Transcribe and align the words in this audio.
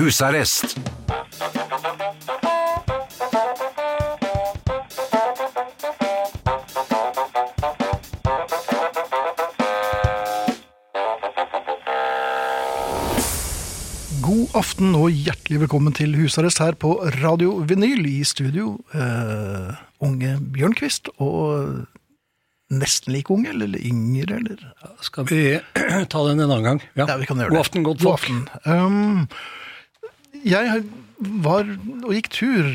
Husarrest. 0.00 0.78
God 14.24 14.48
aften 14.56 14.94
og 14.96 15.10
hjertelig 15.12 15.60
velkommen 15.60 15.92
til 15.92 16.16
husarrest 16.16 16.62
her 16.64 16.72
på 16.80 16.94
Radio 17.20 17.58
Vinyl 17.68 18.08
i 18.08 18.24
studio. 18.24 18.78
Eh, 18.96 19.76
unge 20.00 20.38
Bjørnquist 20.40 21.12
og 21.18 21.84
nesten 22.72 23.12
like 23.12 23.28
unge, 23.36 23.52
eller 23.52 23.76
yngre, 23.84 24.40
eller 24.40 24.64
Skal 25.04 25.28
vi 25.28 25.44
ta 26.12 26.26
den 26.30 26.40
en 26.40 26.48
annen 26.48 26.64
gang? 26.64 26.84
Ja, 26.96 27.16
vi 27.20 27.28
kan 27.28 27.36
gjøre 27.36 27.50
det. 27.50 27.58
God 27.58 27.66
aften, 27.66 27.84
godt 27.84 28.00
God 28.00 28.14
folk. 28.16 28.30
aften. 28.30 28.46
Um, 28.64 29.28
jeg 30.46 30.84
var 31.44 31.68
og 32.04 32.14
gikk 32.16 32.30
tur 32.32 32.70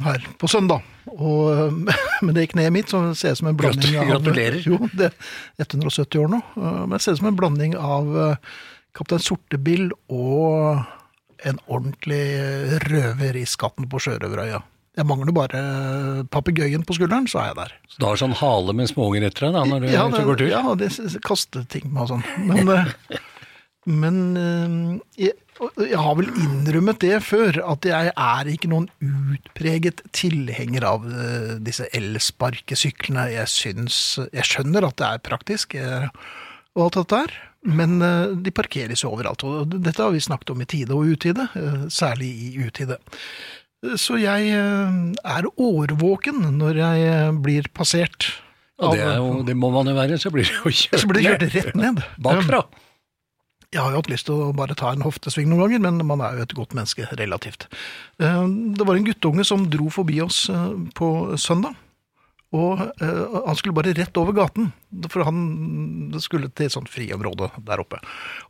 her 0.00 0.24
på 0.40 0.48
søndag, 0.48 0.86
og 1.10 1.74
men 2.24 2.36
det 2.36 2.48
ned 2.56 2.72
mitt 2.72 2.92
så 2.92 3.02
det 3.08 3.18
ser 3.20 3.36
ut 3.36 3.42
som 3.42 3.50
en 3.52 3.58
blanding 3.60 3.98
av 4.00 4.14
Gratulerer. 4.14 4.62
Jo, 4.64 4.78
det 4.96 5.10
er 5.12 5.68
170 5.68 6.22
år 6.22 6.32
nå, 6.32 6.40
uh, 6.56 6.86
men 6.86 6.96
det 6.96 7.04
ser 7.04 7.16
det 7.16 7.22
som 7.22 7.30
en 7.32 7.40
blanding 7.40 7.76
av 7.76 8.10
uh, 8.16 8.56
Kaptein 8.96 9.22
Sortebil 9.22 9.90
og 10.08 10.82
en 11.46 11.60
ordentlig 11.72 12.24
røver 12.88 13.38
i 13.40 13.46
Skatten 13.48 13.88
på 13.88 14.00
sjørøverøya. 14.02 14.60
Jeg 14.98 15.06
mangler 15.06 15.32
bare 15.32 15.60
papegøyen 16.34 16.82
på 16.84 16.96
skulderen, 16.98 17.28
så 17.30 17.40
er 17.40 17.50
jeg 17.52 17.58
der. 17.60 17.74
Så 17.88 18.00
du 18.02 18.06
har 18.08 18.18
sånn 18.20 18.34
hale 18.36 18.74
med 18.76 18.90
småunger 18.90 19.28
etter 19.28 19.46
deg 19.46 19.54
da, 19.56 19.62
når 19.70 19.84
du 19.84 19.88
Ja, 19.92 20.06
det, 20.10 20.22
går 20.26 20.40
tur? 20.40 20.50
ja, 20.50 20.62
de 20.76 20.88
kaster 21.24 21.64
ting 21.70 21.86
med 21.92 22.02
og 22.04 22.10
sånn. 22.10 22.24
Men, 22.48 22.68
eh, 22.74 23.20
men 23.90 24.16
eh, 24.38 25.26
jeg, 25.26 25.36
jeg 25.82 26.00
har 26.00 26.16
vel 26.18 26.30
innrømmet 26.40 27.00
det 27.02 27.18
før, 27.26 27.60
at 27.72 27.86
jeg 27.88 28.12
er 28.14 28.50
ikke 28.50 28.70
noen 28.72 28.88
utpreget 29.02 30.02
tilhenger 30.16 30.86
av 30.88 31.06
eh, 31.10 31.54
disse 31.64 31.88
elsparkesyklene. 31.96 33.28
Jeg 33.34 33.52
syns 33.52 34.00
Jeg 34.30 34.48
skjønner 34.48 34.86
at 34.88 34.98
det 35.00 35.08
er 35.08 35.24
praktisk 35.30 35.76
eh, 35.78 36.10
og 36.78 36.86
alt 36.86 37.00
dette 37.00 37.22
her, 37.24 37.32
men 37.66 37.98
de 38.40 38.50
parkeres 38.54 39.02
jo 39.02 39.10
overalt. 39.10 39.42
Og 39.44 39.72
dette 39.74 39.98
har 39.98 40.12
vi 40.14 40.20
snakket 40.22 40.52
om 40.54 40.60
i 40.62 40.66
tide 40.70 40.94
og 40.94 41.10
utide, 41.12 41.48
særlig 41.92 42.28
i 42.30 42.50
utide. 42.62 42.96
Så 43.98 44.20
jeg 44.22 44.54
er 44.54 45.48
årvåken 45.50 46.46
når 46.60 46.78
jeg 46.78 47.34
blir 47.42 47.66
passert. 47.74 48.28
Og 48.78 48.94
det, 48.94 49.02
jo, 49.02 49.34
det 49.50 49.58
må 49.58 49.72
man 49.74 49.90
jo 49.90 49.96
være, 49.98 50.16
så 50.22 50.30
blir 50.32 50.46
det 50.46 50.60
jo 50.60 50.72
kjørt 50.72 51.02
så 51.02 51.10
blir 51.10 51.18
det 51.18 51.26
kjørt 51.26 51.58
rett 51.58 51.76
ned. 51.82 52.00
bakfra. 52.22 52.62
Jeg 53.70 53.84
har 53.84 53.92
jo 53.94 54.00
hatt 54.00 54.10
lyst 54.10 54.26
til 54.26 54.34
å 54.34 54.54
bare 54.56 54.74
ta 54.74 54.88
en 54.90 55.04
hoftesving 55.04 55.46
noen 55.46 55.68
ganger, 55.68 55.82
men 55.84 56.02
man 56.08 56.22
er 56.26 56.40
jo 56.40 56.46
et 56.46 56.56
godt 56.58 56.74
menneske, 56.74 57.06
relativt. 57.20 57.68
Eh, 58.18 58.46
Det 58.74 58.86
var 58.86 58.98
en 58.98 59.06
guttunge 59.06 59.46
som 59.46 59.68
dro 59.70 59.86
forbi 59.94 60.18
oss 60.24 60.48
eh, 60.50 60.72
på 60.98 61.38
søndag, 61.38 61.78
og 62.50 62.82
eh, 62.82 63.36
han 63.46 63.54
skulle 63.54 63.76
bare 63.76 63.94
rett 63.94 64.18
over 64.18 64.34
gaten, 64.34 64.72
for 65.06 65.22
han 65.22 66.18
skulle 66.18 66.50
til 66.50 66.66
et 66.66 66.74
sånt 66.74 66.90
friområde 66.90 67.52
der 67.62 67.78
oppe. 67.78 68.02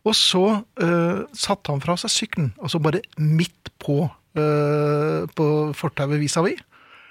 Og 0.08 0.16
så 0.16 0.44
uh, 0.64 1.20
satte 1.36 1.68
han 1.68 1.84
fra 1.84 1.98
seg 2.00 2.14
sykkelen, 2.14 2.54
altså 2.56 2.80
bare 2.80 3.04
midt 3.20 3.68
på, 3.76 4.06
uh, 4.08 5.28
på 5.36 5.46
fortauet 5.76 6.16
vis-à-vis. 6.16 6.64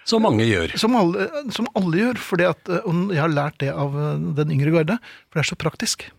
Som 0.10 0.26
mange 0.26 0.48
gjør. 0.50 0.74
Som 0.82 0.98
alle, 0.98 1.30
som 1.54 1.70
alle 1.78 2.00
gjør, 2.08 2.24
fordi 2.26 2.50
at, 2.50 2.72
og 2.82 3.14
jeg 3.14 3.22
har 3.22 3.30
lært 3.30 3.62
det 3.62 3.70
av 3.70 3.94
den 4.40 4.56
yngre 4.56 4.80
garde, 4.80 4.98
for 5.30 5.38
det 5.38 5.46
er 5.46 5.52
så 5.52 5.60
praktisk. 5.62 6.10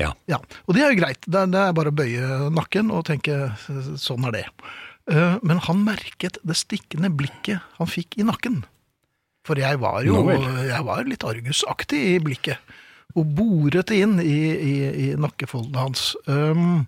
Ja. 0.00 0.12
Ja, 0.30 0.38
og 0.66 0.76
det 0.76 0.84
er 0.84 0.92
jo 0.94 1.00
greit. 1.02 1.26
Det 1.26 1.36
er, 1.36 1.50
det 1.52 1.60
er 1.60 1.74
bare 1.76 1.92
å 1.92 1.96
bøye 1.96 2.28
nakken 2.54 2.92
og 2.94 3.04
tenke 3.10 3.52
sånn 4.00 4.24
er 4.30 4.36
det. 4.38 4.44
Eh, 5.12 5.36
Men 5.44 5.60
han 5.66 5.82
merket 5.84 6.38
det 6.46 6.56
stikkende 6.56 7.10
blikket 7.12 7.60
han 7.78 7.90
fikk 7.90 8.16
i 8.16 8.24
nakken. 8.28 8.62
For 9.46 9.58
jeg 9.58 9.80
var 9.82 10.04
jo 10.06 10.22
jeg 10.30 10.84
var 10.86 11.04
litt 11.08 11.24
argusaktig 11.26 12.00
i 12.14 12.18
blikket. 12.22 12.62
Og 13.18 13.26
boret 13.36 13.90
det 13.90 13.98
inn 14.00 14.16
i, 14.22 14.38
i, 14.54 14.74
i 14.88 15.08
nakkefoldene 15.20 15.82
hans. 15.82 16.12
Um, 16.24 16.86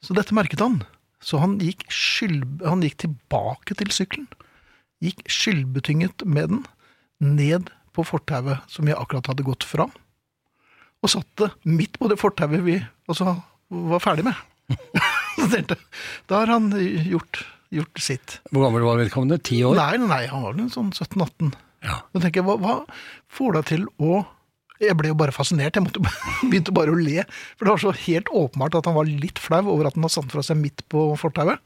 så 0.00 0.14
dette 0.16 0.32
merket 0.36 0.62
han. 0.62 0.78
Så 1.20 1.40
han 1.42 1.58
gikk, 1.60 1.82
skyld, 1.92 2.62
han 2.64 2.84
gikk 2.86 3.02
tilbake 3.02 3.76
til 3.76 3.90
sykkelen. 3.92 4.28
Gikk 5.04 5.26
skyldbetynget 5.28 6.24
med 6.24 6.54
den 6.54 6.62
ned 7.20 7.68
på 7.96 8.04
fortauet 8.06 8.64
som 8.72 8.88
jeg 8.88 8.96
akkurat 8.96 9.28
hadde 9.28 9.44
gått 9.44 9.66
fra 9.66 9.90
og 11.04 11.12
satt 11.12 11.28
det 11.42 11.50
midt 11.68 11.98
på 12.00 12.08
det 12.10 12.18
fortauet 12.20 12.64
vi 12.66 12.78
altså, 13.10 13.36
var 13.92 14.02
ferdig 14.02 14.26
med. 14.26 14.46
Da 16.26 16.40
har 16.40 16.50
han 16.50 16.70
gjort, 17.06 17.42
gjort 17.70 18.00
sitt. 18.02 18.38
Hvor 18.50 18.64
gammel 18.64 18.86
var 18.86 18.98
vedkommende? 18.98 19.38
Ti 19.44 19.60
år? 19.68 19.76
Nei, 19.78 19.98
nei, 20.00 20.22
han 20.30 20.42
var 20.42 20.56
vel 20.56 20.70
sånn 20.72 20.88
17-18. 20.94 21.52
Ja. 21.84 22.00
Da 22.10 22.22
tenker 22.22 22.40
jeg, 22.40 22.46
hva, 22.48 22.56
hva 22.58 22.78
får 23.36 23.58
deg 23.58 23.68
til 23.68 23.84
å 24.02 24.24
Jeg 24.80 24.96
ble 24.98 25.08
jo 25.08 25.16
bare 25.16 25.32
fascinert, 25.32 25.76
jeg 25.76 25.84
måtte, 25.86 26.02
begynte 26.50 26.74
bare 26.74 26.92
å 26.92 26.98
le. 26.98 27.22
For 27.56 27.68
det 27.68 27.74
var 27.74 27.84
så 27.84 27.94
helt 28.08 28.32
åpenbart 28.32 28.80
at 28.80 28.88
han 28.90 28.96
var 28.98 29.08
litt 29.08 29.38
flau 29.40 29.62
over 29.62 29.88
at 29.88 29.96
han 29.96 30.04
hadde 30.04 30.16
satt 30.18 30.34
fra 30.34 30.44
seg 30.44 30.58
midt 30.60 30.82
på 30.92 31.06
fortauet. 31.20 31.62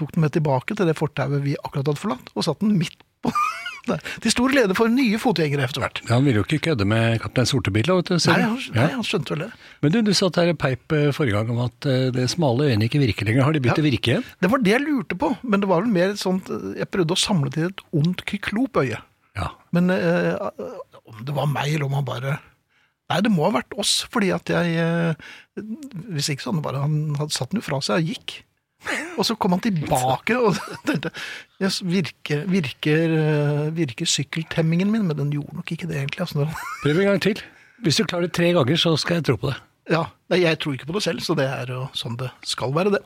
Tok 0.00 0.14
den 0.14 0.24
med 0.24 0.32
tilbake 0.36 0.76
til 0.76 0.88
det 0.88 0.96
fortauet 0.96 1.44
vi 1.44 1.58
akkurat 1.58 1.90
hadde 1.90 2.00
forlatt, 2.00 2.32
og 2.32 2.46
satt 2.46 2.62
den 2.64 2.78
midt 2.80 3.02
på. 3.24 3.34
Til 3.82 4.30
stor 4.34 4.52
glede 4.52 4.74
for 4.78 4.88
nye 4.92 5.18
fotgjengere 5.18 5.64
etter 5.66 5.82
hvert. 5.82 6.00
Han 6.10 6.24
ville 6.26 6.38
jo 6.40 6.44
ikke 6.46 6.60
kødde 6.68 6.86
med 6.86 7.18
kaptein 7.24 7.48
Sortebil. 7.50 7.86
da, 7.88 7.96
vet 7.98 8.12
du. 8.12 8.16
Nei, 8.30 8.36
han, 8.42 8.58
nei, 8.76 8.86
han 8.94 9.02
skjønte 9.06 9.34
vel 9.34 9.42
det. 9.46 9.50
Men 9.82 9.92
du, 9.94 9.98
du 10.06 10.12
satt 10.14 10.38
her 10.38 10.52
i 10.52 10.56
peip 10.58 10.94
eh, 10.96 11.08
forrige 11.16 11.34
gang 11.40 11.50
om 11.54 11.62
at 11.66 11.88
eh, 11.90 12.04
det 12.14 12.28
smale 12.30 12.68
øyet 12.70 12.86
ikke 12.86 13.02
virker 13.02 13.26
lenger. 13.30 13.42
Har 13.48 13.56
de 13.56 13.62
begynt 13.64 13.80
Ja. 13.80 13.82
å 13.82 13.88
virke 13.90 14.12
igjen? 14.14 14.24
Det 14.44 14.50
var 14.52 14.62
det 14.62 14.74
jeg 14.76 14.84
lurte 14.86 15.18
på, 15.18 15.32
men 15.42 15.60
det 15.64 15.68
var 15.72 15.82
vel 15.82 15.90
mer 15.94 16.14
sånn 16.20 16.38
Jeg 16.78 16.88
prøvde 16.94 17.16
å 17.16 17.22
samle 17.24 17.50
til 17.54 17.68
et 17.72 17.82
ondt 17.92 18.22
kyklopøye. 18.30 19.02
Ja. 19.38 19.48
Men 19.72 19.90
eh, 19.90 20.36
om 21.08 21.22
det 21.26 21.34
var 21.34 21.50
meg, 21.50 21.74
eller 21.74 21.86
om 21.90 21.98
han 21.98 22.04
bare 22.08 22.38
Nei, 23.10 23.18
det 23.26 23.32
må 23.34 23.44
ha 23.44 23.50
vært 23.58 23.74
oss, 23.76 24.06
fordi 24.12 24.30
at 24.32 24.48
jeg 24.48 24.76
eh, 24.78 25.32
Hvis 26.14 26.30
ikke 26.32 26.44
så 26.46 26.52
hadde 26.52 26.60
han 26.60 26.64
bare 26.64 26.82
Han 26.86 26.94
hadde 27.18 27.34
satt 27.34 27.50
den 27.52 27.60
jo 27.60 27.66
fra 27.66 27.80
seg 27.84 27.98
og 28.04 28.12
gikk. 28.14 28.36
Og 29.18 29.26
så 29.28 29.36
kom 29.38 29.54
han 29.56 29.62
tilbake 29.64 30.36
og 30.38 30.56
tenkte 30.88 31.12
yes, 31.62 31.80
virker, 31.86 32.44
virker, 32.50 33.16
virker 33.76 34.08
sykkeltemmingen 34.08 34.90
min? 34.92 35.06
Men 35.08 35.18
den 35.18 35.32
gjorde 35.34 35.58
nok 35.60 35.74
ikke 35.74 35.88
det, 35.90 36.00
egentlig. 36.00 36.24
Altså, 36.24 36.48
Prøv 36.84 37.02
en 37.02 37.10
gang 37.12 37.22
til. 37.22 37.42
Hvis 37.82 37.98
du 37.98 38.04
klarer 38.06 38.28
det 38.28 38.34
tre 38.38 38.52
ganger, 38.54 38.78
så 38.78 38.94
skal 39.00 39.20
jeg 39.20 39.28
tro 39.30 39.36
på 39.42 39.52
det. 39.52 39.58
ja, 39.90 40.04
Jeg 40.30 40.58
tror 40.62 40.72
ikke 40.72 40.86
på 40.86 40.96
det 40.98 41.02
selv, 41.02 41.20
så 41.20 41.34
det 41.38 41.48
er 41.50 41.66
jo 41.74 41.86
sånn 41.98 42.16
det 42.20 42.30
skal 42.46 42.74
være, 42.74 42.94
det. 42.94 43.02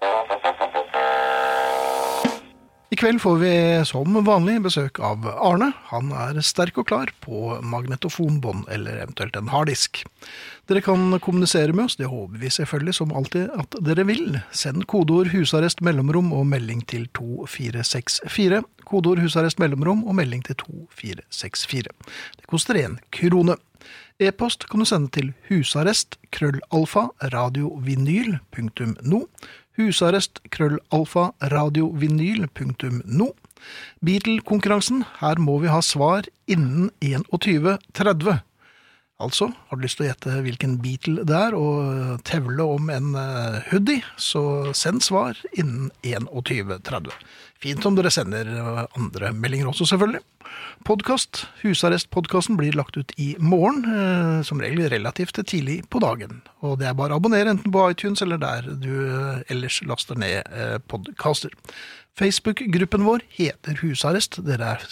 I 2.91 2.97
kveld 2.97 3.19
får 3.23 3.37
vi 3.37 3.53
som 3.85 4.15
vanlig 4.25 4.61
besøk 4.63 5.01
av 5.03 5.25
Arne. 5.27 5.73
Han 5.91 6.13
er 6.15 6.37
sterk 6.47 6.77
og 6.79 6.87
klar 6.87 7.11
på 7.25 7.57
magnetofonbånd 7.67 8.69
eller 8.71 9.01
eventuelt 9.03 9.35
en 9.35 9.51
harddisk. 9.51 10.05
Dere 10.71 10.85
kan 10.87 11.19
kommunisere 11.19 11.75
med 11.75 11.89
oss, 11.89 11.97
det 11.99 12.07
håper 12.13 12.39
vi 12.39 12.51
selvfølgelig 12.55 12.95
som 13.01 13.11
alltid 13.19 13.51
at 13.59 13.75
dere 13.83 14.07
vil. 14.07 14.39
Send 14.55 14.87
kodeord 14.87 15.33
'husarrest 15.35 15.83
mellomrom' 15.83 16.31
og 16.31 16.47
melding 16.47 16.87
til 16.87 17.09
2464. 17.11 18.63
Kodeord 18.87 19.19
'husarrest 19.19 19.59
mellomrom' 19.59 20.07
og 20.07 20.15
melding 20.15 20.47
til 20.47 20.55
2464. 20.55 21.91
Det 22.39 22.47
koster 22.47 22.75
én 22.75 22.99
krone. 23.11 23.57
E-post 24.21 24.69
kan 24.71 24.81
du 24.81 24.87
sende 24.87 25.11
til 25.11 25.35
husarrest 25.49 26.17
krøllalfa 26.31 27.09
radiovinyl.no. 27.35 29.27
Husarrest 29.77 30.41
krøllalfa 30.51 31.31
radiovinyl.no. 31.53 33.29
Beatle-konkurransen. 34.05 35.05
Her 35.21 35.41
må 35.43 35.59
vi 35.63 35.73
ha 35.73 35.81
svar 35.85 36.29
innen 36.49 36.91
21.30. 37.05 38.39
Altså, 39.17 39.49
har 39.49 39.79
du 39.79 39.85
lyst 39.87 39.97
til 39.97 40.05
å 40.05 40.11
gjette 40.11 40.41
hvilken 40.45 40.75
Beatle 40.83 41.23
det 41.25 41.37
er, 41.37 41.55
og 41.57 42.21
tevle 42.29 42.67
om 42.77 42.91
en 42.93 43.15
eh, 43.17 43.63
hoodie, 43.71 44.05
så 44.21 44.75
send 44.77 45.01
svar 45.07 45.41
innen 45.57 45.89
21.30. 46.05 47.09
Fint 47.65 47.87
om 47.89 47.97
dere 47.97 48.13
sender 48.13 48.51
eh, 48.53 48.83
andre 48.99 49.33
meldinger 49.33 49.71
også, 49.73 49.89
selvfølgelig. 49.89 50.21
Podkast. 50.85 51.47
Husarrestpodkasten 51.63 52.59
blir 52.61 52.77
lagt 52.77 52.99
ut 53.01 53.15
i 53.17 53.33
morgen, 53.41 53.87
eh, 53.89 54.43
som 54.45 54.61
regel 54.61 54.85
relativt 54.93 55.41
tidlig 55.49 55.81
på 55.89 56.03
dagen. 56.05 56.43
Og 56.61 56.77
det 56.83 56.91
er 56.91 56.99
bare 56.99 57.17
å 57.17 57.21
abonnere 57.21 57.57
enten 57.57 57.73
på 57.73 57.89
iTunes 57.91 58.21
eller 58.23 58.41
der 58.43 58.69
du 58.69 58.93
eh, 59.09 59.47
ellers 59.49 59.81
laster 59.89 60.21
ned 60.21 60.45
eh, 60.53 60.77
podkaster. 60.93 61.57
Facebook-gruppen 62.17 63.03
vår 63.05 63.21
heter 63.37 63.77
Husarrest. 63.83 64.39
Dere 64.47 64.71
er 64.79 64.85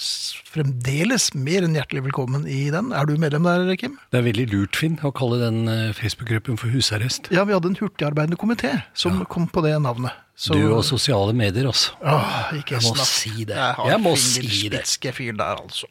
fremdeles 0.53 1.31
mer 1.33 1.65
enn 1.65 1.77
hjertelig 1.79 2.03
velkommen 2.11 2.45
i 2.51 2.67
den. 2.75 2.91
Er 2.93 3.09
du 3.09 3.15
medlem 3.21 3.47
der, 3.49 3.71
Kim? 3.81 3.95
Det 4.13 4.21
er 4.21 4.27
veldig 4.27 4.45
lurt, 4.53 4.77
Finn, 4.77 4.99
å 5.01 5.13
kalle 5.17 5.39
den 5.41 5.63
eh, 5.73 5.95
Facebook-gruppen 5.97 6.59
for 6.61 6.69
husarrest. 6.75 7.31
Ja, 7.33 7.47
vi 7.49 7.57
hadde 7.57 7.71
en 7.73 7.79
hurtigarbeidende 7.81 8.37
komité 8.41 8.75
som 8.93 9.23
kom 9.33 9.49
på 9.49 9.65
det 9.65 9.73
navnet. 9.81 10.13
Så- 10.37 10.53
Du 10.59 10.75
og 10.75 10.85
sosiale 10.85 11.33
medier, 11.33 11.65
altså. 11.71 11.95
Åh, 12.03 12.53
ikke 12.59 12.77
Jeg 12.77 12.83
må 12.83 12.95
snakk. 12.95 13.07
si 13.07 13.45
det. 13.45 13.57
Jeg 13.57 13.87
Jeg 13.89 14.01
må 14.03 14.17
si 14.19 14.69
det. 14.69 14.85
Fyr 15.15 15.33
der, 15.39 15.57
altså. 15.65 15.87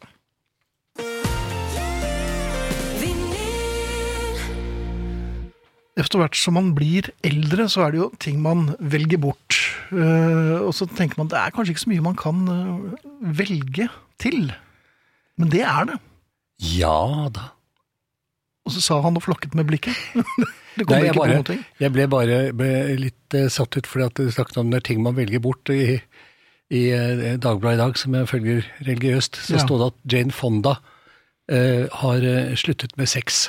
Etter 5.99 6.17
hvert 6.23 6.33
som 6.39 6.55
man 6.57 6.71
blir 6.73 7.11
eldre, 7.25 7.67
så 7.69 7.83
er 7.85 7.91
det 7.93 7.99
jo 8.01 8.07
ting 8.23 8.39
man 8.41 8.71
velger 8.81 9.19
bort. 9.21 9.59
Eh, 9.93 10.57
og 10.65 10.71
så 10.73 10.87
tenker 10.89 11.19
man 11.21 11.29
det 11.29 11.37
er 11.37 11.53
kanskje 11.53 11.75
ikke 11.75 11.83
så 11.83 11.91
mye 11.91 12.05
man 12.07 12.15
kan 12.17 12.39
eh, 12.49 13.09
velge 13.37 13.85
til. 14.21 14.47
Men 15.37 15.51
det 15.53 15.61
er 15.61 15.91
det. 15.91 15.99
Ja 16.79 17.29
da. 17.33 17.51
Og 18.65 18.71
så 18.73 18.81
sa 18.81 18.97
han 19.03 19.17
og 19.19 19.25
flakket 19.25 19.53
med 19.59 19.67
blikket. 19.69 19.93
det 20.79 20.87
Nei, 20.87 20.87
kommer 20.87 21.03
jeg 21.03 21.11
ikke 21.11 21.19
på 21.19 21.23
bare- 21.25 21.37
noen 21.37 21.47
ting. 21.51 21.63
Jeg 21.83 21.93
ble 21.93 22.07
bare 22.09 22.37
ble 22.57 22.71
litt 22.97 23.37
eh, 23.37 23.49
satt 23.53 23.77
ut 23.77 23.89
fordi 23.89 24.07
at 24.09 24.17
du 24.17 24.31
snakket 24.33 24.57
om 24.63 24.71
det 24.73 24.81
er 24.81 24.87
ting 24.89 25.03
man 25.05 25.17
velger 25.19 25.43
bort. 25.45 25.69
I, 25.69 25.99
i 26.73 26.83
Dagbladet 27.37 27.77
i 27.77 27.81
dag, 27.83 27.97
som 28.01 28.15
jeg 28.17 28.31
følger 28.33 28.65
religiøst, 28.87 29.37
så 29.45 29.59
Ja. 29.59 29.65
stod 29.67 29.83
det 29.83 29.91
at 29.93 30.13
Jane 30.15 30.33
Fonda 30.33 30.77
eh, 31.51 31.85
har 32.01 32.25
sluttet 32.57 32.97
med 32.97 33.11
sex. 33.13 33.43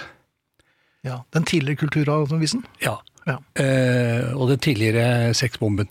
Ja, 1.04 1.18
Den 1.32 1.44
tidligere 1.44 1.76
kulturavisen. 1.84 2.64
Ja. 2.82 2.96
Ja. 3.26 3.38
Eh, 3.60 4.32
og 4.36 4.48
den 4.50 4.58
tidligere 4.58 5.32
sexbomben. 5.34 5.88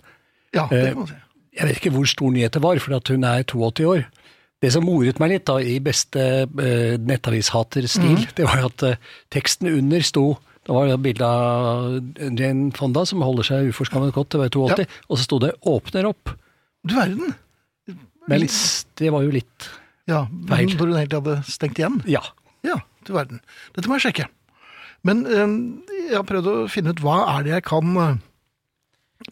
Ja, 0.54 0.68
det 0.69 0.80
Eh, 0.81 0.89
kan 0.89 0.98
man 0.98 1.07
si. 1.07 1.13
Jeg 1.54 1.68
vet 1.68 1.77
ikke 1.77 1.92
hvor 1.94 2.06
stor 2.10 2.31
nyhet 2.33 2.51
det 2.54 2.62
var, 2.63 2.80
for 2.81 3.13
hun 3.13 3.24
er 3.24 3.44
82 3.44 3.86
år. 3.86 4.06
Det 4.62 4.71
som 4.71 4.86
moret 4.86 5.19
meg 5.19 5.30
litt 5.30 5.45
da, 5.45 5.57
i 5.60 5.80
beste 5.80 6.19
eh, 6.48 6.98
nettavishaterstil, 6.98 8.27
det 8.38 8.45
var 8.48 8.63
at 8.65 8.83
eh, 8.83 8.95
teksten 9.33 9.68
under 9.68 10.01
sto 10.01 10.38
Det 10.63 10.71
var 10.71 10.88
et 10.88 11.01
bilde 11.04 11.27
av 11.27 11.98
Jane 12.39 12.71
Fonda 12.71 13.01
som 13.06 13.19
holder 13.21 13.44
seg 13.44 13.65
uforskammet 13.74 14.13
godt 14.15 14.30
til 14.31 14.39
å 14.39 14.44
være 14.45 14.54
82, 14.56 14.86
og 15.10 15.18
så 15.19 15.24
sto 15.25 15.39
det 15.44 15.50
'åpner 15.60 16.06
opp'. 16.07 16.38
Du 16.88 16.95
verden. 16.95 17.33
Men 18.30 18.48
det 18.95 19.12
var 19.12 19.24
jo 19.24 19.30
litt 19.31 19.68
Ja, 20.07 20.25
Feil. 20.48 20.69
Når 20.71 20.88
hun 20.88 20.95
egentlig 20.95 21.19
hadde 21.19 21.44
stengt 21.44 21.80
igjen. 21.80 22.01
Ja. 22.07 22.21
Ja, 22.63 22.77
du 23.04 23.12
verden. 23.12 23.42
Dette 23.75 23.88
må 23.89 24.00
jeg 24.00 24.13
sjekke. 24.13 24.30
Men 25.08 25.26
eh, 25.28 25.56
jeg 26.10 26.16
har 26.20 26.28
prøvd 26.30 26.48
å 26.52 26.58
finne 26.72 26.94
ut 26.96 27.02
hva 27.04 27.18
er 27.38 27.44
det 27.48 27.54
jeg 27.58 27.66
kan 27.68 27.98
eh, 28.00 28.14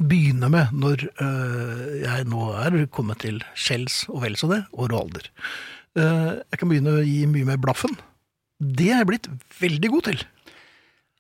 begynne 0.02 0.50
med 0.52 0.72
når 0.76 1.06
eh, 1.10 1.86
jeg 2.06 2.28
nå 2.32 2.50
er 2.64 2.78
kommet 2.96 3.22
til 3.24 3.42
skjells 3.60 4.04
og 4.12 4.24
vel 4.26 4.36
så 4.40 4.50
det, 4.52 4.62
år 4.76 4.92
og 4.96 5.00
alder. 5.06 5.30
Eh, 6.00 6.30
jeg 6.52 6.60
kan 6.62 6.72
begynne 6.72 6.98
å 7.00 7.06
gi 7.08 7.22
mye 7.32 7.48
mer 7.54 7.60
blaffen. 7.64 7.96
Det 8.62 8.92
er 8.94 9.02
jeg 9.02 9.10
blitt 9.14 9.32
veldig 9.60 9.90
god 9.96 10.06
til. 10.12 10.20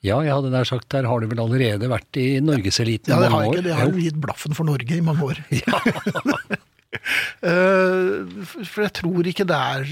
ja, 0.05 0.19
jeg 0.25 0.33
hadde 0.33 0.51
nær 0.53 0.65
sagt 0.69 0.87
der 0.93 1.07
har 1.09 1.19
du 1.21 1.27
vel 1.31 1.39
allerede 1.43 1.87
vært 1.89 2.17
i 2.21 2.27
norgeseliten 2.43 3.11
Ja, 3.13 3.17
i 3.17 3.23
det 3.25 3.31
har 3.31 3.35
mange 3.35 3.45
jeg 3.45 3.51
år? 3.51 3.57
ikke. 3.57 3.67
Det 3.69 3.77
har 3.79 3.87
Jo. 3.91 4.03
gitt 4.05 4.19
blaffen 4.21 4.55
for 4.57 4.65
Norge 4.69 4.97
i 4.97 5.01
mange 5.05 5.31
år. 5.31 5.41
Eh, 5.51 6.57
for 8.71 8.83
jeg 8.83 8.93
tror 8.97 9.27
ikke 9.31 9.45
det 9.47 9.55
er 9.57 9.85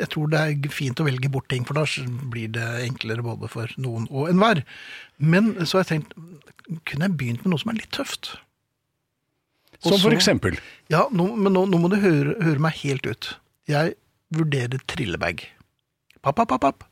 Jeg 0.00 0.08
tror 0.12 0.30
det 0.32 0.40
er 0.40 0.70
fint 0.72 1.00
å 1.02 1.06
velge 1.06 1.28
bort 1.32 1.48
ting, 1.52 1.66
for 1.68 1.76
da 1.76 1.84
blir 2.32 2.48
det 2.54 2.64
enklere 2.86 3.24
både 3.26 3.50
for 3.52 3.72
noen 3.82 4.06
og 4.10 4.30
enhver. 4.30 4.62
Men 5.18 5.52
så 5.66 5.78
har 5.78 5.84
jeg 5.84 5.90
tenkt 5.92 6.16
Kunne 6.88 7.06
jeg 7.10 7.16
begynt 7.20 7.44
med 7.44 7.52
noe 7.52 7.60
som 7.62 7.70
er 7.74 7.78
litt 7.82 7.92
tøft? 7.94 8.32
Og 9.84 9.90
Som 9.92 10.00
for 10.00 10.10
så- 10.10 10.16
eksempel. 10.16 10.56
Ja, 10.88 11.04
nå, 11.12 11.28
men 11.36 11.52
nå, 11.52 11.66
nå 11.68 11.78
må 11.78 11.90
du 11.92 11.96
høre, 12.00 12.32
høre 12.42 12.58
meg 12.58 12.72
helt 12.80 13.06
ut. 13.06 13.36
Jeg 13.68 13.94
vurderer 14.32 14.80
trillebag. 14.88 15.44
Papp, 16.24 16.36
papp, 16.40 16.48
papp, 16.48 16.60
papp. 16.64 16.84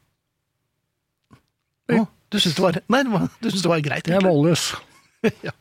Å, 1.90 2.05
du 2.31 2.38
syns 2.38 2.55
det 2.55 2.62
var 2.64 2.76
Nei, 2.93 3.02
det 3.02 3.12
var, 3.12 3.25
du 3.40 3.49
syns 3.50 3.62
det 3.64 3.70
var 3.72 3.81
greit. 3.84 4.06
Jeg 4.06 4.14
er 4.14 4.20
egentlig. 4.20 4.31
målløs. 4.31 4.67
ja. 5.49 5.55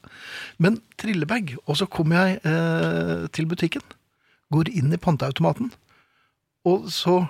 Men 0.61 0.81
trillebag, 1.01 1.55
og 1.65 1.79
så 1.79 1.87
kommer 1.89 2.27
jeg 2.27 2.41
eh, 2.47 3.25
til 3.35 3.47
butikken, 3.49 3.85
går 4.53 4.69
inn 4.73 4.93
i 4.93 5.01
panteautomaten, 5.01 5.71
og 6.69 6.87
så 6.93 7.23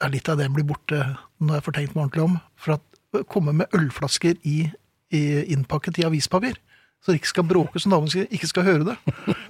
er 0.00 0.12
litt 0.14 0.30
av 0.32 0.38
det 0.40 0.48
blir 0.54 0.64
borte 0.68 1.00
når 1.42 1.58
jeg 1.58 1.66
får 1.66 1.76
tenkt 1.76 1.96
meg 1.96 2.04
ordentlig 2.06 2.26
om, 2.26 2.38
for 2.56 2.76
å 2.76 3.24
komme 3.28 3.54
med 3.56 3.76
ølflasker 3.76 4.38
i, 4.46 4.62
i 5.12 5.22
innpakket 5.52 6.00
i 6.00 6.06
avispapir, 6.08 6.56
så 7.00 7.12
det 7.12 7.20
ikke 7.20 7.32
skal 7.32 7.46
bråke 7.48 7.80
så 7.80 7.90
naboen 7.90 8.28
ikke 8.28 8.48
skal 8.48 8.66
høre 8.66 8.90
det. 8.90 8.96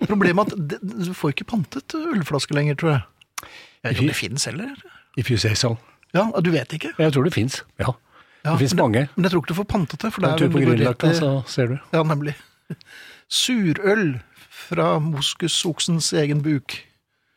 Problemet 0.06 0.52
er 0.52 0.58
at 0.58 0.68
det, 0.70 0.78
du 0.80 1.14
får 1.16 1.34
ikke 1.34 1.48
pantet 1.50 1.96
ølflasker 1.98 2.54
lenger, 2.54 2.78
tror 2.78 2.92
jeg. 2.94 3.00
Jeg 3.40 3.82
vet 3.82 3.96
ikke 3.96 4.04
om 4.04 4.12
det 4.12 4.20
finnes 4.20 4.46
heller. 4.46 4.84
If 5.18 5.30
you 5.32 5.38
say 5.40 5.56
so. 5.58 5.74
Ja, 6.14 6.28
du 6.42 6.50
vet 6.54 6.72
ikke. 6.76 6.92
Jeg 6.98 7.14
tror 7.14 7.26
det 7.26 7.34
fins. 7.34 7.62
Ja. 7.82 7.94
Ja, 8.44 8.52
det 8.54 8.58
fins 8.62 8.74
mange. 8.78 9.06
Men 9.16 9.26
jeg 9.26 9.32
tror 9.34 9.42
ikke 9.44 9.52
du 9.54 9.58
får 9.60 9.68
pantet 9.68 10.00
det, 10.04 10.12
for 10.14 10.24
det 10.24 10.30
En 10.30 10.34
er 10.36 10.42
tur 10.44 10.52
på 10.54 10.62
Grünerløkka, 10.64 11.10
så 11.18 11.32
ser 11.50 11.74
du. 11.74 11.78
Ja, 11.92 12.02
nemlig. 12.08 12.36
Surøl 13.28 14.20
fra 14.50 14.94
moskusoksens 15.02 16.12
egen 16.18 16.40
buk. 16.44 16.78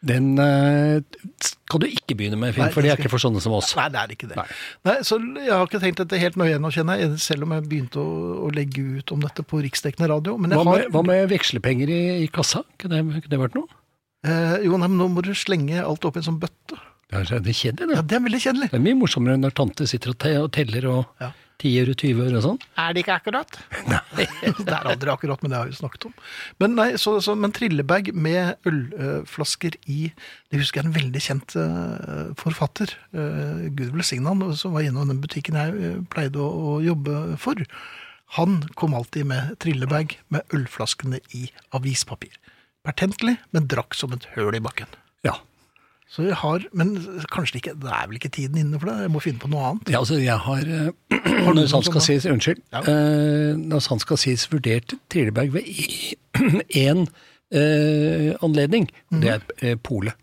Den 0.03 0.33
eh, 0.41 0.99
skal 1.39 1.79
du 1.79 1.85
ikke 1.87 2.15
begynne 2.19 2.35
med, 2.35 2.51
Finn, 2.55 2.65
Nei, 2.65 2.71
for 2.75 2.83
de 2.83 2.89
det 2.89 2.95
er 2.97 2.99
ikke 2.99 3.11
for 3.13 3.23
sånne 3.23 3.39
som 3.43 3.53
oss. 3.55 3.69
Nei, 3.79 3.85
det 3.93 4.01
er 4.01 4.11
ikke 4.15 4.27
det. 4.33 4.35
Nei. 4.35 4.45
Nei. 4.89 4.95
så 5.07 5.15
jeg 5.21 5.47
har 5.53 5.63
ikke 5.69 5.79
tenkt 5.79 6.01
dette 6.01 6.19
helt 6.19 6.35
nøye 6.39 6.57
ennå, 6.57 6.71
kjenner 6.75 6.99
jeg, 6.99 7.13
selv 7.23 7.45
om 7.47 7.53
jeg 7.55 7.63
begynte 7.71 8.01
å, 8.03 8.17
å 8.43 8.49
legge 8.51 8.83
ut 8.99 9.13
om 9.15 9.23
dette 9.23 9.45
på 9.47 9.61
riksdekkende 9.63 10.09
radio. 10.11 10.35
Men 10.35 10.51
jeg 10.51 10.59
Hva 10.59 10.65
har 10.73 10.81
med, 10.83 10.89
hva 10.91 11.03
med 11.07 11.29
vekslepenger 11.31 11.93
i, 11.95 12.01
i 12.25 12.27
kassa? 12.35 12.65
Kunne 12.83 12.99
det, 12.99 13.21
kunne 13.23 13.31
det 13.35 13.41
vært 13.45 13.55
noe? 13.59 13.79
eh, 14.27 14.57
Jo, 14.67 14.75
nei, 14.75 14.89
men 14.91 14.99
nå 14.99 15.07
må 15.15 15.23
du 15.23 15.31
slenge 15.39 15.79
alt 15.83 16.03
opp 16.09 16.19
i 16.19 16.23
en 16.23 16.27
sånn 16.27 16.41
bøtte. 16.43 16.79
Det 17.13 17.37
er, 17.37 17.45
det 17.45 17.53
er 17.53 17.59
kjedelig, 17.61 17.93
Ja, 17.93 18.01
det. 18.01 18.09
det 18.09 18.17
er 18.17 18.25
veldig 18.27 18.41
kjedelig. 18.47 18.67
Det 18.73 18.79
er 18.81 18.85
mye 18.89 18.99
morsommere 18.99 19.39
når 19.39 19.55
tante 19.61 19.87
sitter 19.89 20.13
og, 20.13 20.19
te 20.23 20.35
og 20.41 20.51
teller 20.55 20.87
og 20.89 21.23
Ja. 21.23 21.29
tier 21.61 21.87
og 21.93 21.95
tyver 22.01 22.33
og 22.35 22.41
sånn. 22.43 22.57
Er 22.81 22.93
det 22.95 23.03
ikke 23.05 23.15
akkurat? 23.21 23.59
Nei. 23.91 24.25
det 24.65 24.73
er 24.73 24.89
aldri 24.89 25.13
akkurat, 25.13 25.43
men 25.45 25.53
det 25.53 25.59
har 25.61 25.69
vi 25.69 25.77
snakket 25.77 26.07
om. 26.09 26.15
Men, 26.59 26.73
nei, 26.79 26.87
så, 26.99 27.13
så, 27.23 27.35
men 27.39 27.53
trillebag 27.55 28.09
med 28.17 28.57
ølflasker 28.67 29.77
i 29.85 29.99
Det 30.51 30.59
husker 30.59 30.81
jeg 30.81 30.89
en 30.89 30.95
veldig 30.97 31.21
kjent 31.23 31.55
uh, 31.55 32.33
forfatter, 32.41 32.95
uh, 33.15 33.63
Gud 33.69 33.93
velsigne 33.93 34.33
han, 34.33 34.43
som 34.59 34.73
var 34.75 34.83
innom 34.89 35.07
den 35.13 35.21
butikken 35.23 35.55
jeg 35.59 35.77
eh, 35.77 36.01
pleide 36.11 36.41
å, 36.41 36.49
å 36.49 36.81
jobbe 36.83 37.37
for. 37.41 37.61
Han 38.39 38.63
kom 38.79 38.95
alltid 38.97 39.27
med 39.29 39.55
trillebag 39.61 40.17
med 40.33 40.41
ølflaskene 40.57 41.21
i 41.37 41.45
avispapir. 41.77 42.33
Pertentlig, 42.83 43.37
men 43.55 43.69
drakk 43.71 43.95
som 43.95 44.11
et 44.17 44.25
høl 44.33 44.57
i 44.57 44.61
bakken. 44.63 44.89
Ja. 45.23 45.37
Så 46.09 46.23
jeg 46.27 46.35
har, 46.35 46.61
Men 46.73 46.95
kanskje 47.31 47.57
ikke, 47.57 47.73
det 47.81 47.89
er 47.89 48.07
vel 48.07 48.15
ikke 48.19 48.29
tiden 48.35 48.57
inne 48.61 48.79
for 48.79 48.89
det? 48.91 48.99
Jeg 49.07 49.11
må 49.11 49.21
finne 49.23 49.39
på 49.41 49.49
noe 49.49 49.63
annet. 49.71 49.89
ja, 49.89 49.99
altså 50.03 50.19
jeg 50.21 50.37
har 50.37 50.61
eh, 50.61 50.89
Har 51.45 51.53
Når 51.57 51.67
sant 51.71 51.85
skal 51.87 52.01
sies, 52.05 52.25
unnskyld. 52.29 52.59
Ja. 52.71 52.81
Eh, 52.85 53.55
når 53.57 53.81
sant 53.81 54.01
skal 54.05 54.17
sies, 54.21 54.45
vurdert 54.51 54.93
Trilleberg 55.09 55.51
ved 55.55 55.63
én 56.69 57.07
eh, 57.53 58.33
anledning. 58.45 58.89
Det 59.09 59.29
er 59.37 59.39
Mhm. 59.41 59.57
eh, 59.61 59.75
polet. 59.81 60.13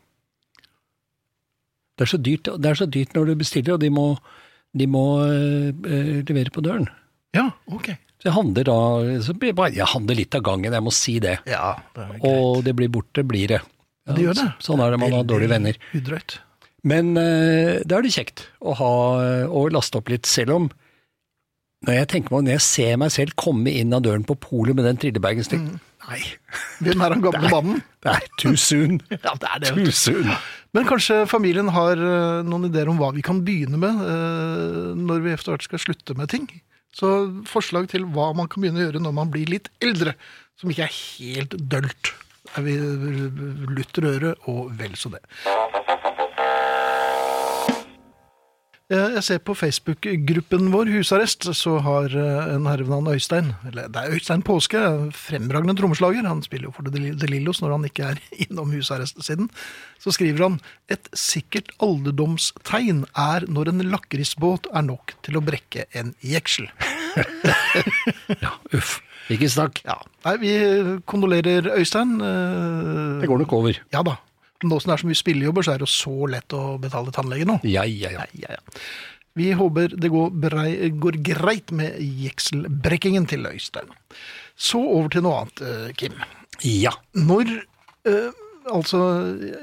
Det 1.98 2.06
er, 2.06 2.10
så 2.16 2.20
dyrt, 2.22 2.48
det 2.62 2.70
er 2.70 2.78
så 2.78 2.86
dyrt 2.88 3.12
når 3.14 3.26
du 3.26 3.34
bestiller, 3.42 3.74
og 3.74 3.80
de 3.82 3.90
må, 3.92 4.06
de 4.72 4.86
må 4.88 5.02
eh, 5.26 5.68
eh, 5.68 6.22
levere 6.24 6.50
på 6.54 6.62
døren. 6.64 6.86
Ja, 7.36 7.50
ok. 7.68 7.90
Så 8.20 8.28
jeg 8.30 8.32
handler 8.36 8.64
da 8.68 8.76
så 9.24 9.34
bare, 9.36 9.72
jeg 9.74 9.86
handler 9.86 10.16
litt 10.16 10.34
av 10.34 10.42
gangen, 10.46 10.72
jeg 10.72 10.82
må 10.84 10.92
si 10.92 11.18
det. 11.20 11.38
Ja, 11.48 11.74
det 11.96 12.02
er 12.06 12.08
greit. 12.14 12.24
Og 12.30 12.64
det 12.64 12.74
blir 12.78 12.88
borte, 12.92 13.24
blir 13.24 13.48
det. 13.52 13.60
Ja, 14.10 14.16
Det 14.18 14.26
gjør 14.26 14.38
det. 14.42 14.46
Sånn 14.66 14.82
er 14.84 14.92
det 14.94 15.00
man 15.02 15.14
har 15.16 15.26
dårlige 15.28 15.54
venner. 15.54 15.80
Udrøyt. 15.96 16.38
Men 16.90 17.12
uh, 17.16 17.80
da 17.84 17.98
er 17.98 18.06
det 18.06 18.14
kjekt 18.14 18.46
å 18.64 18.72
ha 18.78 18.92
å 19.52 19.66
laste 19.72 20.00
opp 20.00 20.08
litt, 20.12 20.28
selv 20.28 20.56
om 20.56 20.70
når 21.86 21.94
jeg 21.96 22.08
tenker 22.12 22.34
meg, 22.34 22.44
når 22.44 22.56
jeg 22.58 22.64
ser 22.66 22.96
meg 23.00 23.12
selv 23.14 23.36
komme 23.40 23.72
inn 23.72 23.94
av 23.96 24.02
døren 24.04 24.24
på 24.28 24.34
polet 24.36 24.76
med 24.76 24.84
den 24.84 24.98
trillebagen, 25.00 25.46
tenker 25.48 25.78
nei, 26.10 26.18
Hvem 26.84 27.04
er 27.06 27.14
han 27.14 27.22
gamle 27.24 27.48
mannen? 27.54 27.78
det 28.04 28.12
er 28.18 28.26
too 28.40 28.52
soon. 28.60 28.98
Ja, 29.24 29.32
det 29.40 29.48
er 29.48 29.62
det. 29.62 29.70
Too 29.78 29.94
soon. 29.96 30.28
Men 30.76 30.84
kanskje 30.88 31.22
familien 31.30 31.70
har 31.72 31.96
eh, 31.96 32.42
noen 32.46 32.68
ideer 32.68 32.90
om 32.92 33.00
hva 33.00 33.08
vi 33.16 33.24
kan 33.24 33.40
begynne 33.46 33.80
med 33.80 34.02
eh, 34.04 34.90
når 34.96 35.24
vi 35.24 35.32
etter 35.32 35.54
hvert 35.54 35.64
skal 35.66 35.80
slutte 35.82 36.16
med 36.18 36.28
ting. 36.32 36.44
Så 36.96 37.08
forslag 37.48 37.88
til 37.92 38.04
hva 38.12 38.28
man 38.36 38.48
kan 38.50 38.60
begynne 38.64 38.82
å 38.82 38.86
gjøre 38.88 39.02
når 39.04 39.16
man 39.16 39.32
blir 39.32 39.48
litt 39.48 39.72
eldre, 39.80 40.12
som 40.60 40.72
ikke 40.72 40.84
er 40.84 40.96
helt 40.98 41.56
dølt. 41.72 42.12
Er 42.58 42.64
vi 42.66 42.74
lutter 43.76 44.08
øre 44.10 44.34
og 44.50 44.72
vel 44.78 44.96
så 44.98 45.12
det. 45.12 45.22
Eh, 48.90 49.12
Jeg 49.14 49.22
ser 49.22 49.38
på 49.46 49.54
Facebook-gruppen 49.54 50.72
vår 50.72 50.88
Husarrest, 50.90 51.46
så 51.54 51.76
har 51.84 52.10
eh, 52.10 52.54
en 52.56 52.66
herre 52.66 52.88
navn 52.90 53.06
Øystein, 53.12 53.52
eller 53.68 53.86
det 53.86 54.02
er 54.02 54.16
Øystein 54.16 54.42
Påske, 54.42 54.80
fremragende 55.14 55.76
trommeslager, 55.78 56.26
han 56.26 56.42
spiller 56.42 56.66
jo 56.66 56.74
for 56.74 56.90
De 56.90 57.30
Lillos 57.30 57.62
når 57.62 57.76
han 57.76 57.86
ikke 57.86 58.08
er 58.08 58.18
innom 58.48 58.72
husarrestsiden, 58.74 59.46
så 60.02 60.10
skriver 60.16 60.48
han 60.48 60.58
et 60.90 61.06
sikkert 61.14 61.70
alderdomstegn 61.78 63.04
er 63.14 63.46
når 63.46 63.70
en 63.76 63.86
lakrisbåt 63.94 64.66
er 64.74 64.82
nok 64.90 65.14
til 65.22 65.38
å 65.38 65.44
brekke 65.46 65.86
en 65.94 66.16
jeksel. 66.26 66.66
Ja, 68.44 68.52
uff. 68.76 68.98
Ikke 69.30 69.46
snakk. 69.50 69.78
Ja, 69.86 69.94
Nei, 70.26 70.32
vi 70.42 70.52
kondolerer 71.08 71.68
Øystein. 71.76 72.16
eh, 72.20 73.20
Det 73.22 73.28
går 73.30 73.38
nok 73.44 73.52
over. 73.60 73.78
Ja 73.94 74.02
da. 74.06 74.16
Nå 74.66 74.76
som 74.82 74.90
det 74.90 74.96
er 74.98 75.02
så 75.04 75.08
mye 75.08 75.16
spillejobber, 75.20 75.64
så 75.64 75.72
er 75.72 75.78
det 75.80 75.86
jo 75.86 75.92
så 75.94 76.26
lett 76.28 76.52
å 76.56 76.74
betale 76.82 77.12
tannlege 77.14 77.46
nå. 77.48 77.60
Ja, 77.64 77.84
ja, 77.88 78.10
ja. 78.12 78.26
Ja, 78.26 78.26
ja, 78.42 78.56
ja. 78.58 78.82
Vi 79.38 79.52
håper 79.56 79.94
det 79.94 80.10
går, 80.10 80.32
brei, 80.42 80.90
går 81.00 81.16
greit 81.24 81.70
med 81.72 81.94
jekselbrekkingen 82.02 83.28
til 83.30 83.46
Øystein. 83.48 83.88
Så 84.60 84.82
over 84.82 85.08
til 85.14 85.22
noe 85.24 85.44
annet, 85.44 85.62
eh, 85.64 85.92
Kim. 85.96 86.18
Ja. 86.66 86.90
Når 87.16 87.54
eh, 88.10 88.34
Altså, 88.70 89.00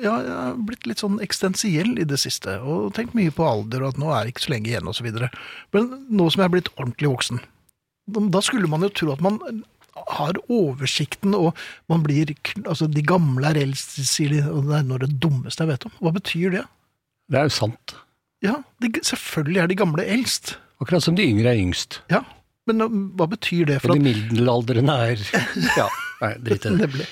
ja, 0.04 0.14
jeg 0.24 0.34
har 0.36 0.58
blitt 0.68 0.88
litt 0.90 1.02
sånn 1.04 1.20
eksistensiell 1.24 1.94
i 2.00 2.08
det 2.08 2.20
siste, 2.22 2.58
og 2.60 2.94
tenkt 2.98 3.16
mye 3.18 3.34
på 3.34 3.46
alder, 3.48 3.84
og 3.84 3.96
at 3.96 4.02
nå 4.02 4.12
er 4.12 4.26
det 4.26 4.36
ikke 4.36 4.46
så 4.48 4.54
lenge 4.54 4.72
igjen, 4.72 4.92
osv. 4.92 5.08
Men 5.76 5.90
nå 6.10 6.30
som 6.34 6.44
jeg 6.44 6.50
er 6.50 6.56
blitt 6.58 6.74
ordentlig 6.76 7.14
voksen, 7.16 7.46
Da 8.08 8.40
skulle 8.40 8.70
man 8.72 8.86
jo 8.86 8.88
tro 8.96 9.12
at 9.12 9.20
man 9.20 9.36
har 10.16 10.38
oversikten, 10.48 11.34
og 11.36 11.58
man 11.92 12.04
blir 12.06 12.32
Altså, 12.64 12.88
de 12.88 13.02
gamle 13.04 13.50
er 13.50 13.60
eldst, 13.66 13.98
sier 14.08 14.32
de, 14.32 14.42
og 14.48 14.70
det 14.70 14.78
er 14.80 14.88
nå 14.88 15.00
det 15.02 15.10
dummeste 15.20 15.66
jeg 15.66 15.74
vet 15.74 15.88
om. 15.90 15.96
Hva 16.00 16.14
betyr 16.16 16.54
det? 16.56 16.64
Det 17.28 17.40
er 17.40 17.50
jo 17.50 17.56
sant. 17.58 17.96
Ja, 18.46 18.62
de, 18.80 18.92
selvfølgelig 19.04 19.62
er 19.62 19.68
de 19.68 19.76
gamle 19.76 20.06
eldst. 20.06 20.56
Akkurat 20.80 21.04
som 21.04 21.18
de 21.18 21.26
yngre 21.26 21.52
er 21.52 21.60
yngst. 21.60 22.02
Ja, 22.14 22.22
men 22.70 22.84
uh, 22.84 22.92
hva 23.18 23.28
betyr 23.32 23.66
det? 23.70 23.80
For 23.82 23.94
Og 23.94 24.00
de 24.00 24.12
middelaldrende 24.12 24.96
er 25.08 25.24
Ja, 25.80 25.88
nei, 26.22 26.34
drit 26.46 26.68
i 26.68 26.76
det. 26.78 27.08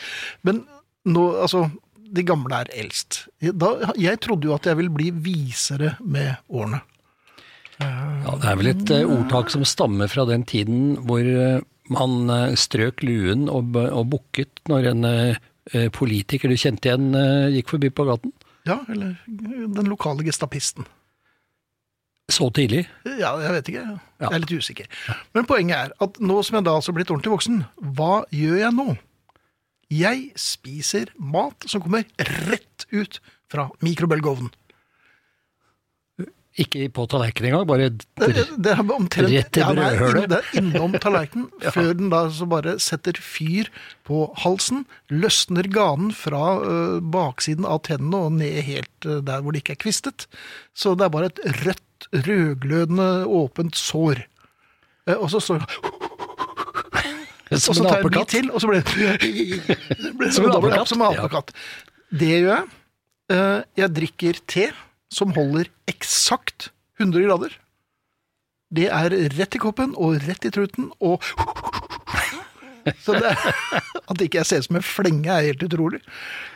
Men 0.46 0.64
nå, 1.08 1.26
altså, 1.42 1.66
de 2.06 2.24
gamle 2.26 2.64
er 2.64 2.72
eldst. 2.78 3.26
Da, 3.42 3.72
jeg 4.00 4.22
trodde 4.24 4.50
jo 4.50 4.56
at 4.56 4.68
jeg 4.70 4.78
ville 4.80 4.94
bli 4.94 5.12
visere 5.26 5.96
med 6.04 6.36
årene. 6.50 6.82
Ja, 7.80 8.36
det 8.40 8.50
er 8.50 8.60
vel 8.60 8.72
et 8.72 8.92
eh, 8.94 9.04
ordtak 9.04 9.50
som 9.52 9.66
stammer 9.68 10.08
fra 10.12 10.24
den 10.30 10.46
tiden 10.48 10.94
hvor 11.08 11.26
eh, 11.26 11.64
man 11.92 12.32
eh, 12.32 12.56
strøk 12.56 13.04
luen 13.04 13.50
og, 13.52 13.76
og 13.76 14.08
bukket 14.14 14.64
når 14.72 14.94
en 14.94 15.10
politiker 15.90 16.52
du 16.52 16.54
kjente 16.62 16.92
igjen 16.92 17.16
gikk 17.50 17.72
forbi 17.74 17.90
på 17.90 18.04
gaten. 18.06 18.30
Ja, 18.70 18.76
eller 18.86 19.16
den 19.26 19.88
lokale 19.90 20.22
gestapisten. 20.22 20.86
Så 22.30 22.52
tidlig. 22.54 22.84
Ja, 23.18 23.32
jeg 23.42 23.56
vet 23.56 23.72
ikke. 23.72 23.86
Jeg 24.22 24.30
er 24.30 24.44
litt 24.44 24.54
usikker. 24.54 24.92
Men 25.34 25.48
poenget 25.50 25.80
er 25.80 25.96
at 26.06 26.20
nå 26.22 26.38
som 26.46 26.60
jeg 26.60 26.68
da 26.68 26.76
altså 26.78 26.94
er 26.94 27.00
blitt 27.00 27.10
ordentlig 27.10 27.34
voksen, 27.34 27.64
hva 27.98 28.12
gjør 28.30 28.62
jeg 28.62 28.78
nå? 28.78 28.88
Jeg 29.94 30.32
spiser 30.40 31.12
mat 31.22 31.68
som 31.70 31.84
kommer 31.84 32.08
rett 32.50 32.88
ut 32.92 33.20
fra 33.52 33.70
mikrobølgeovnen. 33.86 34.50
Ikke 36.56 36.86
på 36.96 37.04
tallerkenen 37.12 37.50
engang, 37.50 37.66
bare 37.68 37.90
Det, 37.92 38.28
det, 38.32 38.44
det 38.64 38.72
er 38.72 38.92
omtrent 38.96 39.28
Rett 39.28 39.58
ja, 39.60 39.74
det 39.76 39.84
er 39.84 39.98
brødhølet. 40.00 40.30
Det 40.32 40.38
er 40.38 40.60
innom 40.62 40.94
tallerkenen, 41.04 41.50
før 41.76 41.90
den 42.00 42.14
da 42.14 42.22
så 42.32 42.48
bare 42.48 42.78
setter 42.80 43.20
fyr 43.20 43.68
på 44.08 44.22
halsen, 44.40 44.86
løsner 45.12 45.68
ganen 45.68 46.14
fra 46.16 46.46
uh, 46.64 47.02
baksiden 47.04 47.68
av 47.68 47.82
tennene 47.90 48.22
og 48.24 48.38
ned 48.38 48.62
helt 48.70 49.10
uh, 49.10 49.20
der 49.20 49.44
hvor 49.44 49.52
det 49.52 49.66
ikke 49.66 49.76
er 49.76 49.84
kvistet. 49.84 50.30
Så 50.72 50.96
det 50.96 51.10
er 51.10 51.14
bare 51.18 51.34
et 51.34 51.44
rødt, 51.66 52.08
rødglødende, 52.24 53.10
åpent 53.28 53.76
sår. 53.76 54.24
Uh, 55.10 55.18
Og 55.20 55.28
så 55.36 55.44
står 55.44 55.68
og 55.84 55.95
som 57.62 57.76
så 57.78 57.84
en 57.86 57.92
apekatt. 57.94 58.30
til, 58.34 58.50
og 58.52 58.62
så 58.62 58.68
blir 58.72 58.82
det, 58.82 60.32
Som 60.36 60.46
en 60.50 60.56
apekatt. 60.58 60.88
som 60.92 61.02
en 61.02 61.12
apekatt. 61.14 61.52
Det 62.12 62.30
gjør 62.32 62.50
jeg. 62.52 62.66
Eh, 63.36 63.62
Jeg 63.82 63.94
drikker 63.96 64.40
te 64.48 64.68
som 65.12 65.32
holder 65.36 65.70
eksakt 65.88 66.70
100 67.00 67.26
grader. 67.28 67.54
Det 68.76 68.88
er 68.92 69.14
rett 69.38 69.56
i 69.56 69.62
koppen 69.62 69.94
og 69.96 70.18
rett 70.28 70.46
i 70.46 70.52
truten 70.52 70.90
og 71.00 71.22
Så 73.02 73.16
det, 73.18 73.32
at 74.12 74.22
ikke 74.22 74.38
jeg 74.44 74.46
ser 74.46 74.62
ut 74.62 74.68
som 74.68 74.76
en 74.78 74.86
flenge, 74.86 75.26
er 75.32 75.48
helt 75.48 75.64
utrolig. 75.66 76.02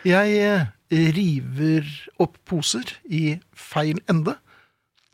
Jeg 0.05 0.35
eh, 0.45 0.67
river 1.15 1.87
opp 2.21 2.35
poser 2.49 2.91
i 3.09 3.39
feil 3.57 3.97
ende, 4.11 4.35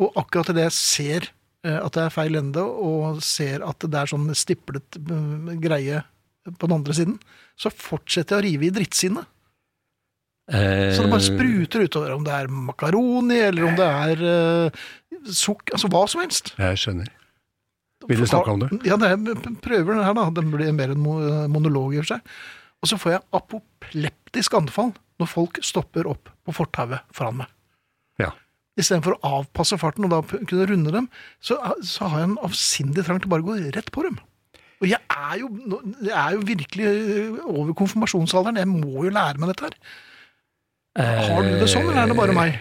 og 0.01 0.11
akkurat 0.19 0.49
idet 0.51 0.65
jeg 0.67 0.75
ser 0.75 1.29
at 1.73 1.95
det 1.97 2.03
er 2.05 2.13
feil 2.13 2.37
ende, 2.39 2.61
og 2.61 3.21
ser 3.25 3.63
at 3.65 3.85
det 3.85 4.01
er 4.01 4.11
sånn 4.11 4.27
stiplet 4.37 4.99
eh, 4.99 5.55
greie 5.63 6.03
på 6.45 6.67
den 6.67 6.75
andre 6.77 6.93
siden, 6.93 7.15
så 7.57 7.71
fortsetter 7.73 8.37
jeg 8.37 8.41
å 8.41 8.45
rive 8.45 8.67
i 8.67 8.75
drittsinnet. 8.75 9.31
Så 10.45 11.01
det 11.01 11.09
bare 11.09 11.23
Eh, 11.23 11.25
spruter 11.25 11.85
utover, 11.87 12.11
om 12.13 12.25
det 12.25 12.33
er 12.33 12.47
makaroni, 12.47 13.39
eller 13.47 13.65
om 13.65 13.77
det 13.79 13.85
er 13.85 14.19
uh, 14.21 14.83
sukk, 15.25 15.71
altså 15.73 15.89
hva 15.89 16.03
som 16.11 16.21
helst. 16.21 16.53
Jeg 16.61 16.77
skjønner. 16.77 17.09
Vil 18.05 18.21
du 18.21 18.27
snakke 18.29 18.53
om 18.53 18.61
det? 18.61 18.69
Ja, 18.85 18.99
det 19.01 19.09
er, 19.09 19.39
prøver 19.63 19.95
den 19.95 20.05
her 20.05 20.13
da, 20.13 20.27
den 20.29 20.51
blir 20.53 20.69
mer 20.77 20.93
en 20.93 21.01
monolog 21.49 21.95
i 21.95 22.03
og 22.03 22.05
for 22.05 22.13
seg. 22.13 22.37
Og 22.83 22.91
så 22.91 22.99
får 23.01 23.15
jeg 23.15 23.25
apopleptisk 23.33 24.57
anfall 24.59 24.93
når 25.17 25.31
folk 25.31 25.57
stopper 25.65 26.05
opp 26.11 26.29
på 26.45 26.53
fortauet 26.53 27.07
foran 27.15 27.39
meg. 27.41 27.49
Ja. 28.21 28.29
Istedenfor 28.75 29.15
å 29.15 29.33
avpasse 29.39 29.77
farten 29.79 30.03
og 30.07 30.11
da 30.11 30.19
kunne 30.27 30.65
runde 30.67 30.91
dem, 30.91 31.05
så, 31.39 31.55
så 31.85 32.09
har 32.11 32.19
jeg 32.23 32.29
en 32.33 32.39
avsindig 32.43 33.05
trang 33.07 33.21
til 33.23 33.31
bare 33.31 33.45
å 33.45 33.47
gå 33.47 33.55
rett 33.75 33.91
på 33.95 34.03
dem. 34.03 34.17
Og 34.83 34.89
jeg 34.91 34.99
er 35.07 35.37
jo, 35.39 35.47
jeg 36.03 36.11
er 36.19 36.33
jo 36.35 36.41
virkelig 36.49 36.89
øh, 36.91 37.37
over 37.47 37.71
konfirmasjonsalderen, 37.79 38.59
jeg 38.59 38.67
må 38.67 39.05
jo 39.07 39.13
lære 39.15 39.39
meg 39.39 39.53
dette 39.53 39.69
her. 39.69 39.77
Har 40.99 41.43
du 41.43 41.53
det 41.59 41.67
sånn, 41.71 41.87
eller 41.89 42.03
er 42.05 42.11
det 42.11 42.17
bare 42.19 42.35
meg? 42.35 42.57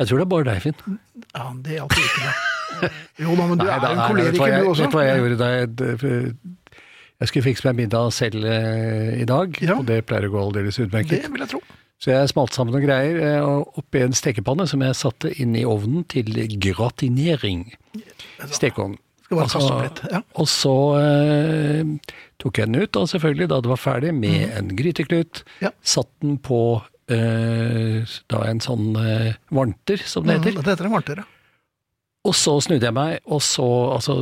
Jeg 0.00 0.08
tror 0.08 0.20
det 0.20 0.24
er 0.24 0.30
bare 0.32 0.46
deg, 0.48 0.60
Finn. 0.64 0.98
Ja, 1.34 1.46
det 1.62 1.76
er 1.76 1.82
alltid 1.84 2.04
ikke 2.06 2.26
det. 2.26 2.90
Jo 3.20 3.34
da, 3.36 3.46
men 3.50 3.58
du 3.60 3.64
Nei, 3.66 3.72
er 3.74 3.80
da- 3.82 3.90
en 3.92 4.02
koleriker 4.06 4.62
du 4.64 4.68
også. 4.70 4.86
Vet 4.86 4.92
du 4.92 4.96
hva 4.98 5.06
jeg 5.06 5.20
gjorde 5.20 5.38
da 5.40 5.48
jeg, 5.54 6.34
jeg 7.20 7.28
skulle 7.30 7.44
fikse 7.50 7.66
meg 7.68 7.80
middag 7.82 8.12
selv 8.16 8.46
eh, 8.48 9.20
i 9.20 9.26
dag, 9.28 9.58
Ja. 9.62 9.76
og 9.78 9.86
det 9.90 9.98
pleier 10.08 10.26
å 10.30 10.32
gå 10.32 10.40
aldeles 10.46 10.78
Det 10.80 10.90
vil 10.90 11.42
jeg 11.44 11.50
tro. 11.54 11.60
Så 12.00 12.14
jeg 12.14 12.30
smalt 12.30 12.56
sammen 12.56 12.72
noen 12.72 12.86
greier 12.86 13.18
eh, 13.20 13.46
oppi 13.76 14.00
en 14.00 14.16
stekepanne 14.16 14.64
som 14.70 14.80
jeg 14.84 14.96
satte 14.96 15.32
inn 15.42 15.52
i 15.58 15.66
ovnen 15.68 16.06
til 16.08 16.32
gratinering. 16.62 17.66
Stekeovn. 18.48 18.96
Altså. 19.30 19.60
Ja. 20.10 20.22
Og 20.40 20.48
så 20.50 20.72
eh, 20.98 22.14
tok 22.40 22.58
jeg 22.58 22.70
den 22.70 22.80
ut, 22.82 22.96
og 22.98 23.10
selvfølgelig, 23.12 23.50
da 23.52 23.60
det 23.62 23.70
var 23.70 23.78
ferdig, 23.82 24.14
med 24.16 24.48
en 24.58 24.72
gryteklut. 24.78 25.44
Mm. 25.44 25.58
Ja. 25.68 25.70
Satt 25.86 26.10
den 26.24 26.38
på 26.42 26.80
eh, 27.12 28.16
da 28.32 28.40
en 28.48 28.64
sånn 28.64 28.96
eh, 28.98 29.36
varmter, 29.54 30.02
som 30.02 30.26
det 30.26 30.40
heter. 30.40 30.56
Mm, 30.56 30.64
Det 30.64 30.72
heter 30.72 30.88
en 30.88 30.96
varmtere. 30.96 31.26
Og 32.28 32.34
så 32.36 32.52
snudde 32.60 32.84
jeg 32.84 32.92
meg, 32.96 33.20
og 33.32 33.40
så, 33.40 33.66
altså 33.94 34.16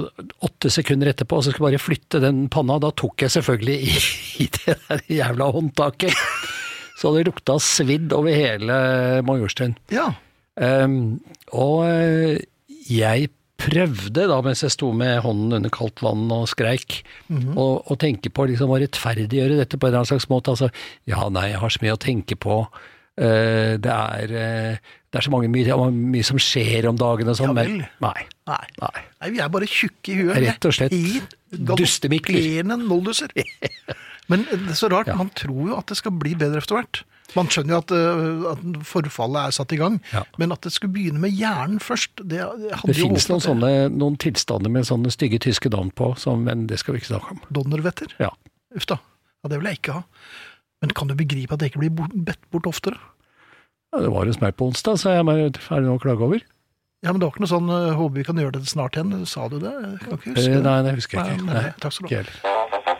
åtte 0.46 0.70
sekunder 0.70 1.10
etterpå, 1.10 1.40
og 1.40 1.46
så 1.46 1.50
skulle 1.54 1.72
jeg 1.72 1.80
bare 1.80 1.86
flytte 1.86 2.20
den 2.22 2.44
panna. 2.52 2.76
Da 2.82 2.92
tok 2.94 3.24
jeg 3.24 3.32
selvfølgelig 3.34 3.78
i, 3.88 3.96
i 4.44 4.50
det 4.58 4.76
der 4.84 5.02
jævla 5.22 5.48
håndtaket. 5.56 6.14
Så 6.98 7.14
det 7.14 7.28
lukta 7.28 7.58
svidd 7.62 8.12
over 8.16 8.34
hele 8.34 8.78
Majorstuen. 9.26 9.76
Ja. 9.94 10.10
Um, 10.58 11.20
og 11.54 11.84
eh, 11.86 12.40
jeg 12.90 13.30
prøvde, 13.58 14.26
da 14.30 14.38
mens 14.42 14.62
jeg 14.62 14.74
sto 14.74 14.90
med 14.94 15.20
hånden 15.24 15.56
under 15.58 15.72
kaldt 15.74 16.02
vann 16.02 16.28
og 16.34 16.46
skreik, 16.50 17.00
å 17.58 17.66
å 17.82 17.96
tenke 17.98 18.30
på 18.30 18.46
liksom, 18.50 18.70
å 18.70 18.78
rettferdiggjøre 18.78 19.58
dette 19.58 19.78
på 19.78 19.86
en 19.86 19.92
eller 19.92 20.02
annen 20.02 20.12
slags 20.12 20.28
måte. 20.30 20.54
Altså, 20.54 20.70
ja, 21.10 21.26
nei, 21.34 21.48
jeg 21.52 21.62
har 21.62 21.74
så 21.74 21.82
mye 21.82 21.96
å 21.96 22.02
tenke 22.02 22.38
på. 22.38 22.60
Uh, 23.18 23.74
det, 23.82 23.94
er, 23.94 24.34
uh, 24.34 24.98
det 25.10 25.18
er 25.20 25.26
så 25.26 25.34
mange, 25.34 25.50
mye, 25.50 25.78
mye 25.90 26.26
som 26.26 26.38
skjer 26.42 26.86
om 26.90 26.98
dagen 26.98 27.30
og 27.30 27.38
sånn, 27.38 27.50
Ja 27.50 27.56
men 27.58 27.80
nei. 28.02 28.26
Nei. 28.46 28.62
nei. 28.78 29.32
Vi 29.34 29.42
er 29.42 29.50
bare 29.50 29.70
tjukke 29.70 30.14
i 30.14 30.20
huet. 30.20 30.38
Rett 30.46 30.70
og 30.70 30.78
slett 30.78 30.94
er 30.94 31.26
dustemikler. 31.50 32.38
galopperende 32.38 32.78
nolduser. 32.86 33.34
Men 34.28 34.44
det 34.44 34.70
er 34.74 34.76
så 34.76 34.90
rart, 34.92 35.08
man 35.16 35.30
tror 35.34 35.70
jo 35.70 35.76
at 35.78 35.86
det 35.88 35.96
skal 35.96 36.12
bli 36.12 36.34
bedre 36.36 36.60
etter 36.60 36.76
hvert. 36.76 37.02
Man 37.36 37.48
skjønner 37.52 37.74
jo 37.74 37.78
at, 37.82 37.92
øh, 37.92 38.44
at 38.52 38.60
forfallet 38.88 39.48
er 39.48 39.50
satt 39.56 39.72
i 39.72 39.76
gang, 39.80 39.98
Ja. 40.12 40.22
men 40.40 40.52
at 40.52 40.62
det 40.64 40.72
skulle 40.72 40.92
begynne 40.94 41.20
med 41.20 41.32
hjernen 41.36 41.78
først, 41.80 42.16
det, 42.24 42.40
det 42.40 42.72
jo 42.72 42.94
finnes 42.96 43.26
noen 43.28 43.40
sånne 43.44 43.70
noen 43.92 44.16
tilstander 44.20 44.70
med 44.72 44.84
sånne 44.88 45.12
stygge 45.12 45.38
tyske 45.44 45.68
navn 45.72 45.90
på, 45.92 46.14
som, 46.16 46.44
men 46.44 46.66
det 46.66 46.78
skal 46.80 46.94
vi 46.96 47.00
ikke 47.02 47.10
snakke 47.12 47.30
om. 47.36 47.40
Donnervetter. 47.52 48.14
Ja. 48.20 48.30
Uff 48.76 48.86
da. 48.88 48.96
Ja, 49.44 49.48
det 49.52 49.58
vil 49.60 49.68
jeg 49.72 49.80
ikke 49.82 49.98
ha. 49.98 50.02
Men 50.80 50.90
kan 50.96 51.08
du 51.08 51.14
begripe 51.18 51.52
at 51.52 51.60
det 51.60 51.72
ikke 51.72 51.80
blir 51.84 51.92
bedt 52.24 52.40
bort 52.50 52.66
oftere? 52.70 52.96
Ja, 53.92 54.00
det 54.04 54.10
var 54.12 54.26
hos 54.28 54.40
meg 54.40 54.56
på 54.56 54.68
onsdag, 54.68 54.96
så 55.00 55.12
jeg 55.16 55.24
er 55.24 55.50
det 55.52 55.84
noe 55.88 55.96
å 55.96 56.02
klage 56.02 56.20
over. 56.24 56.40
Ja, 57.04 57.12
men 57.12 57.20
det 57.20 57.28
var 57.28 57.32
ikke 57.36 57.44
noe 57.44 57.52
sånn 57.52 57.68
øh, 57.70 57.92
'håper 57.94 58.14
vi 58.16 58.24
kan 58.24 58.36
gjøre 58.36 58.52
det 58.58 58.66
snart 58.68 58.96
igjen'. 58.96 59.26
Sa 59.26 59.48
du 59.48 59.58
det? 59.60 59.70
Jeg 59.70 60.00
kan 60.00 60.16
ikke 60.18 60.32
huske 60.34 60.48
Eh, 60.48 60.54
det. 60.56 60.62
nei, 60.64 60.82
det 60.82 60.94
husker 60.96 61.18
jeg 61.18 61.36
ikke. 61.36 61.44
nei, 61.46 61.54
Nei, 61.62 61.72
takk 61.78 61.92
skal 61.92 62.08
du 62.08 62.16
ha. 62.16 62.97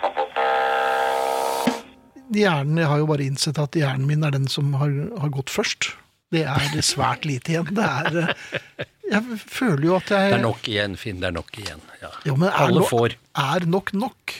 Hjernen, 2.34 2.80
jeg 2.82 2.90
har 2.90 3.00
jo 3.00 3.08
bare 3.08 3.24
innsett 3.24 3.58
at 3.62 3.76
hjernen 3.78 4.06
min 4.08 4.24
er 4.26 4.34
den 4.36 4.48
som 4.52 4.74
har, 4.80 4.92
har 5.22 5.32
gått 5.32 5.52
først. 5.52 5.92
Det 6.34 6.42
er 6.44 6.82
svært 6.84 7.24
lite 7.28 7.54
igjen. 7.54 7.70
Det 7.72 7.86
er 7.86 8.18
eh, 8.20 8.90
Jeg 9.08 9.38
føler 9.48 9.86
jo 9.86 9.94
at 9.96 10.10
jeg 10.12 10.34
Det 10.34 10.36
er 10.36 10.44
nok 10.44 10.68
igjen, 10.68 10.96
Finn. 11.00 11.22
Det 11.22 11.30
er 11.30 11.36
nok 11.38 11.56
igjen. 11.56 11.80
Ja. 12.02 12.10
Jo, 12.28 12.36
men 12.36 12.50
er, 12.50 12.58
Alle 12.66 12.82
no, 12.82 12.88
får. 12.90 13.16
er 13.40 13.66
nok 13.66 13.94
nok? 13.96 14.34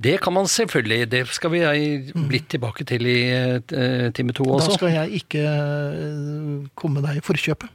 Det 0.00 0.16
kan 0.24 0.34
man 0.34 0.48
selvfølgelig. 0.50 1.10
Det 1.12 1.20
skal 1.36 1.52
vi 1.52 1.60
blitt 2.26 2.48
tilbake 2.50 2.86
til 2.88 3.06
i 3.06 3.18
eh, 3.30 4.08
time 4.16 4.34
to 4.34 4.48
også. 4.48 4.72
Da 4.72 4.78
skal 4.80 4.94
jeg 4.96 5.22
ikke 5.22 5.44
eh, 5.44 6.54
komme 6.74 7.04
deg 7.04 7.20
i 7.20 7.24
forkjøpet. 7.24 7.70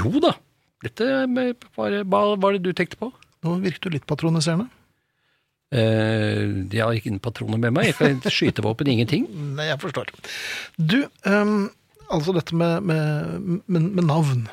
Jo 0.00 0.10
da. 0.24 0.32
Dette 0.82 1.06
var, 1.76 1.98
Hva 2.02 2.22
var 2.40 2.56
det 2.56 2.64
du 2.64 2.72
tenkte 2.74 2.98
på? 2.98 3.12
Nå 3.44 3.58
virket 3.62 3.86
du 3.86 3.94
litt 3.94 4.06
patroniserende. 4.08 4.66
Eh, 5.72 6.42
jeg 6.72 6.82
har 6.84 6.92
ikke 6.98 7.14
patroner 7.24 7.60
med 7.62 7.72
meg. 7.76 7.90
Jeg 7.90 7.96
kan 8.20 8.32
skyte 8.32 8.64
våpen, 8.64 8.90
ingenting. 8.92 9.24
Nei, 9.56 9.70
jeg 9.70 9.80
forstår. 9.80 10.10
Du, 10.76 10.98
um, 11.24 11.70
altså 12.12 12.34
dette 12.36 12.54
med, 12.58 12.84
med, 12.84 13.62
med, 13.66 13.86
med 13.96 14.04
navn. 14.10 14.46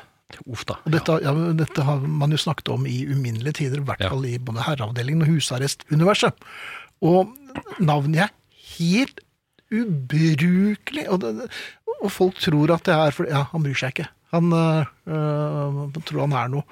Uff 0.46 0.62
da. 0.68 0.76
Og 0.86 0.92
dette, 0.94 1.16
ja, 1.24 1.32
dette 1.58 1.84
har 1.84 2.00
man 2.06 2.30
jo 2.32 2.38
snakket 2.40 2.70
om 2.72 2.84
i 2.88 3.00
uminnelige 3.10 3.58
tider, 3.64 3.82
i 3.82 3.86
hvert 3.88 4.00
Ja. 4.04 4.12
fall 4.12 4.24
i 4.30 4.36
både 4.38 4.62
herreavdelingen 4.62 5.26
og 5.26 5.32
husarrestuniverset. 5.34 6.38
Og 7.02 7.34
navnet 7.82 8.24
er 8.28 8.32
helt 8.78 9.20
ubrukelig. 9.74 11.08
Og, 11.10 11.20
det, 11.24 11.48
og 12.00 12.10
folk 12.14 12.38
tror 12.42 12.72
at 12.76 12.86
det 12.88 12.94
er 12.96 13.14
for 13.16 13.28
Ja, 13.30 13.44
han 13.52 13.64
bryr 13.66 13.76
seg 13.78 13.92
ikke. 13.96 14.08
Han 14.30 14.52
øh, 14.54 14.86
tror 16.06 16.22
han 16.24 16.36
er 16.38 16.52
noe. 16.52 16.62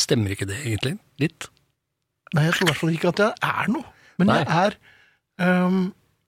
Stemmer 0.00 0.32
ikke 0.34 0.48
det 0.48 0.56
egentlig? 0.64 0.96
Litt? 1.22 1.50
Nei, 2.34 2.46
jeg 2.48 2.56
tror 2.56 2.66
i 2.66 2.70
hvert 2.72 2.80
fall 2.80 2.96
ikke 2.96 3.12
at 3.12 3.22
jeg 3.24 3.50
er 3.50 3.70
noe. 3.74 3.92
Men 4.20 4.30
Nei. 4.30 4.40
jeg 4.40 4.48
er 4.62 4.76
um, 5.66 5.78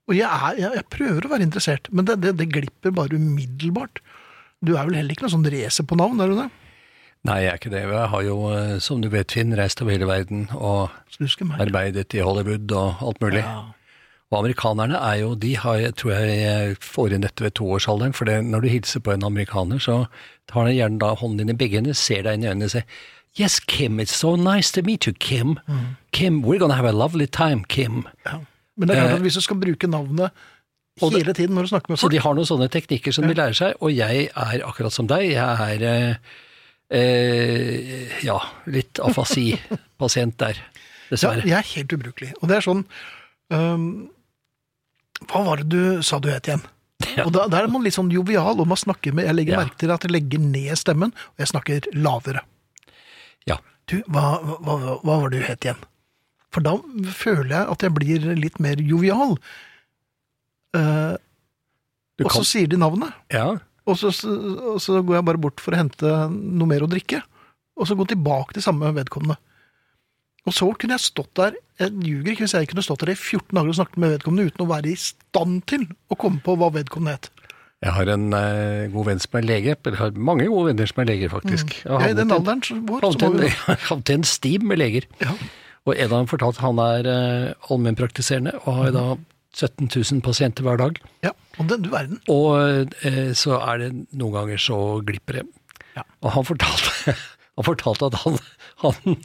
Og 0.07 0.15
jeg, 0.15 0.27
er, 0.27 0.61
jeg, 0.61 0.71
jeg 0.79 0.87
prøver 0.91 1.27
å 1.27 1.33
være 1.33 1.47
interessert, 1.47 1.91
men 1.91 2.07
det, 2.07 2.21
det, 2.23 2.37
det 2.39 2.47
glipper 2.55 2.95
bare 2.95 3.19
umiddelbart. 3.19 4.01
Du 4.63 4.77
er 4.77 4.87
vel 4.87 4.99
heller 5.01 5.15
ikke 5.15 5.27
noe 5.27 5.35
sånn 5.35 5.51
racer 5.51 5.87
på 5.87 5.99
navn, 5.99 6.23
er 6.23 6.31
du 6.31 6.39
det? 6.39 6.49
Nei, 7.27 7.41
jeg 7.43 7.51
er 7.51 7.59
ikke 7.59 7.73
det. 7.73 7.83
Jeg 7.91 8.11
har 8.13 8.23
jo, 8.23 8.37
eh, 8.55 8.77
som 8.83 9.01
du 9.03 9.09
vet, 9.11 9.35
Finn, 9.35 9.55
reist 9.59 9.83
over 9.83 9.97
hele 9.97 10.07
verden 10.07 10.47
og 10.55 10.95
arbeidet 11.59 12.15
i 12.15 12.23
Hollywood 12.23 12.71
og 12.71 13.03
alt 13.03 13.25
mulig. 13.25 13.43
Ja. 13.43 13.65
Og 14.31 14.41
amerikanerne 14.41 14.99
er 14.99 15.21
jo, 15.21 15.35
de 15.39 15.53
har, 15.59 15.77
jeg 15.79 15.95
tror 15.99 16.15
jeg 16.19 16.79
får 16.83 17.15
inn 17.15 17.27
dette 17.27 17.45
ved 17.45 17.55
toårsalderen, 17.59 18.15
for 18.17 18.27
det, 18.27 18.41
når 18.47 18.65
du 18.65 18.73
hilser 18.73 19.03
på 19.07 19.15
en 19.15 19.27
amerikaner, 19.27 19.79
så 19.83 20.01
tar 20.51 20.67
han 20.67 20.75
gjerne 20.75 21.03
da 21.03 21.13
hånden 21.19 21.45
din 21.45 21.55
i 21.55 21.59
begge 21.59 21.79
hender, 21.79 21.95
ser 21.99 22.27
deg 22.27 22.39
inn 22.39 22.47
i 22.47 22.51
øynene 22.51 22.67
og 22.67 22.75
sier 22.75 22.89
Yes, 23.38 23.61
Kim, 23.61 24.00
it's 24.00 24.14
so 24.16 24.35
nice 24.37 24.71
to 24.73 24.83
meet 24.83 25.07
you, 25.07 25.12
Kim. 25.12 25.59
Kim, 26.12 26.43
we're 26.43 26.59
gonna 26.59 26.75
have 26.75 26.88
a 26.88 26.93
lovely 26.93 27.26
time, 27.26 27.64
Kim. 27.69 28.07
Ja. 28.25 28.38
Men 28.76 28.88
det 28.88 28.97
er 28.97 29.00
klart 29.02 29.11
Eh, 29.11 29.16
at 29.16 29.25
hvis 29.25 29.35
du 29.35 29.40
skal 29.45 29.57
bruke 29.61 29.87
navnet 29.88 30.31
hele 31.00 31.33
tiden 31.37 31.55
når 31.57 31.62
du 31.62 31.69
snakker 31.69 31.90
med 31.93 31.99
folk 31.99 32.09
Så 32.09 32.12
de 32.12 32.21
har 32.25 32.35
noen 32.35 32.49
sånne 32.49 32.69
teknikker 32.73 33.12
som 33.12 33.26
de 33.28 33.35
lærer 33.37 33.52
seg, 33.57 33.75
og 33.81 33.93
jeg 33.93 34.28
er 34.33 34.64
akkurat 34.64 34.93
som 34.93 35.07
deg. 35.07 35.31
Jeg 35.33 35.76
er 35.76 35.85
eh, 35.90 36.16
eh, 36.97 38.16
ja, 38.25 38.38
litt 38.66 39.00
afasi-pasient 39.05 40.38
der, 40.45 40.57
ja. 41.11 41.35
Jeg 41.45 41.52
er 41.61 41.69
helt 41.76 41.93
ubrukelig. 41.93 42.33
Og 42.43 42.49
det 42.50 42.57
er 42.57 42.64
sånn 42.66 42.81
um, 43.55 44.09
Hva 45.31 45.45
var 45.47 45.61
det 45.62 45.69
du 45.71 46.02
sa 46.02 46.19
du 46.19 46.28
het 46.33 46.49
igjen? 46.49 46.64
Ja. 47.14 47.26
Og 47.28 47.33
da, 47.37 47.45
da 47.52 47.61
er 47.62 47.69
man 47.71 47.85
litt 47.85 47.95
sånn 47.95 48.11
jovial, 48.11 48.59
og 48.59 48.66
man 48.66 48.81
snakker 48.81 49.12
med 49.14 49.28
Jeg 49.28 49.37
legger 49.37 49.55
Ja. 49.59 49.61
merke 49.62 49.78
til 49.78 49.93
at 49.95 50.02
jeg 50.02 50.11
legger 50.16 50.40
ned 50.43 50.75
stemmen, 50.81 51.12
og 51.12 51.45
jeg 51.45 51.52
snakker 51.52 51.87
lavere. 51.95 52.43
Ja. 53.50 53.59
Du, 53.87 54.00
hva, 54.11 54.41
hva, 54.43 54.75
hva, 54.81 54.97
var 55.07 55.29
det 55.31 55.41
du 55.43 55.47
het 55.47 55.67
igjen? 55.67 55.85
For 56.55 56.65
da 56.65 56.76
føler 57.15 57.53
jeg 57.53 57.71
at 57.75 57.85
jeg 57.85 57.95
blir 57.95 58.26
litt 58.38 58.59
mer 58.62 58.81
jovial. 58.83 59.37
Eh, 60.76 61.15
Du 62.17 62.25
og 62.25 62.33
så 62.33 62.45
sier 62.49 62.69
de 62.73 62.79
navnet. 62.81 63.12
ja, 63.33 63.59
Og 63.87 63.99
så, 64.00 64.09
og 64.09 64.81
så 64.81 65.03
går 65.05 65.19
jeg 65.19 65.26
bare 65.29 65.38
bort 65.38 65.61
for 65.61 65.75
å 65.76 65.79
hente 65.83 66.12
noe 66.33 66.67
mer 66.71 66.83
å 66.83 66.88
drikke. 66.91 67.21
Og 67.76 67.87
så 67.87 67.95
gå 67.95 68.07
tilbake 68.09 68.57
til 68.57 68.65
samme 68.65 68.88
vedkommende. 68.97 69.37
Og 70.47 70.55
så 70.55 70.69
kunne 70.79 70.95
jeg 70.97 71.03
stått 71.11 71.35
der 71.35 71.57
Jeg 71.76 71.93
ljuger 72.00 72.33
ikke 72.33 72.47
hvis 72.47 72.55
jeg 72.55 72.69
kunne 72.71 72.83
stått 72.87 73.03
der 73.05 73.11
i 73.12 73.19
14 73.19 73.53
dager 73.53 73.69
og 73.69 73.76
snakket 73.76 73.99
med 74.00 74.12
vedkommende 74.15 74.47
uten 74.49 74.62
å 74.65 74.69
være 74.71 74.88
i 74.88 74.97
stand 74.97 75.59
til 75.69 75.83
å 76.09 76.17
komme 76.17 76.41
på 76.41 76.55
hva 76.57 76.71
vedkommende 76.73 77.19
het. 77.19 77.29
Jeg 77.85 77.92
har 77.92 78.09
en 78.14 78.26
eh, 78.33 78.87
god 78.95 79.04
venn 79.11 79.21
som 79.21 79.37
er 79.38 79.45
lege, 79.47 79.76
eller 79.85 79.99
har 80.00 80.16
mange 80.16 80.47
gode 80.49 80.71
venner 80.73 80.88
som 80.88 81.02
er 81.04 81.09
leger, 81.11 81.28
faktisk. 81.33 81.75
Jeg 81.85 81.92
har 82.00 82.09
I 82.14 82.16
den 82.16 82.33
alderen 82.33 82.62
vår 82.88 83.04
så 83.04 83.18
må 83.30 83.33
vi 83.42 83.50
jeg 83.52 83.80
havnet 83.90 84.12
en 84.16 84.25
stim 84.26 84.66
med 84.73 84.80
leger. 84.83 85.09
ja. 85.23 85.37
Og 85.87 85.95
en 85.95 86.09
av 86.11 86.16
dem 86.18 86.26
fortalte 86.26 86.59
at 86.59 86.64
han 86.64 86.80
er 86.83 87.06
eh, 87.06 87.71
allmennpraktiserende 87.71 88.56
og 88.64 88.73
har 88.80 88.88
da 88.97 89.02
17 89.54 89.87
000 89.87 90.23
pasienter 90.26 90.66
hver 90.66 90.80
dag. 90.80 90.97
ja. 91.23 91.30
Og 91.61 91.68
den, 91.71 91.85
du 91.85 91.92
verden. 91.92 92.18
Og 92.28 92.90
eh, 93.06 93.30
så 93.38 93.61
er 93.62 93.78
det 93.85 93.92
noen 94.18 94.35
ganger 94.35 94.59
så 94.61 94.78
glipper 95.06 95.38
det. 95.38 95.45
Ja. 95.95 96.02
Og 96.26 96.33
han 96.35 96.45
fortalte, 96.49 97.14
han 97.56 97.64
fortalte 97.68 98.11
at 98.11 98.18
han, 98.25 98.37
han 98.83 99.16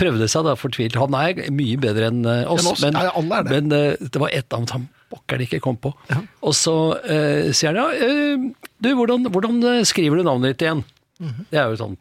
prøvde 0.00 0.26
seg 0.32 0.48
da 0.48 0.56
fortvilt. 0.58 0.96
Han 0.98 1.14
er 1.20 1.44
mye 1.54 1.76
bedre 1.84 2.08
enn 2.10 2.24
eh, 2.26 2.40
oss, 2.50 2.64
Enn 2.64 2.72
oss. 2.72 2.82
men, 2.82 2.96
Ja, 3.04 3.42
men 3.52 3.76
eh, 3.76 4.00
det 4.00 4.24
var 4.24 4.32
et 4.34 4.56
annet 4.56 4.72
han 4.78 4.88
pokker 5.14 5.38
de 5.40 5.46
ikke 5.48 5.62
kom 5.64 5.78
på. 5.80 5.92
Ja. 6.10 6.20
Og 6.44 6.56
så 6.58 6.74
eh, 7.06 7.50
sier 7.54 7.70
han 7.72 7.78
ja, 7.80 7.86
eh, 7.94 8.48
du, 8.82 8.90
hvordan, 8.98 9.28
hvordan 9.30 9.60
eh, 9.70 9.84
skriver 9.88 10.18
du 10.20 10.26
navnet 10.26 10.54
ditt 10.54 10.66
igjen? 10.66 10.82
Mhm. 11.22 11.46
Det 11.52 11.60
er 11.60 11.70
jo 11.70 11.76
et 11.78 11.82
sånn 11.84 11.96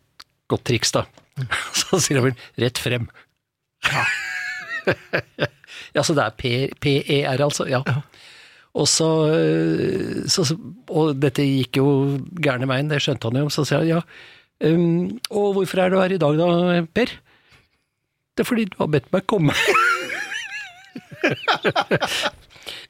godt 0.52 0.66
triks, 0.68 0.94
da. 0.98 1.06
Så 1.80 2.02
sier 2.02 2.20
han 2.20 2.32
vel 2.32 2.66
rett 2.66 2.82
frem. 2.82 3.08
Ja, 3.88 4.04
ja, 5.96 6.02
så 6.04 6.14
det 6.18 6.24
er 6.26 6.36
P- 6.36 6.74
PER, 6.84 7.42
altså. 7.46 7.66
Ja. 7.72 7.80
Og 8.74 8.88
så, 8.90 9.08
øh, 9.32 10.24
så, 10.28 10.44
så 10.50 10.58
Og 10.90 11.14
dette 11.22 11.46
gikk 11.46 11.78
jo 11.78 11.88
gærne 12.42 12.68
veien, 12.68 12.90
det 12.92 13.00
skjønte 13.04 13.30
han 13.30 13.44
jo. 13.44 13.52
Så 13.54 13.68
sier 13.70 13.84
han 13.84 13.92
ja, 13.96 14.02
Um, 14.64 15.20
og 15.34 15.58
hvorfor 15.58 15.82
er 15.82 15.90
du 15.92 15.98
her 16.00 16.14
i 16.16 16.18
dag 16.22 16.38
da, 16.40 16.48
Per? 16.96 17.10
Det 18.38 18.44
er 18.46 18.48
fordi 18.48 18.64
du 18.72 18.78
har 18.80 18.88
bedt 18.94 19.10
meg 19.12 19.26
komme. 19.28 19.52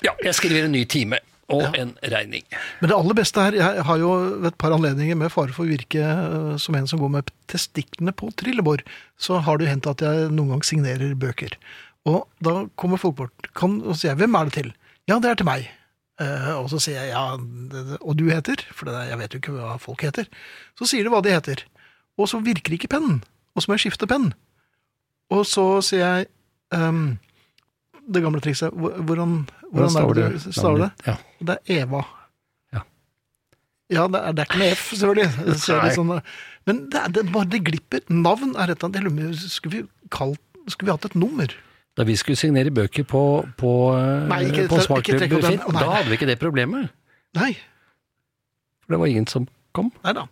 ja, 0.06 0.14
jeg 0.24 0.36
skriver 0.38 0.68
en 0.68 0.76
ny 0.76 0.84
time 0.90 1.20
og 1.52 1.76
en 1.78 1.92
regning. 2.12 2.46
Men 2.80 2.90
det 2.90 2.96
aller 2.96 3.18
beste 3.18 3.42
her 3.44 3.56
Jeg 3.58 3.84
har 3.86 3.98
jo 4.00 4.12
ved 4.42 4.48
et 4.54 4.58
par 4.58 4.74
anledninger 4.74 5.18
med 5.20 5.32
fare 5.34 5.54
for 5.54 5.66
å 5.66 5.70
virke 5.70 6.02
eh, 6.02 6.56
som 6.62 6.78
en 6.78 6.88
som 6.90 7.02
går 7.02 7.12
med 7.18 7.32
testiklene 7.52 8.14
på 8.16 8.32
trillebår, 8.40 8.84
så 9.20 9.42
har 9.44 9.60
det 9.60 9.68
jo 9.68 9.74
hendt 9.74 9.90
at 9.92 10.04
jeg 10.06 10.32
noen 10.34 10.56
gang 10.56 10.66
signerer 10.66 11.16
bøker. 11.20 11.58
Og 12.10 12.26
da 12.44 12.64
kommer 12.80 13.02
folk 13.02 13.18
bort 13.20 13.54
kan, 13.56 13.82
og 13.82 14.00
sier 14.00 14.16
'Hvem 14.16 14.36
er 14.36 14.46
det 14.46 14.54
til?' 14.54 14.74
'Ja, 15.08 15.20
det 15.20 15.30
er 15.30 15.36
til 15.36 15.48
meg'. 15.48 15.68
Eh, 16.22 16.54
og 16.56 16.70
så 16.70 16.80
sier 16.80 17.02
jeg 17.02 17.12
'Ja, 17.12 17.38
det, 17.38 17.98
og 18.02 18.18
du 18.18 18.30
heter?' 18.30 18.66
For 18.72 18.86
det, 18.86 19.10
jeg 19.10 19.20
vet 19.20 19.34
jo 19.34 19.40
ikke 19.40 19.58
hva 19.58 19.78
folk 19.80 20.02
heter. 20.02 20.28
Så 20.80 20.88
sier 20.88 21.04
de 21.04 21.10
hva 21.10 21.22
de 21.22 21.32
heter. 21.32 21.64
Og 22.18 22.30
så 22.30 22.40
virker 22.40 22.74
ikke 22.74 22.88
pennen. 22.88 23.24
Og 23.56 23.62
så 23.62 23.70
må 23.70 23.78
jeg 23.78 23.92
skifte 23.92 24.08
penn. 24.08 24.34
Og 25.32 25.46
så 25.46 25.82
sier 25.82 26.00
jeg 26.04 26.28
ehm, 26.74 27.20
det 28.10 28.24
gamle 28.24 28.42
trikset. 28.44 28.74
Hvordan, 28.74 29.04
Hvordan, 29.08 29.36
hvordan 29.72 29.98
er 30.04 30.14
det 30.18 30.46
du 30.46 30.52
staver 30.52 30.84
det? 30.86 30.92
Ja. 31.08 31.16
Det 31.40 31.58
er 31.58 31.84
Eva. 31.84 32.02
Ja. 32.74 32.82
Ja, 33.94 34.08
det 34.08 34.22
er, 34.22 34.32
det 34.32 34.44
er 34.44 34.50
ikke 34.50 34.62
med 34.64 34.76
F, 34.76 34.88
selvfølgelig. 34.94 35.30
Det 35.48 35.94
sånn, 35.98 36.16
men 36.64 36.82
det, 36.92 37.00
er, 37.02 37.12
det, 37.12 37.26
bare 37.34 37.50
det 37.52 37.62
glipper. 37.68 38.04
Navn 38.10 38.56
er 38.56 38.72
et 38.72 38.84
eller 38.84 39.10
annet. 39.12 39.44
Skulle 39.52 39.84
vi 39.84 40.92
hatt 40.92 41.06
et 41.10 41.16
nummer? 41.20 41.52
Da 41.94 42.06
vi 42.08 42.16
skulle 42.18 42.40
signere 42.40 42.72
bøker 42.74 43.06
på, 43.06 43.22
på, 43.60 43.72
øh, 43.94 44.28
Nei, 44.32 44.46
ikke- 44.50 44.68
på 44.72 44.80
da 44.80 45.92
hadde 45.92 46.10
vi 46.10 46.18
ikke 46.18 46.30
det 46.32 46.40
problemet. 46.42 46.90
Nei. 47.38 47.52
For 48.82 48.96
det 48.96 49.00
var 49.00 49.12
ingen 49.12 49.28
som 49.28 49.48
kom. 49.76 49.92
Nei 50.04 50.14
da. 50.18 50.26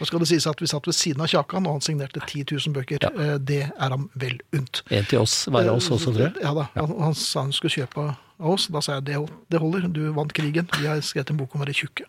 Nå 0.00 0.06
skal 0.08 0.22
det 0.22 0.28
sies 0.30 0.46
at 0.50 0.60
vi 0.62 0.66
satt 0.70 0.86
ved 0.88 0.94
siden 0.96 1.22
av 1.24 1.30
Kjakan, 1.32 1.66
og 1.66 1.78
han 1.78 1.84
signerte 1.84 2.20
10 2.26 2.44
000 2.52 2.74
bøker. 2.76 2.98
Ja. 3.02 3.10
Eh, 3.14 3.38
Det 3.38 3.62
er 3.70 3.88
ham 3.94 4.08
vel 4.14 4.38
unt. 4.56 4.82
En 4.90 5.04
til 5.04 5.18
oss, 5.22 5.46
var 5.52 5.62
det 5.66 5.70
oss 5.74 5.90
også, 5.90 6.12
tror 6.12 6.26
jeg. 6.28 6.34
Ja 6.42 6.52
da. 6.54 6.68
Han, 6.76 6.94
han 7.08 7.14
sa 7.14 7.42
han 7.46 7.52
skulle 7.56 7.74
kjøpe 7.76 8.06
av 8.38 8.50
oss. 8.52 8.68
Da 8.72 8.80
sa 8.84 8.98
jeg 8.98 9.06
det, 9.10 9.20
det 9.52 9.60
holder, 9.62 9.88
du 9.88 10.02
vant 10.16 10.32
krigen. 10.36 10.68
Vi 10.80 10.86
har 10.86 11.00
skrevet 11.00 11.30
en 11.34 11.40
bok 11.40 11.54
om 11.54 11.62
å 11.62 11.66
være 11.66 11.76
tjukke. 11.76 12.06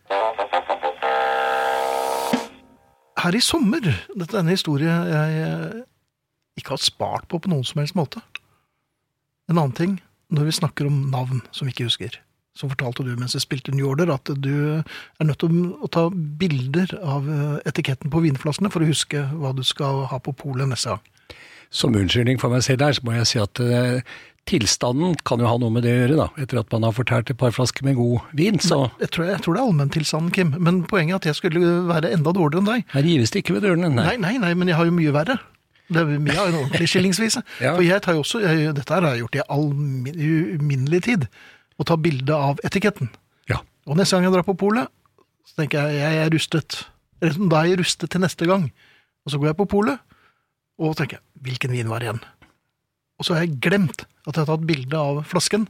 Her 3.18 3.34
i 3.36 3.42
sommer 3.42 3.82
Dette 4.13 4.36
er 4.38 4.44
en 4.44 4.52
historie 4.54 4.94
jeg 5.10 5.40
eh, 5.48 5.80
ikke 6.60 6.76
har 6.76 6.82
spart 6.82 7.26
på 7.30 7.40
på 7.42 7.50
noen 7.52 7.66
som 7.66 7.82
helst 7.82 7.96
måte. 7.98 8.22
En 9.50 9.58
annen 9.58 9.74
ting, 9.78 9.98
når 10.34 10.50
vi 10.50 10.56
snakker 10.60 10.88
om 10.90 11.06
navn 11.12 11.42
som 11.56 11.68
vi 11.68 11.74
ikke 11.74 11.88
husker, 11.88 12.18
så 12.58 12.70
fortalte 12.72 13.06
du 13.06 13.13
mens 13.17 13.36
jeg 13.38 13.46
spilte 13.46 13.76
New 13.76 13.89
Order 13.89 14.12
at 14.15 14.32
du 14.41 14.54
er 14.82 15.28
nødt 15.28 15.43
til 15.43 15.60
å 15.78 15.89
ta 15.93 16.08
bilder 16.12 16.96
av 17.02 17.28
eh, 17.30 17.60
etiketten 17.70 18.13
på 18.13 18.24
vinflaskene 18.26 18.72
for 18.74 18.84
å 18.84 18.89
huske 18.89 19.28
hva 19.38 19.54
du 19.56 19.63
skal 19.67 20.08
ha 20.12 20.20
på 20.24 20.34
polet 20.38 20.70
neste 20.70 20.96
gang. 20.96 21.38
Som 21.70 21.98
unnskyldning 22.00 22.39
for 22.41 22.54
meg 22.54 22.63
selv 22.65 22.86
her, 22.86 22.96
så 22.96 23.04
må 23.04 23.13
jeg 23.17 23.28
si 23.28 23.39
at 23.43 23.60
uh, 23.60 24.00
tilstanden 24.48 25.17
kan 25.28 25.41
jo 25.43 25.50
ha 25.50 25.58
noe 25.60 25.74
med 25.74 25.84
det 25.84 25.91
å 25.91 25.98
gjøre, 25.98 26.20
da. 26.22 26.28
Etter 26.39 26.62
at 26.62 26.72
man 26.72 26.88
har 26.88 26.96
fortært 26.96 27.34
et 27.34 27.39
par 27.39 27.52
flasker 27.56 27.84
med 27.84 27.98
god 28.00 28.30
vin, 28.39 28.60
så 28.63 28.86
Jeg 29.02 29.12
tror, 29.12 29.28
jeg 29.34 29.43
tror 29.43 29.58
det 29.58 29.62
er 29.62 29.67
allmenntilstanden, 29.67 30.32
Kim. 30.32 30.56
Men 30.63 30.86
poenget 30.88 31.17
er 31.17 31.20
at 31.20 31.30
jeg 31.32 31.39
skulle 31.41 31.74
være 31.89 32.13
enda 32.15 32.32
dårligere 32.32 32.63
enn 32.63 32.72
deg. 32.72 32.88
her 32.93 33.12
gives 33.12 33.36
det 33.36 33.43
ikke 33.43 33.58
ved 33.58 33.67
dørene. 33.67 33.91
Nei. 33.91 34.08
Nei, 34.13 34.17
nei, 34.24 34.34
nei, 34.46 34.54
men 34.56 34.72
jeg 34.72 34.80
har 34.80 34.88
jo 34.88 34.96
mye 34.96 35.13
verre. 35.15 35.38
Det 35.88 36.02
er, 36.04 36.17
mye 36.20 36.36
av 36.36 36.50
en 36.50 36.58
ordentlig 36.63 36.89
skillingsvise. 36.91 37.43
Ja. 37.63 37.76
For 37.76 37.84
jeg 37.86 38.04
tar 38.04 38.17
jo 38.17 38.24
også, 38.24 38.41
jeg, 38.43 38.74
dette 38.76 38.93
her 38.96 39.06
har 39.06 39.15
jeg 39.15 39.26
gjort 39.26 39.38
i 39.39 39.46
all 39.56 39.70
min, 39.76 40.17
uminnelig 40.60 41.04
tid, 41.08 41.28
å 41.78 41.86
ta 41.88 41.98
bilde 42.02 42.36
av 42.36 42.62
etiketten. 42.68 43.10
Ja. 43.50 43.62
Og 43.88 44.00
neste 44.00 44.18
gang 44.18 44.28
jeg 44.28 44.36
drar 44.36 44.48
på 44.48 44.58
polet, 44.58 44.90
så 45.48 45.62
tenker 45.62 45.88
jeg 45.88 46.02
jeg 46.02 46.24
er 46.24 46.34
rustet. 46.34 46.80
Eller 47.22 47.38
da 47.50 47.62
er 47.62 47.72
jeg 47.72 47.82
rustet 47.82 48.12
til 48.13 48.24
neste 48.24 48.50
gang. 48.50 48.70
Og 49.26 49.34
så 49.34 49.40
går 49.42 49.52
jeg 49.52 49.60
på 49.60 49.70
polet, 49.70 50.02
og 50.78 50.98
tenker 50.98 51.22
hvilken 51.46 51.74
vin 51.74 51.90
var 51.90 52.06
igjen? 52.06 52.22
Og 53.18 53.26
så 53.26 53.34
har 53.34 53.46
jeg 53.46 53.58
glemt 53.63 54.06
at 54.28 54.36
jeg 54.36 54.44
har 54.44 54.50
tatt 54.52 54.68
bilde 54.68 55.00
av 55.00 55.24
flasken. 55.26 55.66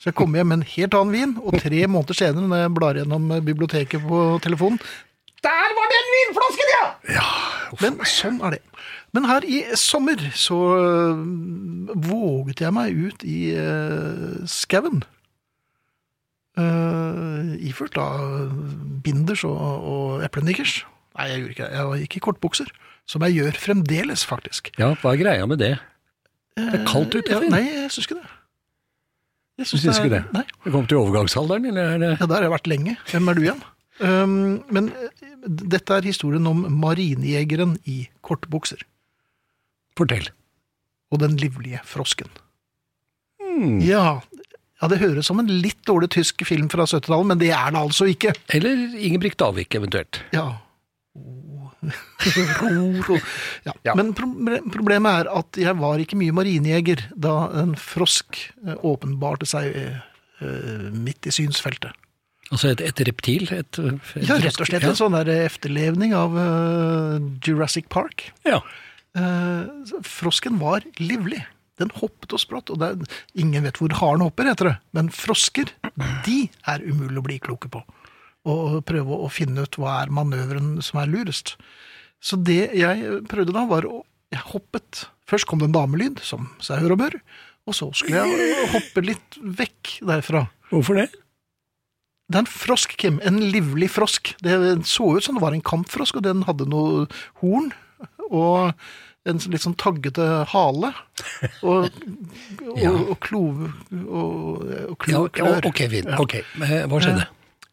Så 0.00 0.10
jeg 0.10 0.16
kommer 0.16 0.40
hjem 0.40 0.52
med 0.52 0.60
en 0.60 0.70
helt 0.70 0.96
annen 0.96 1.16
vin, 1.16 1.34
og 1.42 1.58
tre 1.60 1.82
måneder 1.88 2.16
senere, 2.16 2.48
når 2.48 2.62
jeg 2.62 2.72
blar 2.76 3.00
gjennom 3.00 3.28
biblioteket 3.44 4.04
på 4.06 4.22
telefonen, 4.44 4.80
der 5.44 5.74
var 5.76 5.90
den 5.92 6.06
vinflasken, 6.14 6.70
ja! 6.72 6.84
Ja, 7.16 7.26
Men 7.82 7.98
sånn 8.08 8.38
er 8.46 8.56
det. 8.56 8.62
Men 9.14 9.28
her 9.28 9.44
i 9.46 9.60
sommer 9.78 10.20
så 10.36 10.56
øh, 10.80 11.20
våget 12.08 12.62
jeg 12.64 12.74
meg 12.74 12.96
ut 12.96 13.24
i 13.26 13.52
uh, 13.54 14.42
skauen. 14.50 15.04
Uh, 16.56 17.52
iført 17.60 17.98
av 18.00 18.48
binders 19.04 19.42
og, 19.44 19.58
og 19.60 20.22
eplenikkers. 20.24 20.78
Nei, 21.18 21.26
jeg 21.30 21.42
gjorde 21.42 21.54
ikke 21.56 21.66
det. 21.66 21.76
Jeg 21.76 22.06
gikk 22.06 22.16
i 22.16 22.22
kortbukser. 22.28 22.70
Som 23.06 23.22
jeg 23.22 23.36
gjør 23.36 23.58
fremdeles, 23.62 24.24
faktisk. 24.26 24.72
ja, 24.80 24.88
hva 25.02 25.12
er 25.12 25.20
greia 25.20 25.44
med 25.46 25.60
det? 25.62 25.74
Det 26.56 26.80
er 26.80 26.86
kaldt 26.88 27.14
ute, 27.14 27.28
Ja, 27.30 27.38
nei, 27.52 27.60
jeg 27.68 27.90
syns 27.92 28.08
ikke 28.08 28.16
det. 28.22 28.30
Jeg 29.56 29.68
Du 29.68 29.70
syns 29.76 30.00
ikke 30.00 30.12
det? 30.16 30.22
Nei. 30.34 30.42
Du 30.64 30.70
kom 30.72 30.88
til 30.88 30.98
overgangsalderen, 30.98 31.68
eller 31.70 31.92
er 31.94 32.00
det 32.02 32.10
Ja, 32.16 32.26
der 32.26 32.34
har 32.38 32.46
jeg 32.48 32.52
vært 32.56 32.70
lenge. 32.72 32.96
Hvem 33.12 33.28
er 33.28 33.36
du 33.38 33.42
igjen? 33.44 33.62
Um, 34.00 34.32
men 34.72 34.90
eh, 34.92 35.28
dette 35.76 35.94
er 35.96 36.04
historien 36.08 36.44
om 36.50 36.64
marinejegeren 36.82 37.76
i 37.88 38.08
kortbukser. 38.26 38.82
Fortell. 39.96 40.28
og 41.14 41.20
den 41.22 41.36
livlige 41.38 41.78
frosken. 41.86 42.28
Hmm. 43.40 43.78
Ja, 43.80 44.18
ja, 44.80 44.88
det 44.92 45.00
høres 45.00 45.30
som 45.30 45.40
en 45.40 45.48
litt 45.48 45.80
dårlig 45.88 46.10
tysk 46.12 46.44
film 46.48 46.68
fra 46.72 46.84
70-tallet, 46.84 47.30
men 47.32 47.40
det 47.40 47.50
er 47.56 47.72
det 47.72 47.80
altså 47.80 48.08
ikke. 48.12 48.34
Eller 48.56 48.82
Ingebrigt 48.98 49.40
Davik, 49.40 49.74
eventuelt. 49.78 50.20
Ja. 50.36 50.50
Ja. 53.64 53.72
Ja. 53.84 53.94
Men 53.94 54.10
problemet 54.16 55.20
er 55.22 55.30
at 55.30 55.58
jeg 55.60 55.76
var 55.78 56.00
ikke 56.02 56.18
mye 56.18 56.34
marinejeger 56.34 57.04
da 57.14 57.36
en 57.62 57.76
frosk 57.78 58.40
eh, 58.66 58.74
åpenbarte 58.86 59.48
seg 59.48 59.76
eh, 59.76 60.88
midt 60.92 61.28
i 61.30 61.34
synsfeltet. 61.34 61.94
Altså 62.50 62.70
et, 62.74 62.82
et 62.86 63.02
reptil? 63.08 63.48
Et, 63.54 63.78
et 63.80 64.28
Ja, 64.28 64.38
rett 64.42 64.60
og 64.60 64.68
slett 64.68 64.84
ja. 64.84 64.92
en 64.92 64.98
sånn 64.98 65.16
der 65.16 65.30
efterlevning 65.46 66.14
av 66.16 66.36
eh, 66.42 67.30
Jurassic 67.46 67.88
Park. 67.92 68.28
Ja. 68.46 68.60
Eh, 69.18 69.94
frosken 70.06 70.60
var 70.62 70.86
livlig. 71.00 71.42
Den 71.80 71.92
hoppet 71.98 72.32
og 72.32 72.40
sprått, 72.40 72.72
og 72.72 72.82
er, 72.84 72.96
ingen 73.36 73.66
vet 73.66 73.80
hvor 73.80 73.92
haren 73.98 74.24
hopper, 74.24 74.48
heter 74.48 74.70
det. 74.70 74.76
Men 74.96 75.10
frosker, 75.12 75.72
de 76.24 76.38
er 76.68 76.84
umulig 76.86 77.20
å 77.20 77.26
bli 77.26 77.38
kloke 77.42 77.68
på. 77.72 77.82
Og 78.46 78.78
prøve 78.86 79.18
å 79.26 79.28
finne 79.32 79.66
ut 79.66 79.76
hva 79.80 80.00
er 80.02 80.14
manøveren 80.14 80.76
som 80.84 81.02
er 81.02 81.10
lurest. 81.10 81.56
Så 82.22 82.38
det 82.40 82.70
jeg 82.78 83.20
prøvde 83.30 83.54
da, 83.56 83.66
var 83.68 83.88
å 83.88 84.04
Jeg 84.34 84.42
hoppet. 84.42 85.04
Først 85.30 85.46
kom 85.46 85.60
det 85.60 85.68
en 85.68 85.76
damelyd, 85.76 86.18
som 86.18 86.48
seg 86.58 86.80
hør 86.82 86.96
og 86.96 86.98
bør. 86.98 87.14
Og 87.70 87.76
så 87.78 87.86
skulle 87.94 88.24
jeg 88.26 88.56
hoppe 88.72 89.02
litt 89.04 89.36
vekk 89.38 89.92
derfra. 90.08 90.40
Hvorfor 90.72 90.98
det? 90.98 91.06
Det 92.26 92.40
er 92.40 92.42
en 92.42 92.50
frosk, 92.50 92.96
Kim. 92.98 93.20
En 93.22 93.38
livlig 93.54 93.88
frosk. 93.94 94.32
Det 94.42 94.56
så 94.90 95.12
ut 95.14 95.22
som 95.22 95.38
det 95.38 95.44
var 95.44 95.54
en 95.54 95.62
kampfrosk, 95.62 96.18
og 96.18 96.26
den 96.26 96.42
hadde 96.48 96.66
noe 96.70 97.06
horn. 97.38 97.70
Og 98.26 98.74
en 99.26 99.40
litt 99.52 99.62
sånn 99.64 99.76
taggete 99.80 100.24
hale. 100.52 100.92
Og, 101.62 101.88
og, 102.70 102.78
Ja. 102.80 102.92
og 102.94 103.16
klove 103.24 103.72
og, 103.92 104.62
og 104.92 105.08
Ja, 105.10 105.24
klo, 105.28 105.50
ja, 105.52 105.58
ok. 105.66 105.80
Ja. 106.02 106.20
Ok, 106.22 106.36
Hva 106.62 107.00
skjedde? 107.02 107.26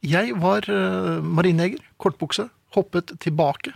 Jeg 0.03 0.33
var 0.41 0.65
uh, 0.67 1.21
marinejeger, 1.23 1.79
kortbukse, 2.01 2.49
hoppet 2.75 3.13
tilbake. 3.23 3.71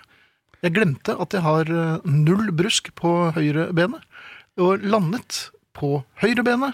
Jeg 0.65 0.73
glemte 0.73 1.13
at 1.21 1.35
jeg 1.37 1.43
har 1.45 1.69
eh, 1.69 2.07
null 2.09 2.49
brusk 2.57 2.89
på 2.97 3.11
høyre 3.35 3.67
benet, 3.77 4.01
og 4.57 4.81
landet 4.81 5.43
på 5.77 5.99
høyre 6.23 6.41
benet. 6.43 6.73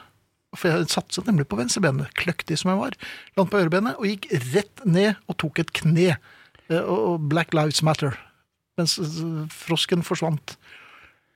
For 0.55 0.69
jeg 0.71 0.87
satset 0.93 1.27
nemlig 1.27 1.49
på 1.51 1.57
venstrebenet, 1.59 2.13
kløktig 2.15 2.55
som 2.61 2.71
jeg 2.71 2.79
var. 2.79 2.95
Landet 3.35 3.51
på 3.51 3.59
høyrebenet 3.59 3.99
og 3.99 4.07
gikk 4.07 4.29
rett 4.53 4.83
ned 4.87 5.19
og 5.27 5.37
tok 5.43 5.59
et 5.65 5.73
kne. 5.75 6.15
eh, 6.69 6.79
Og 6.79 6.99
og 7.11 7.27
Black 7.29 7.53
Lives 7.53 7.83
Matter. 7.83 8.15
Mens 8.79 8.95
eh, 8.97 9.43
frosken 9.51 10.01
forsvant. 10.01 10.55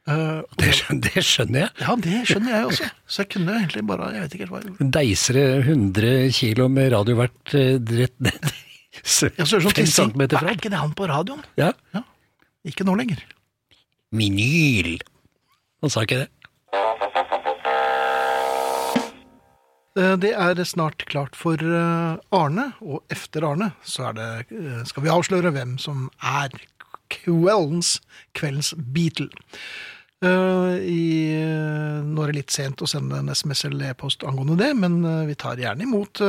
Og 0.08 0.54
Det, 0.58 0.66
det- 0.66 0.76
skjønner- 0.78 1.02
det 1.14 1.24
skjønner 1.28 1.60
jeg. 1.60 1.70
Ja, 1.84 1.96
det 2.06 2.20
skjønner 2.30 2.52
jeg 2.56 2.66
også. 2.70 2.90
Så 3.12 3.24
jeg 3.24 3.30
kunne 3.34 3.56
egentlig 3.60 3.84
bare 3.88 4.12
Jeg 4.14 4.22
vet 4.24 4.34
ikke 4.38 4.46
helt 4.46 4.54
hva 4.54 4.62
jeg 4.62 4.70
gjorde. 4.72 4.92
Deisere 4.98 5.44
100 5.66 6.32
kilo 6.38 6.68
med 6.72 6.92
radiovert 6.94 7.54
eh, 7.60 7.76
rett 8.00 8.16
ned 8.24 8.48
Jeg 8.98 9.04
ser 9.06 9.60
sånn 9.60 9.74
tissing. 9.76 9.92
centimeter 10.14 10.40
Er 10.42 10.56
ikke 10.56 10.72
det 10.72 10.80
han 10.80 10.94
på 10.98 11.08
radioen? 11.12 11.44
Ja. 11.60 11.74
Ikke 12.68 12.84
nå 12.88 12.96
lenger. 12.98 13.20
Vinyl. 14.16 14.98
Han 15.84 15.92
sa 15.92 16.02
ikke 16.08 16.24
det. 16.24 16.30
Eh, 19.98 20.16
Det 20.22 20.32
er 20.34 20.64
snart 20.68 21.06
klart 21.10 21.36
for 21.36 21.58
Arne, 22.32 22.68
og 22.82 23.04
efter 23.10 23.44
Arne 23.48 23.72
så 23.84 24.12
det, 24.16 24.48
skal 24.88 25.04
vi 25.04 25.10
avsløre 25.14 25.52
hvem 25.56 25.78
som 25.82 26.10
er 26.22 26.50
kveldens, 27.10 27.98
kveldens 28.38 28.74
Beatle. 28.78 29.30
Eh, 30.26 30.78
I, 30.82 31.02
uh, 31.38 32.00
nå 32.02 32.24
er 32.24 32.32
det 32.32 32.40
litt 32.40 32.54
sent 32.54 32.82
å 32.82 32.90
sende 32.90 33.20
en 33.20 33.30
SMS 33.30 33.68
eller 33.70 33.92
e-post 33.92 34.26
angående 34.26 34.58
det, 34.58 34.72
men 34.80 34.98
uh, 35.06 35.28
vi 35.30 35.36
tar 35.38 35.62
gjerne 35.62 35.86
imot 35.86 36.24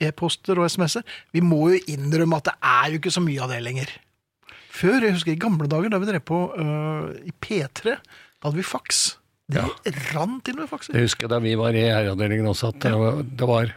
e-poster 0.00 0.60
og 0.60 0.68
SMS-er. 0.70 1.02
Vi 1.34 1.42
må 1.44 1.72
jo 1.74 1.80
innrømme 1.92 2.38
at 2.38 2.52
det 2.52 2.54
er 2.70 2.92
jo 2.92 3.00
ikke 3.00 3.12
så 3.12 3.24
mye 3.24 3.42
av 3.44 3.50
det 3.52 3.58
lenger. 3.66 3.90
Før, 4.70 5.02
jeg 5.02 5.16
husker 5.18 5.34
i 5.34 5.40
gamle 5.40 5.68
dager, 5.68 5.90
da 5.92 5.98
vi 6.00 6.08
drev 6.08 6.22
på 6.24 6.38
i 7.26 7.32
P3, 7.42 7.98
da 7.98 8.46
hadde 8.46 8.56
vi 8.56 8.64
faks. 8.64 9.02
Det 9.50 9.66
rant 10.14 10.48
inn 10.48 10.56
med 10.62 10.70
fakser. 10.70 10.96
Jeg 10.96 11.10
husker 11.10 11.28
da 11.28 11.40
vi 11.42 11.52
var 11.58 11.76
i 11.76 11.82
herreavdelingen 11.84 12.48
også, 12.48 12.70
at 12.72 12.86
var, 12.94 13.20
det 13.20 13.48
var 13.50 13.74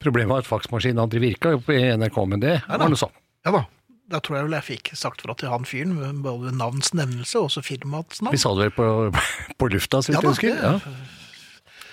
Problemet 0.00 0.32
var 0.32 0.44
at 0.44 0.48
faksmaskinen 0.48 1.02
aldri 1.02 1.20
virka 1.20 1.50
på 1.60 1.74
NRK, 1.76 2.14
men 2.30 2.40
det 2.40 2.54
Neida. 2.62 2.78
var 2.80 2.88
noe 2.88 3.00
sånn. 3.00 3.12
Ja 3.44 3.52
da. 3.52 3.66
Da 4.10 4.18
tror 4.18 4.40
jeg 4.40 4.46
vel 4.48 4.56
jeg 4.58 4.66
fikk 4.66 4.90
sagt 4.98 5.22
fra 5.22 5.34
til 5.38 5.52
han 5.52 5.66
fyren, 5.68 5.94
med 5.94 6.22
både 6.24 6.50
navns 6.56 6.90
nevnelse 6.98 7.38
og 7.38 7.46
også 7.46 7.62
firmaets 7.62 8.22
navn. 8.24 8.34
Vi 8.34 8.40
sa 8.42 8.50
det 8.58 8.66
vel 8.66 8.72
på, 8.74 8.86
på 9.60 9.68
lufta, 9.70 10.02
så 10.02 10.10
vidt 10.10 10.18
Ja 10.18 10.22
jeg 10.26 10.30
husker. 10.34 10.54
Ja. 10.58 10.94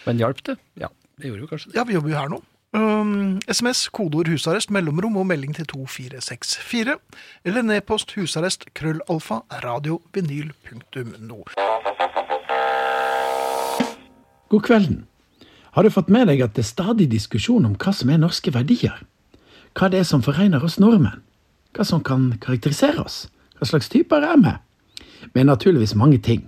Men 0.08 0.22
hjalp 0.24 0.42
det? 0.48 0.56
Ja, 0.82 0.90
det 1.22 1.30
gjorde 1.30 1.44
jo 1.46 1.50
kanskje 1.52 1.70
det. 1.70 1.78
Ja, 1.78 1.84
vi 1.86 1.94
jobber 1.98 2.10
jo 2.14 2.18
her 2.18 2.32
nå. 2.34 2.40
Um, 2.78 3.38
SMS, 3.48 3.86
kodeord 3.94 4.28
husarrest, 4.32 4.72
mellomrom 4.74 5.18
og 5.22 5.28
melding 5.30 5.54
til 5.56 5.68
2464. 5.70 6.98
Eller 7.46 7.62
nedpost 7.64 8.12
husarrest, 8.18 8.66
krøllalfa, 8.74 9.44
radiovinyl.no. 9.64 11.44
God 14.50 14.62
kvelden. 14.62 15.06
Har 15.78 15.84
du 15.84 15.94
fått 15.94 16.10
med 16.10 16.28
deg 16.32 16.42
at 16.42 16.58
det 16.58 16.66
er 16.66 16.72
stadig 16.72 17.12
diskusjon 17.12 17.68
om 17.68 17.78
hva 17.78 17.94
som 17.94 18.10
er 18.10 18.18
norske 18.18 18.50
verdier? 18.56 19.04
Hva 19.78 19.92
det 19.94 20.02
er 20.02 20.08
som 20.10 20.24
forener 20.26 20.64
oss 20.66 20.80
nordmenn? 20.82 21.27
Hva 21.78 21.86
som 21.86 22.02
kan 22.02 22.32
karakterisere 22.42 23.04
oss? 23.04 23.28
Hva 23.60 23.68
slags 23.70 23.92
typer 23.94 24.24
er 24.26 24.40
vi? 24.42 24.54
Vi 25.34 25.42
er 25.44 25.46
naturligvis 25.46 25.94
mange 25.94 26.18
ting, 26.18 26.48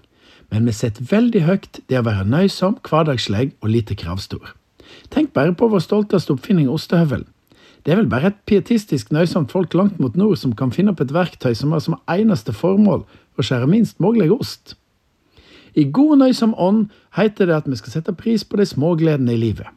men 0.50 0.65
vi 0.65 0.74
setter 0.74 1.06
veldig 1.06 1.44
høyt 1.46 1.80
det 1.86 2.00
å 2.00 2.06
være 2.08 2.26
nøysom, 2.26 2.80
hverdagslig 2.82 3.52
og 3.62 3.70
lite 3.70 3.94
kravstor. 3.94 4.56
Tenk 5.13 5.30
bare 5.38 5.54
på 5.54 5.70
vår 5.70 5.84
stolteste 5.86 6.34
oppfinning, 6.34 6.65
ostehøvelen. 6.74 7.28
Det 7.86 7.94
er 7.94 8.02
vel 8.02 8.10
bare 8.10 8.34
et 8.34 8.42
pietistisk 8.50 9.13
nøysomt 9.13 9.54
folk 9.54 9.78
langt 9.78 10.02
mot 10.02 10.18
nord 10.18 10.42
som 10.42 10.58
kan 10.58 10.74
finne 10.74 10.96
opp 10.96 11.06
et 11.06 11.13
verktøy 11.13 11.54
som 11.54 11.78
har 11.78 11.86
som 11.86 12.00
eneste 12.10 12.50
formål 12.50 13.06
å 13.38 13.46
skjære 13.46 13.70
minst 13.70 14.02
mulig 14.02 14.32
ost. 14.34 14.74
I 15.78 15.86
god 15.94 16.26
nøysom 16.26 16.58
ånd 16.58 16.89
heter 17.13 17.46
det 17.46 17.60
at 17.62 17.70
vi 17.70 17.78
skal 17.78 18.00
sette 18.00 18.18
pris 18.18 18.42
på 18.42 18.58
de 18.58 18.65
små 18.65 18.96
gledene 18.98 19.38
i 19.38 19.42
livet. 19.46 19.70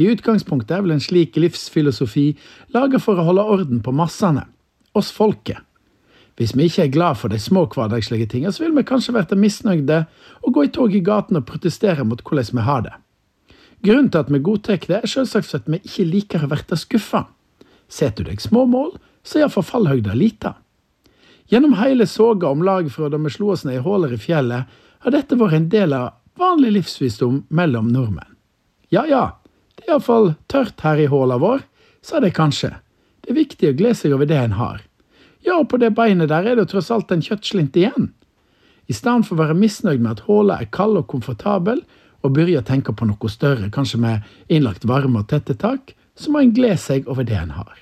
I 0.00 0.08
utgangspunktet 0.08 0.72
er 0.72 0.82
vel 0.84 0.96
en 0.96 1.04
slik 1.04 1.36
livsfilosofi 1.36 2.30
laget 2.72 3.04
for 3.04 3.20
å 3.20 3.28
holde 3.28 3.44
orden 3.44 3.84
på 3.84 3.92
massene, 3.92 4.48
oss 4.96 5.12
folket. 5.14 5.62
Hvis 6.36 6.52
vi 6.56 6.66
ikke 6.68 6.84
er 6.84 6.92
glad 6.92 7.16
for 7.16 7.32
de 7.32 7.38
små 7.40 7.64
hverdagslige 7.72 8.28
tingene, 8.28 8.52
så 8.52 8.66
vil 8.66 8.74
vi 8.76 8.84
kanskje 8.84 9.14
bli 9.16 9.38
misnøyde 9.40 10.02
og 10.42 10.52
gå 10.52 10.66
i 10.66 10.72
tog 10.72 10.92
i 10.94 11.00
gaten 11.00 11.38
og 11.38 11.46
protestere 11.48 12.04
mot 12.04 12.20
hvordan 12.20 12.58
vi 12.58 12.66
har 12.66 12.84
det. 12.84 12.92
Grunnen 13.86 14.10
til 14.10 14.24
at 14.24 14.32
vi 14.32 14.42
godtar 14.44 14.80
det, 14.84 15.00
er 15.02 15.08
selvsagt 15.08 15.54
at 15.54 15.68
vi 15.70 15.80
ikke 15.80 16.04
liker 16.04 16.44
å 16.44 16.50
bli 16.52 16.76
skuffa. 16.76 17.26
Setter 17.88 18.24
du 18.24 18.30
deg 18.30 18.42
små 18.42 18.66
mål, 18.68 18.96
så 19.24 19.38
er 19.38 19.46
iallfall 19.46 19.66
fallhøgda 19.66 20.14
lita. 20.14 20.56
Gjennom 21.48 21.76
hele 21.78 22.06
soga 22.06 22.50
om 22.50 22.64
lag 22.66 22.88
fra 22.90 23.08
da 23.08 23.20
vi 23.22 23.30
slo 23.30 23.52
oss 23.54 23.64
ned 23.64 23.78
i 23.78 23.84
huller 23.84 24.12
i 24.12 24.20
fjellet, 24.20 24.66
har 25.04 25.14
dette 25.14 25.38
vært 25.38 25.60
en 25.60 25.68
del 25.70 25.94
av 25.94 26.16
vanlig 26.36 26.72
livsvisdom 26.80 27.44
mellom 27.48 27.92
nordmenn. 27.94 28.34
Ja 28.90 29.06
ja, 29.06 29.38
det 29.76 29.86
er 29.86 29.94
iallfall 29.94 30.34
tørt 30.50 30.82
her 30.82 30.98
i 31.00 31.08
håla 31.10 31.38
vår, 31.42 31.62
sa 32.02 32.20
de 32.22 32.32
kanskje. 32.34 32.72
Det 33.26 33.34
er 33.34 33.40
viktig 33.40 33.70
å 33.72 33.74
glede 33.74 33.98
seg 33.98 34.12
over 34.14 34.28
det 34.30 34.36
en 34.38 34.54
har. 34.54 34.84
Ja, 35.42 35.56
og 35.58 35.66
på 35.72 35.80
det 35.82 35.96
beinet 35.98 36.30
der 36.30 36.46
er 36.46 36.58
det 36.58 36.68
tross 36.70 36.92
alt 36.94 37.10
en 37.10 37.24
kjøttslint 37.26 37.74
igjen. 37.74 38.12
I 38.86 38.94
stedet 38.94 39.26
for 39.26 39.34
å 39.34 39.40
være 39.40 39.56
misnøyd 39.58 39.98
med 39.98 40.12
at 40.12 40.28
håla 40.28 40.60
er 40.62 40.70
kald 40.70 41.00
og 41.00 41.08
komfortabel, 41.10 41.82
og 42.22 42.34
begynne 42.34 42.62
å 42.62 42.66
tenke 42.66 42.94
på 42.94 43.06
noe 43.06 43.30
større, 43.30 43.66
kanskje 43.74 43.98
med 44.02 44.30
innlagt 44.46 44.86
varme 44.86 45.24
og 45.24 45.28
tette 45.30 45.58
tak, 45.58 45.96
så 46.14 46.30
må 46.30 46.42
en 46.42 46.54
glede 46.54 46.78
seg 46.78 47.10
over 47.10 47.26
det 47.26 47.34
en 47.38 47.54
har. 47.58 47.74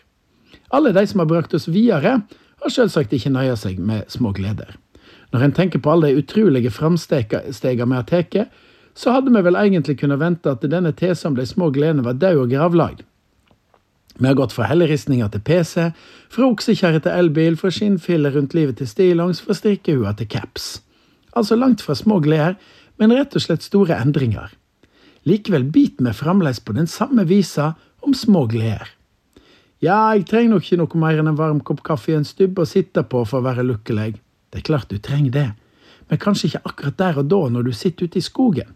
Alle 0.72 0.94
de 0.96 1.04
som 1.06 1.20
har 1.20 1.28
brakt 1.28 1.54
oss 1.56 1.68
videre, 1.68 2.18
har 2.64 2.72
selvsagt 2.72 3.12
ikke 3.12 3.32
nøya 3.32 3.56
seg 3.60 3.78
med 3.78 4.08
små 4.08 4.32
gleder. 4.32 4.78
Når 5.32 5.44
en 5.44 5.56
tenker 5.60 5.82
på 5.84 5.92
alle 5.92 6.08
de 6.08 6.24
utrolige 6.24 6.72
framstegene 6.72 7.90
vi 7.92 7.98
har 8.00 8.08
tatt, 8.08 8.36
så 8.96 9.12
hadde 9.12 9.32
vi 9.34 9.42
vel 9.44 9.58
egentlig 9.60 9.98
kunnet 10.00 10.22
vente 10.22 10.50
at 10.50 10.64
denne 10.70 10.94
tesen 10.96 11.32
om 11.32 11.36
de 11.36 11.46
små 11.46 11.68
gledene 11.74 12.06
var 12.06 12.16
død 12.16 12.44
og 12.44 12.52
gravlagd. 12.54 13.02
Vi 14.18 14.26
har 14.26 14.36
gått 14.38 14.54
fra 14.54 14.68
helleristninger 14.70 15.28
til 15.32 15.42
PC, 15.42 15.90
fra 16.30 16.46
oksekjerre 16.46 17.02
til 17.02 17.14
elbil, 17.18 17.56
fra 17.58 17.70
skinnfiller 17.74 18.36
rundt 18.36 18.54
livet 18.54 18.78
til 18.78 18.88
stillongs, 18.88 19.42
fra 19.42 19.56
strikkehua 19.58 20.14
til 20.18 20.28
caps. 20.30 20.82
Altså 21.34 21.58
langt 21.58 21.82
fra 21.82 21.96
små 21.98 22.20
gleder, 22.22 22.54
men 22.98 23.14
rett 23.14 23.34
og 23.34 23.42
slett 23.42 23.66
store 23.66 23.98
endringer. 23.98 24.52
Likevel 25.26 25.64
biter 25.72 26.06
vi 26.06 26.12
fremdeles 26.14 26.60
på 26.60 26.76
den 26.76 26.86
samme 26.86 27.24
visa 27.26 27.72
om 28.04 28.14
små 28.14 28.46
gleder. 28.46 28.92
Ja, 29.82 30.14
jeg 30.14 30.28
trenger 30.30 30.54
nok 30.54 30.64
ikke 30.64 30.78
noe 30.80 31.00
mer 31.00 31.18
enn 31.18 31.32
en 31.32 31.40
varm 31.40 31.60
kopp 31.60 31.82
kaffe 31.84 32.12
i 32.12 32.16
en 32.16 32.28
stubbe 32.28 32.62
å 32.62 32.68
sitte 32.68 33.02
på 33.02 33.24
for 33.26 33.40
å 33.40 33.48
være 33.48 33.66
lykkelig. 33.66 34.14
Det 34.52 34.62
er 34.62 34.68
klart 34.68 34.92
du 34.92 35.00
trenger 35.02 35.34
det, 35.34 35.48
men 36.08 36.20
kanskje 36.22 36.52
ikke 36.52 36.62
akkurat 36.70 37.00
der 37.00 37.20
og 37.20 37.28
da 37.32 37.40
når 37.50 37.66
du 37.66 37.72
sitter 37.74 38.06
ute 38.06 38.20
i 38.20 38.24
skogen. 38.24 38.70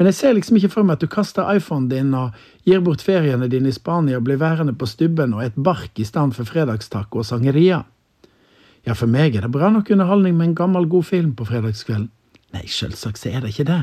Men 0.00 0.08
jeg 0.08 0.16
ser 0.16 0.32
liksom 0.32 0.56
ikke 0.56 0.70
for 0.72 0.88
meg 0.88 0.96
at 0.96 1.02
du 1.04 1.12
kaster 1.12 1.48
iPhonen 1.52 1.90
din 1.90 2.14
og 2.16 2.36
gir 2.64 2.80
bort 2.80 3.02
feriene 3.04 3.50
dine 3.52 3.68
i 3.68 3.76
Spania 3.76 4.16
og 4.16 4.24
blir 4.24 4.38
værende 4.40 4.72
på 4.72 4.88
stubben 4.88 5.34
og 5.36 5.42
et 5.44 5.58
bark 5.60 6.00
i 6.00 6.06
stedet 6.08 6.32
for 6.38 6.48
fredagstaco 6.48 7.20
og 7.20 7.28
sangeria. 7.28 7.82
Ja, 8.88 8.96
for 8.96 9.12
meg 9.12 9.36
er 9.36 9.44
det 9.44 9.52
bra 9.52 9.68
nok 9.68 9.92
underholdning 9.92 10.38
med 10.38 10.48
en 10.48 10.56
gammel, 10.56 10.88
god 10.88 11.04
film 11.04 11.34
på 11.36 11.44
fredagskvelden. 11.50 12.08
Nei, 12.56 12.64
selvsagt 12.64 13.20
så 13.20 13.28
er 13.28 13.44
det 13.44 13.52
ikke 13.52 13.68
det. 13.68 13.82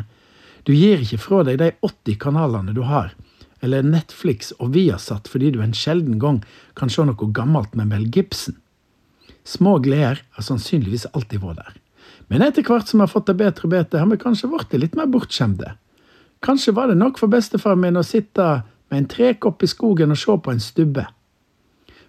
Du 0.66 0.74
gir 0.74 1.06
ikke 1.06 1.22
fra 1.22 1.46
deg 1.46 1.62
de 1.62 1.70
80 1.86 2.18
kanalene 2.26 2.74
du 2.74 2.82
har, 2.90 3.14
eller 3.62 3.86
Netflix 3.86 4.50
og 4.58 4.74
Viasat 4.74 5.30
fordi 5.30 5.54
du 5.54 5.62
en 5.62 5.78
sjelden 5.78 6.18
gang 6.18 6.42
kan 6.74 6.90
se 6.90 7.06
noe 7.06 7.30
gammelt 7.30 7.78
med 7.78 7.94
Mel 7.94 8.10
Gibson. 8.10 8.58
Små 9.46 9.78
gleder 9.86 10.26
har 10.34 10.50
sannsynligvis 10.50 11.12
alltid 11.14 11.46
vært 11.46 11.62
der. 11.62 11.76
Men 12.28 12.42
etter 12.42 12.66
hvert 12.66 12.90
som 12.90 12.98
vi 12.98 13.06
har 13.06 13.14
fått 13.14 13.30
det 13.30 13.38
bedre 13.38 13.70
og 13.70 13.78
bedre, 13.78 14.02
har 14.02 14.10
vi 14.10 14.18
kanskje 14.26 14.50
blitt 14.50 14.82
litt 14.82 14.98
mer 14.98 15.14
bortskjemte. 15.14 15.78
Kanskje 16.40 16.74
var 16.74 16.88
det 16.88 16.98
nok 16.98 17.18
for 17.20 17.32
bestefar 17.32 17.76
min 17.76 17.98
å 17.98 18.06
sitte 18.06 18.48
med 18.90 18.98
en 18.98 19.10
trekopp 19.12 19.64
i 19.64 19.70
skogen 19.70 20.14
og 20.14 20.20
se 20.22 20.38
på 20.38 20.54
en 20.54 20.64
stubbe. 20.64 21.08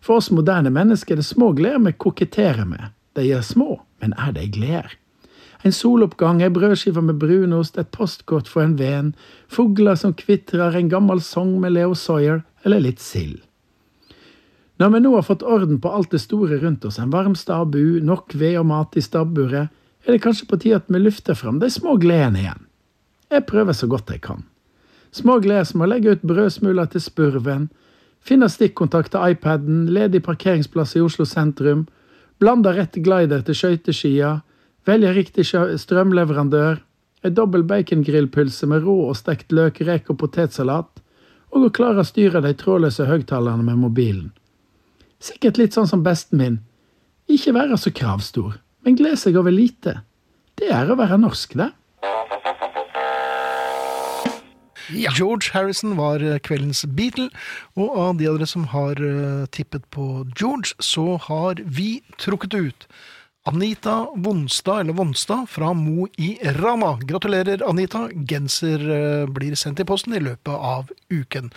For 0.04 0.20
oss 0.20 0.30
moderne 0.30 0.70
mennesker 0.70 1.16
er 1.16 1.22
det 1.22 1.26
små 1.26 1.52
gleder 1.58 1.82
vi 1.86 1.96
koketterer 1.96 2.68
med. 2.68 2.92
De 3.18 3.24
er 3.34 3.42
små, 3.42 3.80
men 4.00 4.14
er 4.20 4.34
de 4.36 4.46
gleder? 4.52 4.94
En 5.66 5.74
soloppgang, 5.74 6.38
ei 6.42 6.52
brødskive 6.54 7.02
med 7.02 7.18
brunost, 7.18 7.78
et 7.78 7.90
postkort 7.90 8.46
fra 8.46 8.62
en 8.62 8.76
venn, 8.78 9.10
fugler 9.50 9.98
som 9.98 10.14
kvitrer, 10.14 10.76
en 10.76 10.92
gammel 10.92 11.22
sang 11.24 11.56
med 11.58 11.74
Leo 11.74 11.96
Sawyer, 11.98 12.44
eller 12.62 12.84
litt 12.84 13.02
sild. 13.02 13.40
Når 14.78 14.92
vi 14.94 15.00
nå 15.02 15.14
har 15.16 15.26
fått 15.26 15.42
orden 15.42 15.80
på 15.82 15.90
alt 15.90 16.12
det 16.14 16.20
store 16.22 16.60
rundt 16.62 16.84
oss, 16.86 17.00
en 17.02 17.10
varm 17.10 17.34
stabbu, 17.34 17.98
nok 18.06 18.36
ved 18.38 18.60
og 18.60 18.68
mat 18.70 18.94
i 18.94 19.02
stabburet, 19.02 19.74
er 20.06 20.14
det 20.14 20.22
kanskje 20.22 20.46
på 20.46 20.60
tide 20.62 20.78
at 20.78 20.86
vi 20.86 21.02
lufter 21.02 21.34
fram 21.34 21.58
de 21.58 21.66
små 21.70 21.96
gledene 21.98 22.44
igjen. 22.44 22.67
Jeg 23.30 23.44
prøver 23.46 23.76
så 23.76 23.86
godt 23.86 24.10
jeg 24.10 24.22
kan. 24.24 24.44
Små 25.12 25.38
gleder 25.44 25.66
som 25.68 25.82
å 25.84 25.88
legge 25.88 26.16
ut 26.16 26.24
brødsmuler 26.26 26.88
til 26.92 27.02
spurven, 27.04 27.68
finne 28.24 28.48
stikkontakt 28.52 29.12
til 29.12 29.34
iPaden, 29.34 29.86
ledig 29.92 30.22
parkeringsplass 30.26 30.96
i 30.96 31.04
Oslo 31.04 31.24
sentrum, 31.28 31.86
blande 32.40 32.72
rett 32.76 32.96
glider 33.04 33.44
til 33.44 33.56
skøyteskia, 33.56 34.38
velge 34.88 35.14
riktig 35.16 35.46
strømleverandør, 35.48 36.80
ei 37.24 37.34
dobbel 37.34 37.64
bacongrillpølse 37.66 38.68
med 38.70 38.84
rå 38.86 38.96
og 39.08 39.16
stekt 39.18 39.52
løk, 39.52 39.80
rek 39.88 40.10
og 40.12 40.20
potetsalat, 40.22 41.02
og 41.52 41.64
å 41.66 41.72
klare 41.74 42.04
å 42.04 42.06
styre 42.06 42.42
de 42.44 42.52
trådløse 42.56 43.08
høyttalerne 43.08 43.64
med 43.64 43.80
mobilen. 43.80 44.30
Sikkert 45.18 45.58
litt 45.58 45.74
sånn 45.74 45.88
som 45.90 46.04
besten 46.04 46.38
min. 46.38 46.58
Ikke 47.28 47.56
være 47.56 47.78
så 47.80 47.90
kravstor, 47.90 48.60
men 48.84 48.96
glede 48.96 49.18
seg 49.20 49.36
over 49.40 49.52
lite. 49.52 49.98
Det 50.58 50.70
er 50.74 50.90
å 50.90 50.98
være 50.98 51.18
norsk, 51.20 51.56
det. 51.58 51.72
Ja. 54.94 55.12
George 55.16 55.52
Harrison 55.52 55.96
var 55.98 56.22
eh, 56.24 56.38
kveldens 56.38 56.84
Beatle, 56.84 57.28
og 57.76 57.92
av 57.98 58.16
de 58.18 58.28
av 58.30 58.38
dere 58.38 58.48
som 58.48 58.68
har 58.72 59.00
uh, 59.02 59.46
tippet 59.52 59.84
på 59.94 60.24
George, 60.38 60.74
så 60.78 61.18
har 61.28 61.60
vi 61.64 62.00
trukket 62.20 62.54
ut 62.54 62.88
Anita 63.48 64.08
Vonstad, 64.16 64.80
eller 64.80 64.96
Vonstad, 64.96 65.46
fra 65.48 65.72
Mo 65.76 66.08
i 66.16 66.34
Rana. 66.58 66.98
Gratulerer, 67.00 67.62
Anita. 67.68 68.08
Genser 68.28 68.82
uh, 68.88 69.28
blir 69.32 69.56
sendt 69.56 69.80
i 69.80 69.86
posten 69.88 70.16
i 70.16 70.24
løpet 70.24 70.52
av 70.52 70.90
uken. 71.12 71.52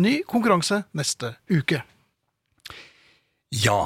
Ny 0.00 0.20
konkurranse 0.28 0.84
neste 0.96 1.34
uke. 1.52 1.82
Ja. 3.64 3.82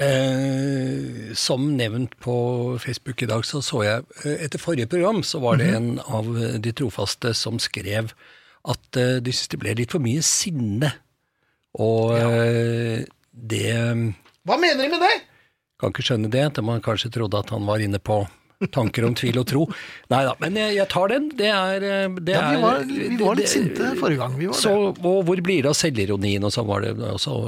Eh, 0.00 1.34
som 1.36 1.74
nevnt 1.76 2.14
på 2.24 2.34
Facebook 2.80 3.22
i 3.22 3.26
dag, 3.28 3.44
så 3.44 3.60
så 3.60 3.82
jeg 3.84 4.04
Etter 4.24 4.58
forrige 4.58 4.88
program 4.88 5.22
så 5.22 5.38
var 5.38 5.56
det 5.56 5.64
-hmm. 5.64 5.76
en 5.76 6.00
av 6.00 6.60
de 6.60 6.72
trofaste 6.72 7.34
som 7.34 7.58
skrev 7.58 8.14
at 8.68 9.00
uh, 9.00 9.16
de 9.22 9.32
syntes 9.32 9.54
det 9.54 9.60
ble 9.62 9.76
litt 9.78 9.94
for 9.94 10.02
mye 10.04 10.24
sinne. 10.26 10.92
Og 11.80 12.16
ja. 12.18 12.28
uh, 12.28 13.08
det 13.30 13.72
Hva 14.44 14.58
mener 14.60 14.82
de 14.84 14.90
med 14.92 15.02
det? 15.04 15.14
Kan 15.80 15.94
ikke 15.94 16.04
skjønne 16.04 16.30
det. 16.32 16.44
At 16.50 16.60
man 16.64 16.82
kanskje 16.84 17.12
trodde 17.14 17.40
at 17.40 17.52
han 17.54 17.64
var 17.68 17.82
inne 17.82 18.00
på 18.02 18.22
tanker 18.68 19.06
om 19.08 19.14
tvil 19.16 19.40
og 19.40 19.46
tro. 19.48 19.62
Nei 20.12 20.20
da, 20.26 20.34
men 20.42 20.58
jeg, 20.58 20.74
jeg, 20.76 20.88
tar 20.92 21.12
den. 21.12 21.30
Det 21.38 21.48
er, 21.48 21.86
eh, 21.86 22.18
det 22.20 22.36
ja, 22.36 22.42
vi 22.50 22.60
var, 22.60 22.82
vi 22.84 23.16
var 23.22 23.38
litt 23.38 23.48
det, 23.48 23.54
sinte 23.54 23.94
forrige 24.00 24.20
gang. 24.20 24.36
Vi 24.36 24.50
var 24.50 24.60
så. 24.60 24.74
Og 24.92 25.24
hvor 25.24 25.40
blir 25.40 25.64
det 25.64 25.72
av 25.72 25.78
selvironien, 25.78 26.44
og 26.44 26.52
så 26.52 26.66
var 26.68 26.84
det 26.84 26.92
også 26.98 27.38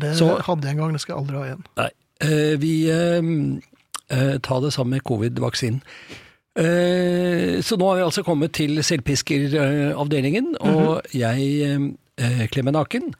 Det 0.00 0.14
så, 0.16 0.30
hadde 0.46 0.70
jeg 0.70 0.78
en 0.78 0.82
gang, 0.84 0.96
det 0.96 1.04
skal 1.04 1.16
jeg 1.16 1.22
aldri 1.24 1.40
ha 1.40 1.46
igjen. 1.50 1.68
Nei. 1.82 1.92
Vi 2.62 2.74
uh, 2.88 4.36
tar 4.40 4.60
det 4.64 4.70
sammen 4.72 4.96
med 4.96 5.04
covid-vaksinen. 5.04 5.82
Eh, 6.54 7.60
så 7.62 7.76
nå 7.76 7.88
har 7.88 7.98
vi 7.98 8.04
altså 8.06 8.22
kommet 8.22 8.54
til 8.54 8.78
selvpiskeravdelingen, 8.84 10.54
og 10.60 11.00
mhm. 11.02 11.16
jeg 11.18 11.88
eh, 12.16 12.44
kler 12.50 12.66
meg 12.68 12.76
naken. 12.76 13.14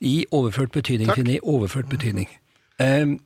I 0.00 0.14
overført 0.30 0.70
betydning. 0.72 1.10
I 1.26 1.40
overført 1.42 1.90
betydning. 1.90 2.28
Eh, 2.80 3.16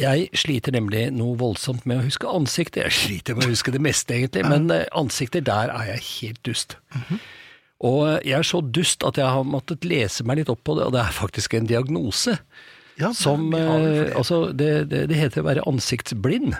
jeg 0.00 0.28
sliter 0.36 0.74
nemlig 0.74 1.06
noe 1.14 1.36
voldsomt 1.38 1.86
med 1.86 2.00
å 2.00 2.06
huske 2.06 2.28
ansiktet. 2.28 2.82
Jeg 2.88 2.96
sliter 2.96 3.38
med 3.38 3.46
å 3.46 3.52
huske 3.52 3.72
det 3.72 3.80
meste, 3.84 4.16
egentlig, 4.16 4.44
men 4.48 4.68
ansikter, 4.98 5.44
der 5.44 5.70
er 5.72 5.92
jeg 5.92 6.04
helt 6.08 6.40
dust. 6.48 6.76
Uh-huh. 6.96 7.18
Og 7.86 8.00
jeg 8.24 8.38
er 8.38 8.46
så 8.46 8.62
dust 8.62 9.04
at 9.06 9.20
jeg 9.20 9.28
har 9.28 9.44
måttet 9.46 9.84
lese 9.86 10.24
meg 10.26 10.40
litt 10.40 10.50
opp 10.50 10.62
på 10.64 10.74
det, 10.78 10.88
og 10.88 10.96
det 10.96 11.02
er 11.04 11.14
faktisk 11.14 11.54
en 11.54 11.68
diagnose. 11.70 12.38
Ja, 12.98 13.12
som, 13.16 13.52
altså, 13.54 14.46
det, 14.52 14.90
det, 14.90 15.06
det 15.10 15.18
heter 15.18 15.44
å 15.44 15.48
være 15.50 15.66
ansiktsblind. 15.68 16.56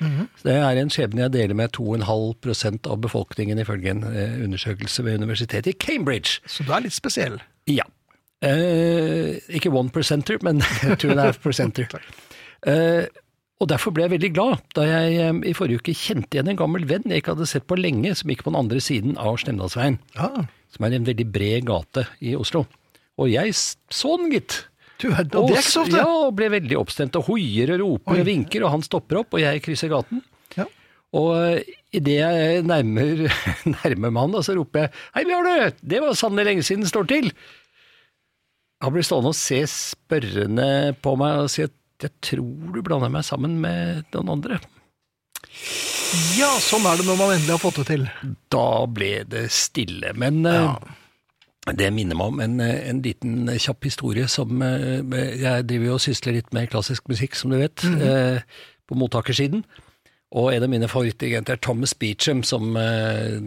Mm 0.00 0.28
Det 0.44 0.54
er 0.54 0.78
en 0.78 0.90
skjebne 0.92 1.24
jeg 1.24 1.32
deler 1.32 1.54
med 1.58 1.72
2,5% 1.76 2.86
av 2.90 3.00
befolkningen, 3.02 3.58
ifølge 3.58 3.90
en 3.90 4.02
eh, 4.04 4.38
undersøkelse 4.44 5.04
ved 5.04 5.20
universitetet 5.22 5.74
i 5.74 5.78
Cambridge. 5.78 6.40
Så 6.46 6.64
du 6.66 6.72
er 6.72 6.84
litt 6.84 6.94
spesiell? 6.94 7.40
Ja. 7.66 7.86
Eh, 8.44 9.38
ikke 9.48 9.72
one 9.72 9.90
percenter, 9.90 10.38
men 10.42 10.60
two 11.00 11.10
and 11.10 11.20
a 11.20 11.30
half 11.30 11.40
percenter. 11.42 11.88
eh, 12.70 13.06
og 13.56 13.70
derfor 13.72 13.94
ble 13.96 14.04
jeg 14.04 14.12
veldig 14.12 14.32
glad 14.36 14.64
da 14.76 14.84
jeg 14.84 15.16
eh, 15.24 15.42
i 15.48 15.56
forrige 15.56 15.80
uke 15.80 15.96
kjente 15.96 16.36
igjen 16.36 16.52
en 16.52 16.60
gammel 16.60 16.84
venn 16.88 17.06
jeg 17.08 17.22
ikke 17.22 17.34
hadde 17.34 17.48
sett 17.48 17.66
på 17.66 17.78
lenge, 17.80 18.12
som 18.14 18.30
gikk 18.30 18.44
på 18.44 18.52
den 18.52 18.60
andre 18.60 18.82
siden 18.84 19.16
av 19.16 19.40
Stemdalsveien. 19.40 19.98
Ah. 20.20 20.44
Som 20.74 20.86
er 20.86 20.98
en 20.98 21.08
veldig 21.08 21.28
bred 21.32 21.66
gate 21.68 22.04
i 22.20 22.36
Oslo. 22.36 22.66
Og 23.16 23.32
jeg 23.32 23.54
så 23.56 24.16
den, 24.20 24.28
gitt. 24.34 24.66
Du, 24.96 25.10
det 25.10 25.36
er 25.36 25.50
ikke 25.52 25.62
så 25.64 25.82
ofte. 25.84 25.98
Ja, 26.00 26.08
og 26.08 26.36
ble 26.38 26.48
veldig 26.54 26.78
oppstemt 26.80 27.18
og 27.18 27.28
hoier 27.28 27.74
og 27.74 27.82
roper 27.82 28.16
Oi. 28.16 28.22
og 28.22 28.28
vinker, 28.30 28.64
og 28.64 28.72
han 28.76 28.84
stopper 28.86 29.20
opp, 29.20 29.36
og 29.36 29.42
jeg 29.42 29.62
krysser 29.64 29.92
gaten. 29.92 30.22
Ja. 30.56 30.64
Og 31.16 31.28
uh, 31.36 31.76
idet 31.96 32.16
jeg 32.16 32.64
nærmer, 32.66 33.26
nærmer 33.76 34.08
meg 34.08 34.22
han, 34.22 34.38
så 34.46 34.56
roper 34.56 34.86
jeg 34.86 34.94
'Hei, 35.14 35.26
Bjarne! 35.28 35.70
Det 35.82 36.02
var 36.04 36.16
sannelig 36.18 36.48
lenge 36.50 36.66
siden 36.66 36.86
det 36.86 36.92
står 36.92 37.10
til!' 37.12 37.30
Han 38.84 38.92
blir 38.92 39.04
stående 39.08 39.32
og 39.32 39.38
se 39.38 39.62
spørrende 39.72 40.96
på 41.00 41.14
meg 41.16 41.44
og 41.44 41.52
si 41.52 41.64
at 41.64 41.76
'jeg 42.02 42.12
tror 42.20 42.74
du 42.74 42.82
blander 42.84 43.12
meg 43.12 43.24
sammen 43.24 43.60
med 43.60 44.04
noen 44.16 44.36
andre'. 44.36 44.60
Ja, 46.36 46.50
sånn 46.60 46.84
er 46.88 47.00
det 47.00 47.06
når 47.08 47.18
man 47.18 47.32
endelig 47.34 47.56
har 47.56 47.60
fått 47.62 47.80
det 47.80 47.86
til. 47.88 48.04
Da 48.52 48.68
ble 48.88 49.24
det 49.28 49.48
stille. 49.52 50.12
Men 50.16 50.44
uh, 50.46 50.52
ja. 50.56 50.96
Det 51.66 51.88
minner 51.90 52.14
meg 52.14 52.30
om 52.30 52.40
en, 52.44 52.60
en, 52.62 53.00
liten 53.02 53.48
kjapp 53.58 53.88
historie 53.88 54.28
som 54.30 54.62
eh, 54.62 55.00
Jeg 55.40 55.66
driver 55.66 55.88
jo 55.88 55.96
og 55.96 56.04
sysler 56.04 56.36
litt 56.38 56.52
med 56.54 56.70
klassisk 56.70 57.08
musikk, 57.10 57.34
som 57.34 57.50
du 57.50 57.58
vet, 57.58 57.82
mm 57.82 57.98
-hmm. 57.98 58.40
på 58.88 58.94
mottakersiden. 58.94 59.64
Og 60.30 60.54
en 60.54 60.62
av 60.62 60.70
mine 60.70 60.88
favorittdirigenter 60.88 61.52
er 61.52 61.62
Thomas 61.62 61.94
Beecham, 61.94 62.42
som 62.42 62.74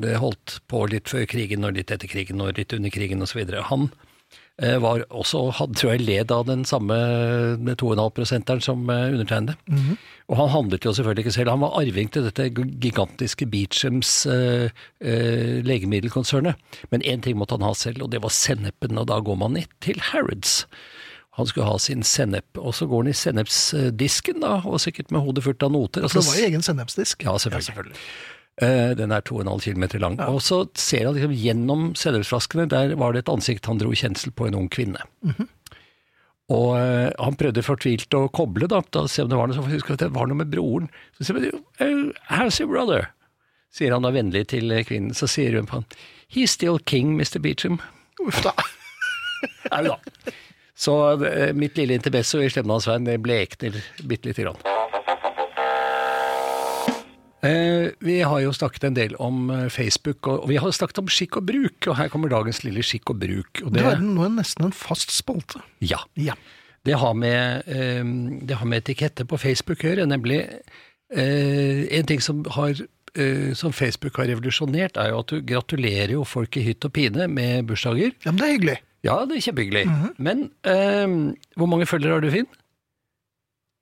det 0.01 0.17
holdt 0.17 0.59
på 0.67 0.85
litt 0.85 1.09
før 1.09 1.25
krigen 1.25 1.63
og 1.63 1.73
litt 1.73 1.91
etter 1.91 2.07
krigen 2.07 2.41
og 2.41 2.57
litt 2.57 2.73
under 2.73 2.89
krigen 2.89 3.21
osv. 3.21 3.45
Han 3.63 3.89
Eh, 3.89 4.08
var 4.59 5.05
også, 5.09 5.45
hadde, 5.55 5.77
tror 5.79 5.93
jeg, 5.93 6.03
led 6.03 6.31
av 6.35 6.45
den 6.49 6.65
samme 6.67 6.95
2,5-prosenteren 7.79 8.63
som 8.63 8.89
eh, 8.89 9.13
undertegnede. 9.13 9.55
Mm 9.67 9.77
-hmm. 9.77 9.97
Og 10.29 10.37
han 10.37 10.49
handlet 10.49 10.85
jo 10.85 10.93
selvfølgelig 10.93 11.25
ikke 11.25 11.31
selv, 11.31 11.49
han 11.49 11.61
var 11.61 11.79
arving 11.79 12.11
til 12.11 12.23
dette 12.23 12.49
gigantiske 12.53 13.45
Beechams 13.49 14.25
eh, 14.25 14.69
eh, 15.01 15.65
legemiddelkonsernet. 15.65 16.55
Men 16.91 17.01
én 17.01 17.21
ting 17.21 17.37
måtte 17.37 17.57
han 17.57 17.65
ha 17.65 17.73
selv, 17.73 18.03
og 18.03 18.11
det 18.11 18.21
var 18.21 18.29
sennepen, 18.29 18.97
og 18.97 19.07
da 19.07 19.19
går 19.19 19.35
man 19.35 19.57
ned 19.57 19.71
til 19.81 19.99
Harrods. 20.11 20.67
Han 21.39 21.47
skulle 21.47 21.67
ha 21.67 21.77
sin 21.77 22.03
sennep, 22.03 22.45
og 22.57 22.75
så 22.75 22.85
går 22.85 23.03
han 23.03 23.09
i 23.09 23.13
sennepsdisken, 23.13 24.41
da, 24.41 24.61
og 24.65 24.81
sikkert 24.81 25.11
med 25.11 25.21
hodet 25.21 25.43
fullt 25.43 25.63
av 25.63 25.71
noter. 25.71 26.07
For 26.07 26.19
det 26.19 26.27
var 26.27 26.47
egen 26.47 26.61
sennepsdisk? 26.61 27.23
Ja, 27.23 27.37
selvfølgelig. 27.37 27.69
Ja, 27.69 27.73
selvfølgelig. 27.73 27.97
Eh, 28.59 28.91
den 28.97 29.13
er 29.15 29.23
2,5 29.23 29.61
km 29.63 29.85
lang. 30.03 30.17
Ja. 30.19 30.27
Og 30.33 30.41
så 30.43 30.65
ser 30.75 31.07
han 31.07 31.15
liksom 31.15 31.35
gjennom 31.35 31.85
cellerflaskene, 31.95 32.67
der 32.71 32.95
var 32.99 33.15
det 33.15 33.23
et 33.23 33.31
ansikt 33.31 33.69
han 33.71 33.79
dro 33.79 33.93
kjensel 33.95 34.33
på 34.35 34.49
en 34.49 34.57
ung 34.59 34.69
kvinne. 34.69 34.99
Mm 35.23 35.33
-hmm. 35.37 35.47
Og 36.49 36.69
uh, 36.75 37.09
han 37.19 37.35
prøvde 37.37 37.61
fortvilt 37.61 38.13
å 38.13 38.27
koble, 38.27 38.67
da, 38.67 38.81
da 38.91 39.07
se 39.07 39.21
om 39.21 39.29
det 39.29 39.37
var 39.37 39.47
noe, 39.47 39.55
så 39.55 39.61
husker 39.61 39.93
at 39.93 39.99
det 39.99 40.15
var 40.15 40.27
noe 40.27 40.37
med 40.37 40.49
broren. 40.49 40.89
Så 41.17 41.23
sier 41.23 41.37
han, 41.37 41.61
oh, 41.79 42.11
how's 42.27 42.59
your 42.59 42.71
brother? 42.71 43.11
Sier 43.71 43.93
han 43.93 44.01
da 44.01 44.09
vennlig 44.09 44.47
til 44.47 44.83
kvinnen. 44.83 45.13
Så 45.13 45.27
sier 45.27 45.55
hun 45.55 45.69
på 45.69 45.75
han, 45.75 45.85
he's 46.27 46.49
still 46.49 46.79
king, 46.79 47.15
Mr. 47.17 47.39
Beecham. 47.39 47.79
Uff 48.25 48.41
da. 48.41 48.51
Nei 49.71 49.83
da. 49.83 49.99
Så 50.75 51.17
mitt 51.53 51.77
lille 51.77 51.93
interbesso 51.93 52.41
i 52.41 52.49
stemmen 52.49 52.71
hans 52.71 52.83
Svein 52.83 53.05
blekner 53.21 53.83
bitte 54.01 54.27
lite 54.27 54.41
grann. 54.41 54.78
Eh, 57.45 57.91
vi 58.03 58.19
har 58.25 58.41
jo 58.43 58.51
snakket 58.55 58.89
en 58.89 58.97
del 58.97 59.15
om 59.23 59.47
eh, 59.53 59.67
Facebook, 59.71 60.27
og 60.27 60.49
vi 60.51 60.57
har 60.59 60.73
snakket 60.75 61.03
om 61.03 61.11
skikk 61.11 61.39
og 61.39 61.47
bruk. 61.47 61.87
Og 61.87 61.95
her 61.99 62.11
kommer 62.11 62.31
dagens 62.31 62.63
lille 62.65 62.83
skikk 62.85 63.13
og 63.13 63.21
bruk. 63.21 63.63
Og 63.63 63.71
det, 63.71 63.83
det 63.83 63.95
er 63.95 64.03
nå 64.03 64.27
nesten 64.35 64.67
en 64.67 64.75
fast 64.75 65.13
spalte. 65.15 65.63
Ja. 65.79 66.01
ja. 66.19 66.35
Det, 66.87 66.97
har 66.99 67.15
med, 67.15 67.69
eh, 67.71 68.03
det 68.43 68.59
har 68.59 68.69
med 68.69 68.83
etikette 68.83 69.27
på 69.29 69.39
Facebook 69.39 69.83
å 69.83 69.91
gjøre, 69.91 70.09
nemlig 70.09 70.45
en 71.09 72.05
ting 72.05 72.19
som 72.21 72.43
har 72.53 72.77
som 73.57 73.71
Facebook 73.73 74.19
har 74.21 74.27
revolusjonert, 74.29 74.99
er 75.01 75.07
jo 75.09 75.23
at 75.23 75.31
du 75.31 75.39
gratulerer 75.41 76.11
jo 76.13 76.21
folk 76.29 76.53
i 76.59 76.61
hytt 76.67 76.85
og 76.85 76.91
pine 76.93 77.25
med 77.25 77.65
bursdager. 77.65 78.11
Ja, 78.21 78.29
men 78.29 78.37
det 78.37 78.45
er 78.45 78.53
hyggelig. 78.53 78.75
Ja, 79.07 79.15
det 79.25 79.39
er 79.39 79.45
kjempehyggelig. 79.47 79.83
Men 80.21 80.43
eh, 80.67 81.15
hvor 81.57 81.71
mange 81.71 81.87
følgere 81.89 82.19
har 82.19 82.21
du, 82.21 82.29
Finn? 82.33 82.45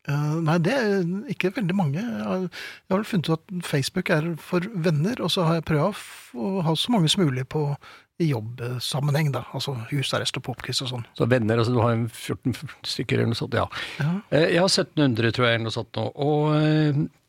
Eh, 0.07 0.33
nei, 0.47 0.57
det 0.63 0.73
er 0.73 0.99
ikke 1.33 1.51
veldig 1.57 1.75
mange. 1.75 2.01
Jeg 2.01 2.49
har, 2.93 3.05
funnet 3.07 3.29
ut 3.29 3.37
at 3.37 3.55
Facebook 3.67 4.11
er 4.13 4.29
for 4.39 4.63
venner, 4.73 5.19
og 5.19 5.31
så 5.33 5.47
har 5.47 5.59
jeg 5.59 5.67
prøvd 5.67 6.03
å 6.39 6.51
ha 6.67 6.75
så 6.79 6.93
mange 6.93 7.11
som 7.11 7.25
mulig 7.25 7.43
på 7.51 7.63
i 8.23 8.31
jobbsammenheng, 8.31 9.29
da. 9.35 9.43
Altså 9.53 9.75
husarrest 9.91 10.39
og 10.39 10.45
popquiz 10.47 10.79
og 10.81 10.89
sånn. 10.89 11.03
Så 11.17 11.27
venner, 11.29 11.59
altså 11.59 11.75
du 11.75 11.81
har 11.83 11.99
14 12.07 12.55
stykker 12.87 13.19
eller 13.19 13.33
noe 13.33 13.37
sånt, 13.37 13.57
ja. 13.57 13.67
Ja. 13.99 14.13
Eh, 14.31 14.47
Jeg 14.55 14.63
har 14.63 14.71
1700, 14.71 15.35
tror 15.35 15.45
jeg, 15.49 15.59
eller 15.59 15.67
noe 15.67 15.75
sånt 15.75 15.99
nå. 15.99 16.07
Og 16.15 16.55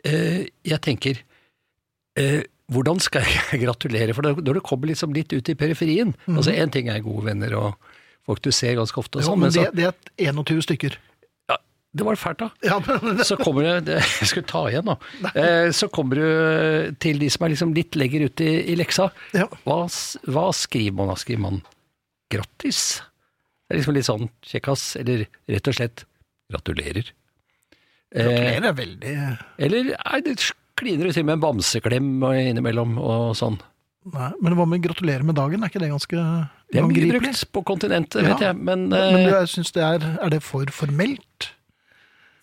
eh, 0.06 0.46
jeg 0.64 0.80
tenker 0.86 1.20
eh, 2.16 2.46
Hvordan 2.72 3.00
skal 3.00 3.24
jeg 3.34 3.62
gratulere? 3.64 4.14
For 4.16 4.30
når 4.38 4.60
det 4.60 4.64
kommer 4.64 4.90
liksom 4.92 5.12
litt 5.16 5.32
ut 5.32 5.48
i 5.48 5.56
periferien 5.58 6.12
Altså 6.28 6.52
Én 6.52 6.70
ting 6.72 6.90
er 6.92 7.00
gode 7.04 7.24
venner 7.30 7.54
og 7.58 7.94
folk 8.28 8.42
du 8.44 8.50
ser 8.52 8.76
ganske 8.76 9.00
ofte, 9.00 9.22
og 9.22 9.24
sånn, 9.24 9.40
men 9.40 9.48
men 9.48 9.54
så, 9.54 9.62
det, 9.72 9.86
det 10.18 10.28
er 10.28 10.34
21 10.36 10.66
stykker. 10.66 10.98
Ja, 11.88 11.98
det 11.98 12.04
var 12.06 12.18
fælt, 12.20 12.38
da. 12.38 12.48
Ja, 12.62 12.76
men 12.84 13.18
Så 13.24 13.36
kommer 13.40 13.80
det 13.80 13.96
Jeg 14.20 14.28
skulle 14.28 14.46
ta 14.46 14.64
igjen, 14.68 14.84
nå. 14.84 14.96
Eh, 15.34 15.70
så 15.74 15.88
kommer 15.90 16.20
du 16.20 16.94
til 17.00 17.18
de 17.18 17.30
som 17.32 17.46
er 17.46 17.54
liksom 17.54 17.72
litt 17.74 17.96
lenger 17.96 18.26
ute 18.28 18.44
i, 18.44 18.56
i 18.72 18.76
leksa. 18.78 19.08
Ja. 19.34 19.46
Hva, 19.64 19.86
hva 20.28 20.46
skriver 20.54 20.94
man 21.00 21.08
da? 21.10 21.16
Skriver 21.18 21.42
man 21.46 21.62
grattis? 22.32 23.00
Det 23.68 23.74
er 23.76 23.80
liksom 23.80 23.96
litt 23.96 24.08
sånn 24.08 24.28
kjekkas, 24.48 24.84
eller 25.00 25.26
rett 25.48 25.68
og 25.72 25.76
slett 25.76 26.04
gratulerer. 26.52 27.10
Eh, 28.14 28.24
Gratulerer 28.24 28.68
er 28.70 28.76
veldig 28.78 29.16
eller 29.66 29.90
nei, 29.92 30.20
det 30.24 30.36
kliner 30.78 31.08
du 31.10 31.12
til 31.12 31.26
med 31.28 31.36
en 31.36 31.42
bamseklem 31.42 32.06
innimellom 32.30 32.94
og 33.02 33.34
sånn. 33.36 33.58
Nei, 34.08 34.30
Men 34.40 34.54
hva 34.56 34.64
med 34.70 34.80
gratulerer 34.86 35.26
med 35.26 35.36
dagen? 35.36 35.60
Er 35.60 35.68
ikke 35.68 35.82
det 35.82 35.90
ganske 35.90 36.16
Det 36.72 36.78
er 36.80 36.86
mye 36.88 37.08
brukt 37.18 37.42
på 37.52 37.62
kontinentet, 37.68 38.22
Ja. 38.22 38.30
vet 38.30 38.44
jeg, 38.46 38.56
men, 38.56 38.86
Men 38.88 39.16
du 39.18 39.28
eh, 39.28 39.34
jeg 39.42 39.48
synes 39.52 39.72
det 39.76 39.82
er 39.84 40.06
Er 40.22 40.30
det 40.32 40.38
for 40.46 40.64
formelt? 40.72 41.50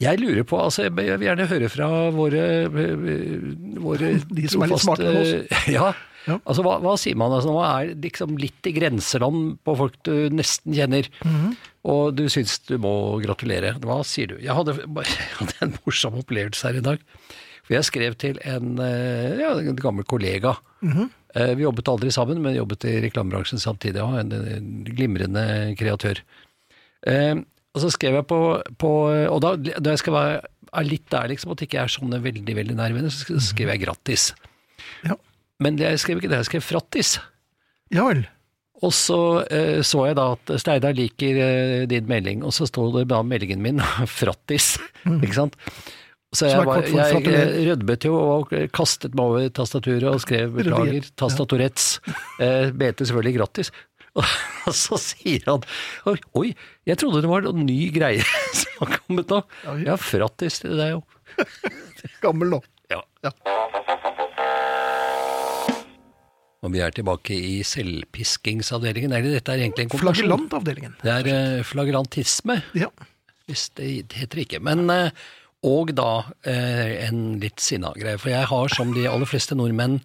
Jeg 0.03 0.19
lurer 0.19 0.43
på 0.43 0.57
altså, 0.59 0.83
Jeg 0.83 0.93
vil 1.19 1.27
gjerne 1.27 1.45
høre 1.47 1.69
fra 1.71 1.87
våre, 2.11 2.43
eh, 2.65 3.45
våre 3.79 4.09
De 4.27 4.47
som 4.51 4.63
er 4.65 4.67
litt 4.73 4.83
smartere 4.83 5.21
enn 5.21 5.47
Ja. 5.77 5.93
Ja. 6.25 6.39
Altså, 6.41 6.63
hva, 6.65 6.79
hva 6.81 6.95
sier 6.97 7.15
man? 7.21 7.31
Altså, 7.31 7.51
nå 7.53 7.61
er 7.61 7.91
liksom 8.01 8.33
litt 8.41 8.65
i 8.65 8.71
grenseland 8.73 9.59
på 9.63 9.75
folk 9.77 9.99
du 10.07 10.29
nesten 10.33 10.73
kjenner, 10.73 11.05
Mhm. 11.23 11.51
og 11.85 12.15
du 12.17 12.23
syns 12.33 12.55
du 12.65 12.79
må 12.81 13.21
gratulere. 13.21 13.75
Hva 13.79 13.99
sier 14.03 14.31
du? 14.31 14.39
Jeg 14.41 14.55
hadde, 14.57 14.73
jeg 15.05 15.35
hadde 15.37 15.53
en 15.61 15.75
morsom 15.85 16.17
opplevelse 16.17 16.65
her 16.65 16.79
i 16.79 16.81
dag. 16.87 16.97
For 17.65 17.75
jeg 17.77 17.85
skrev 17.85 18.17
til 18.17 18.39
en, 18.43 18.79
eh, 18.81 19.37
ja, 19.37 19.51
en 19.57 19.75
gammel 19.77 20.03
kollega. 20.03 20.55
Mm 20.81 20.93
-hmm. 20.93 21.09
Vi 21.55 21.63
jobbet 21.63 21.87
aldri 21.87 22.09
sammen, 22.11 22.41
men 22.41 22.55
jobbet 22.55 22.85
i 22.85 23.01
reklamebransjen 23.01 23.59
samtidig. 23.59 23.99
En, 24.01 24.31
en 24.31 24.83
glimrende 24.85 25.75
kreatør. 25.77 26.21
Eh, 27.75 27.77
og 27.77 27.83
så 27.83 27.91
skrev 27.93 28.19
jeg 28.21 28.27
på, 28.29 28.41
på 28.79 28.91
Og 29.31 29.41
da, 29.43 29.55
da 29.59 29.93
jeg 29.93 30.03
skal 30.03 30.15
være 30.15 30.85
litt 30.85 31.07
der, 31.11 31.29
liksom, 31.31 31.51
at 31.53 31.61
det 31.61 31.69
ikke 31.69 31.83
er 31.83 31.91
sånne 31.91 32.19
veldig 32.23 32.55
veldig 32.57 32.75
nær 32.75 32.95
venner, 32.95 33.11
så 33.13 33.39
skrev 33.43 33.71
jeg 33.71 33.83
grattis. 33.85 34.29
Ja. 35.07 35.15
Men 35.63 35.79
jeg 35.79 35.99
skrev 36.03 36.19
ikke 36.19 36.31
det, 36.31 36.41
jeg 36.43 36.49
skrev 36.49 36.65
frattis. 36.65 37.17
Ja 37.95 38.07
vel. 38.09 38.25
Og 38.83 38.91
så 38.91 39.19
eh, 39.47 39.79
så 39.87 40.07
jeg 40.09 40.17
da 40.19 40.31
at 40.35 40.55
Steidar 40.59 40.95
liker 40.97 41.39
eh, 41.39 41.83
din 41.87 42.09
melding, 42.09 42.43
og 42.43 42.51
så 42.55 42.67
sto 42.67 42.89
det 42.97 43.05
da 43.11 43.21
meldingen 43.23 43.63
min, 43.63 43.79
frattis, 44.19 44.75
ikke 45.05 45.37
sant. 45.37 45.55
Så 46.35 46.49
jeg, 46.49 46.65
var, 46.67 46.83
jeg, 46.83 47.21
jeg 47.23 47.67
rødmet 47.69 48.03
jo 48.03 48.17
og 48.19 48.49
kastet 48.75 49.13
meg 49.15 49.29
over 49.29 49.51
tastaturet 49.55 50.09
og 50.09 50.19
skrev 50.19 50.57
beklager, 50.57 51.07
tastaturettes. 51.15 52.01
Eh, 52.43 52.73
mente 52.75 53.07
selvfølgelig 53.07 53.37
grattis. 53.37 53.71
Og 54.69 54.73
så 54.73 54.97
sier 55.01 55.43
han 55.49 55.63
oi, 56.39 56.53
jeg 56.87 56.97
trodde 57.01 57.21
det 57.25 57.29
var 57.31 57.43
noen 57.45 57.65
ny 57.67 57.89
greie 57.93 58.23
som 58.59 58.85
har 58.85 58.95
kommet 59.01 59.29
nå. 59.33 59.41
Ja, 59.85 59.97
frattis 59.99 60.61
til 60.63 60.77
deg 60.79 60.97
òg. 60.97 61.43
Gammel 62.23 62.53
nå. 62.55 62.61
Ja. 62.93 63.01
Ja. 63.25 63.31
Og 66.65 66.71
vi 66.73 66.79
er 66.81 66.93
tilbake 66.95 67.35
i 67.37 67.59
selvpiskingsavdelingen. 67.67 69.13
Eller 69.13 69.35
dette 69.37 69.53
er 69.53 69.61
egentlig 69.61 69.85
en 69.85 69.91
konklusjon. 69.93 70.25
Flagrantavdelingen. 70.31 70.95
Det 71.03 71.11
er 71.13 71.29
eh, 71.29 71.65
flagrantisme, 71.67 72.55
Ja. 72.77 72.89
hvis 73.45 73.67
det 73.77 74.15
heter 74.17 74.41
ikke. 74.41 74.61
Men 74.65 74.87
eh, 74.89 75.11
og 75.65 75.91
da 75.97 76.07
eh, 76.47 77.05
en 77.05 77.35
litt 77.41 77.61
sinna 77.61 77.91
greie. 77.97 78.17
For 78.21 78.33
jeg 78.33 78.49
har, 78.49 78.73
som 78.73 78.95
de 78.97 79.05
aller 79.09 79.29
fleste 79.29 79.57
nordmenn, 79.57 79.99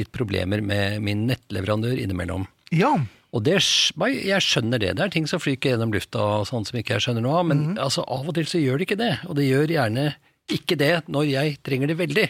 litt 0.00 0.12
problemer 0.14 0.62
med 0.64 1.02
min 1.04 1.26
nettleverandør 1.28 2.00
innimellom. 2.00 2.48
ja. 2.72 2.94
Og 3.36 3.44
det, 3.44 3.58
jeg 3.60 4.44
skjønner 4.44 4.80
det. 4.80 4.94
Det 4.96 5.04
er 5.04 5.12
ting 5.12 5.26
som 5.28 5.40
flyker 5.42 5.74
gjennom 5.74 5.92
lufta 5.92 6.22
og 6.40 6.46
sånn 6.48 6.64
som 6.64 6.78
ikke 6.80 6.96
jeg 6.96 7.04
skjønner 7.04 7.24
noe 7.26 7.40
av. 7.42 7.48
Men 7.50 7.64
altså, 7.76 8.04
av 8.08 8.24
og 8.24 8.36
til 8.38 8.48
så 8.48 8.60
gjør 8.62 8.80
det 8.80 8.88
ikke 8.88 9.00
det. 9.02 9.14
Og 9.28 9.36
det 9.36 9.48
gjør 9.50 9.74
gjerne 9.74 10.06
ikke 10.56 10.78
det 10.80 10.94
når 11.12 11.28
jeg 11.28 11.58
trenger 11.66 11.92
det 11.92 11.98
veldig. 11.98 12.26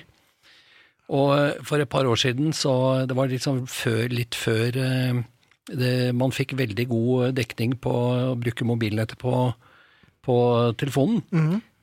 Og 1.15 1.31
eh, 1.37 1.63
for 1.65 1.81
et 1.81 1.91
par 1.91 2.09
år 2.09 2.19
siden, 2.21 2.51
så 2.57 3.07
det 3.09 3.17
var 3.17 3.31
liksom 3.31 3.63
før, 3.71 4.09
litt 4.13 4.37
før 4.37 4.77
eh, 4.83 5.23
det, 5.71 5.95
man 6.19 6.35
fikk 6.35 6.57
veldig 6.59 6.87
god 6.91 7.39
dekning 7.39 7.79
på 7.81 7.93
å 7.93 8.35
bruke 8.41 8.67
mobilnettet 8.69 9.21
på, 9.21 9.33
på 10.25 10.37
telefonen, 10.81 11.23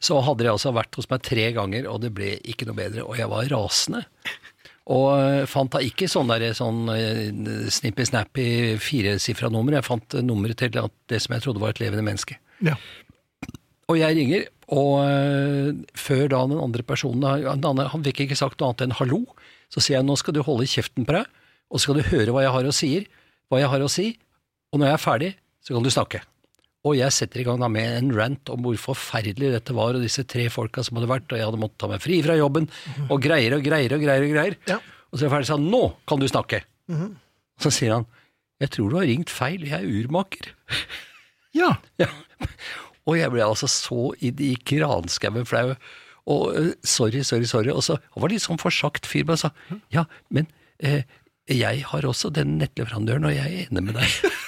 så 0.02 0.20
hadde 0.26 0.46
jeg 0.46 0.54
altså 0.58 0.74
vært 0.76 0.98
hos 1.00 1.08
meg 1.10 1.24
tre 1.26 1.48
ganger, 1.56 1.88
og 1.90 2.02
det 2.04 2.12
ble 2.14 2.36
ikke 2.44 2.68
noe 2.68 2.78
bedre. 2.78 3.06
Og 3.06 3.18
jeg 3.18 3.30
var 3.32 3.48
rasende. 3.54 4.04
Og 4.94 5.06
eh, 5.18 5.46
fant 5.50 5.72
da 5.74 5.80
ikke 5.82 6.06
sånn 6.12 6.30
der 6.30 6.52
sånn 6.54 6.84
eh, 6.94 7.70
snippy-snappy 7.74 8.76
firesifra 8.82 9.50
nummer. 9.50 9.74
Jeg 9.80 9.88
fant 9.88 10.18
nummeret 10.22 10.60
til 10.62 10.70
det 11.10 11.22
som 11.24 11.34
jeg 11.34 11.42
trodde 11.46 11.64
var 11.64 11.74
et 11.74 11.82
levende 11.82 12.06
menneske. 12.06 12.38
ja. 12.62 12.76
Og 13.86 14.00
jeg 14.00 14.16
ringer, 14.18 14.48
og 14.74 14.94
eh, 15.06 15.68
før 15.94 16.24
da 16.34 16.40
den 16.50 16.58
andre 16.58 16.82
personen 16.82 17.22
Han, 17.22 17.62
andre- 17.62 17.86
han 17.92 18.02
fikk 18.08 18.24
ikke 18.24 18.38
sagt 18.40 18.58
noe 18.60 18.72
annet 18.72 18.82
enn 18.88 18.96
hallo. 18.98 19.20
Så 19.70 19.78
sier 19.84 20.00
jeg 20.00 20.06
nå 20.08 20.16
skal 20.18 20.34
du 20.34 20.40
holde 20.42 20.66
kjeften 20.66 21.06
på 21.06 21.14
deg, 21.14 21.28
og 21.70 21.78
så 21.78 21.84
skal 21.86 22.00
du 22.00 22.08
høre 22.10 22.34
hva 22.34 22.42
jeg 22.42 22.54
har 22.56 22.66
å 22.66 22.74
si, 22.74 22.90
hva 23.52 23.60
jeg 23.62 23.70
har 23.70 23.84
å 23.86 23.90
si, 23.94 24.08
og 24.74 24.80
når 24.82 24.88
jeg 24.90 24.98
er 24.98 25.04
ferdig, 25.06 25.30
så 25.62 25.76
kan 25.78 25.86
du 25.86 25.92
snakke. 25.94 26.22
Og 26.86 26.98
jeg 27.00 27.14
setter 27.16 27.42
i 27.42 27.46
gang 27.48 27.62
da 27.62 27.70
med 27.72 27.98
en 27.98 28.12
rant 28.14 28.52
om 28.54 28.62
hvor 28.66 28.78
forferdelig 28.78 29.54
dette 29.56 29.74
var, 29.74 29.98
og 29.98 30.04
disse 30.06 30.24
tre 30.30 30.46
folka 30.54 30.84
som 30.86 31.00
hadde 31.00 31.10
vært, 31.10 31.32
og 31.32 31.40
jeg 31.40 31.48
hadde 31.50 31.62
måttet 31.62 31.80
ta 31.82 31.90
meg 31.90 32.04
fri 32.04 32.20
fra 32.26 32.36
jobben, 32.38 32.68
og 33.10 33.18
greier 33.24 33.58
og 33.58 33.66
greier 33.66 33.96
og 33.98 34.04
greier. 34.06 34.28
Og 34.28 34.36
greier. 34.36 34.58
Ja. 34.70 34.78
Og 35.10 35.18
så 35.18 35.24
er 35.24 35.28
jeg 35.30 35.34
ferdig, 35.34 35.50
sa 35.50 35.58
nå 35.62 35.82
kan 36.10 36.22
du 36.22 36.28
snakke. 36.30 36.62
Så 37.64 37.72
sier 37.74 37.96
han, 37.98 38.06
jeg 38.62 38.72
tror 38.76 38.92
du 38.92 38.98
har 39.00 39.10
ringt 39.10 39.34
feil, 39.34 39.66
jeg 39.68 39.82
er 39.82 40.06
urmaker. 40.06 40.54
Ja. 41.56 41.70
Ja. 42.04 42.10
Og 43.06 43.16
jeg 43.16 43.32
ble 43.32 43.46
altså 43.46 43.68
så 43.70 44.10
i, 44.20 44.32
i 44.44 44.56
kranskauen 44.68 45.46
flau. 45.48 45.76
Og 46.28 46.56
eh, 46.58 46.72
sorry, 46.84 47.22
sorry, 47.24 47.46
sorry. 47.48 47.70
Og 47.72 47.84
så 47.86 47.96
han 48.02 48.24
var 48.24 48.34
litt 48.34 48.44
sånn 48.44 48.60
forsagt 48.60 49.08
fyr, 49.08 49.24
men 49.30 49.40
sa 49.40 49.52
ja, 49.94 50.04
men 50.34 50.50
eh, 50.84 51.06
jeg 51.48 51.84
har 51.92 52.08
også 52.10 52.32
den 52.34 52.58
nettleverandøren, 52.60 53.30
og 53.30 53.36
jeg 53.38 53.46
er 53.46 53.70
enig 53.70 53.86
med 53.88 54.00
deg. 54.02 54.34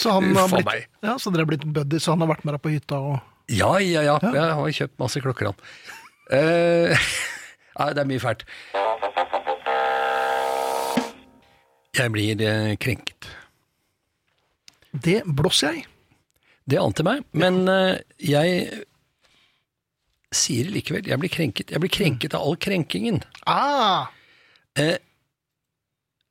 Så, 0.00 0.14
han 0.16 0.30
har 0.36 0.48
blitt, 0.48 0.68
meg. 0.68 0.86
ja, 1.04 1.16
så 1.20 1.32
dere 1.34 1.44
er 1.44 1.50
blitt 1.52 1.66
buddies, 1.68 2.06
så 2.06 2.14
han 2.14 2.24
har 2.24 2.30
vært 2.32 2.46
med 2.48 2.56
deg 2.56 2.62
på 2.64 2.72
hytta 2.72 3.00
og 3.04 3.18
ja, 3.50 3.72
ja, 3.82 4.04
ja. 4.06 4.14
Jeg 4.22 4.54
har 4.54 4.74
kjøpt 4.76 5.00
masse 5.02 5.20
klokker, 5.24 5.50
han. 5.50 5.56
Eh, 6.30 7.08
Nei, 7.80 7.88
det 7.96 8.02
er 8.02 8.06
mye 8.06 8.22
fælt. 8.22 8.44
Jeg 11.98 12.12
blir 12.14 12.44
eh, 12.46 12.76
krenket. 12.80 13.26
Det 14.94 15.20
blåser 15.26 15.74
jeg. 15.80 15.88
Det 16.70 16.78
ante 16.78 17.02
meg, 17.06 17.24
men 17.34 17.64
eh, 17.70 17.98
jeg 18.22 18.84
sier 20.30 20.68
det 20.68 20.76
likevel. 20.76 21.10
Jeg 21.10 21.18
blir 21.18 21.32
krenket. 21.34 21.74
Jeg 21.74 21.82
blir 21.82 21.90
krenket 21.90 22.36
av 22.38 22.46
all 22.46 22.58
krenkingen. 22.62 23.18
Ah! 23.50 24.12
Eh, 24.78 24.94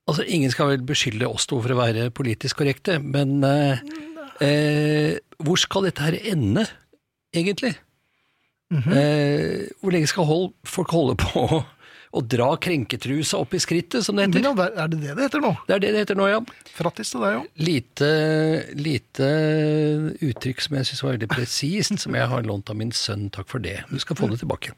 altså, 0.10 0.26
ingen 0.28 0.52
skal 0.54 0.74
vel 0.74 0.86
beskylde 0.88 1.30
oss 1.30 1.48
to 1.50 1.60
for 1.64 1.74
å 1.76 1.80
være 1.80 2.10
politisk 2.16 2.62
korrekte, 2.62 3.00
men 3.04 3.40
eh, 3.48 3.82
eh, 4.46 5.18
hvor 5.44 5.60
skal 5.62 5.88
dette 5.90 6.06
her 6.06 6.18
ende, 6.34 6.66
egentlig? 7.36 7.76
eh, 8.74 9.68
hvor 9.82 9.94
lenge 9.96 10.10
skal 10.12 10.28
hold, 10.30 10.50
folk 10.68 10.92
holde 10.94 11.16
på 11.22 11.46
å, 11.46 11.62
å 12.20 12.24
dra 12.26 12.50
krenketrusa 12.62 13.40
opp 13.42 13.56
i 13.58 13.62
skrittet, 13.62 14.06
som 14.06 14.18
det 14.18 14.28
heter? 14.28 14.46
Ja, 14.50 14.54
er 14.70 14.92
det 14.92 15.02
det 15.06 15.16
det 15.18 15.30
heter 15.30 15.44
nå? 15.46 15.54
Det 15.68 15.78
er 15.78 15.86
det 15.86 15.94
det 15.96 16.04
heter 16.04 16.20
nå, 16.20 16.28
ja. 16.32 16.42
Frattis 16.78 17.14
til 17.14 17.26
deg 17.26 17.40
òg. 17.40 17.48
Lite, 17.70 18.12
lite 18.78 19.32
uttrykk 20.30 20.66
som 20.66 20.78
jeg 20.80 20.92
syns 20.92 21.06
var 21.06 21.18
veldig 21.18 21.32
presist, 21.34 21.98
som 22.02 22.18
jeg 22.18 22.30
har 22.34 22.46
lånt 22.50 22.70
av 22.74 22.78
min 22.82 22.94
sønn. 22.96 23.30
Takk 23.34 23.50
for 23.52 23.64
det. 23.64 23.80
Du 23.90 24.00
skal 24.02 24.20
få 24.20 24.30
det 24.34 24.42
tilbake. 24.44 24.76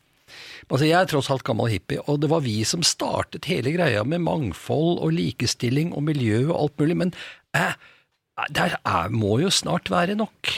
Altså, 0.70 0.86
jeg 0.86 0.97
er 0.99 1.09
tross 1.09 1.32
alt 1.34 1.45
gammel 1.47 1.72
hippie, 1.72 2.01
og 2.05 2.22
det 2.22 2.30
var 2.32 2.43
vi 2.45 2.59
som 2.68 2.84
startet 2.86 3.49
hele 3.49 3.74
greia 3.74 4.03
med 4.07 4.24
mangfold 4.26 4.99
og 5.01 5.16
likestilling 5.18 5.95
og 5.97 6.05
miljø 6.09 6.43
og 6.51 6.57
alt 6.59 6.84
mulig, 6.84 6.97
men 7.05 7.14
eh, 7.57 7.74
det 8.53 8.72
er, 8.78 9.14
må 9.14 9.39
jo 9.41 9.49
snart 9.53 9.91
være 9.91 10.18
nok. 10.20 10.53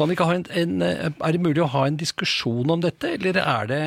En, 0.00 0.46
en, 0.56 0.82
er 0.82 1.34
det 1.34 1.42
mulig 1.42 1.60
å 1.60 1.72
ha 1.74 1.82
en 1.86 1.98
diskusjon 2.00 2.70
om 2.72 2.80
dette, 2.80 3.16
eller 3.18 3.36
er 3.42 3.66
det 3.68 3.82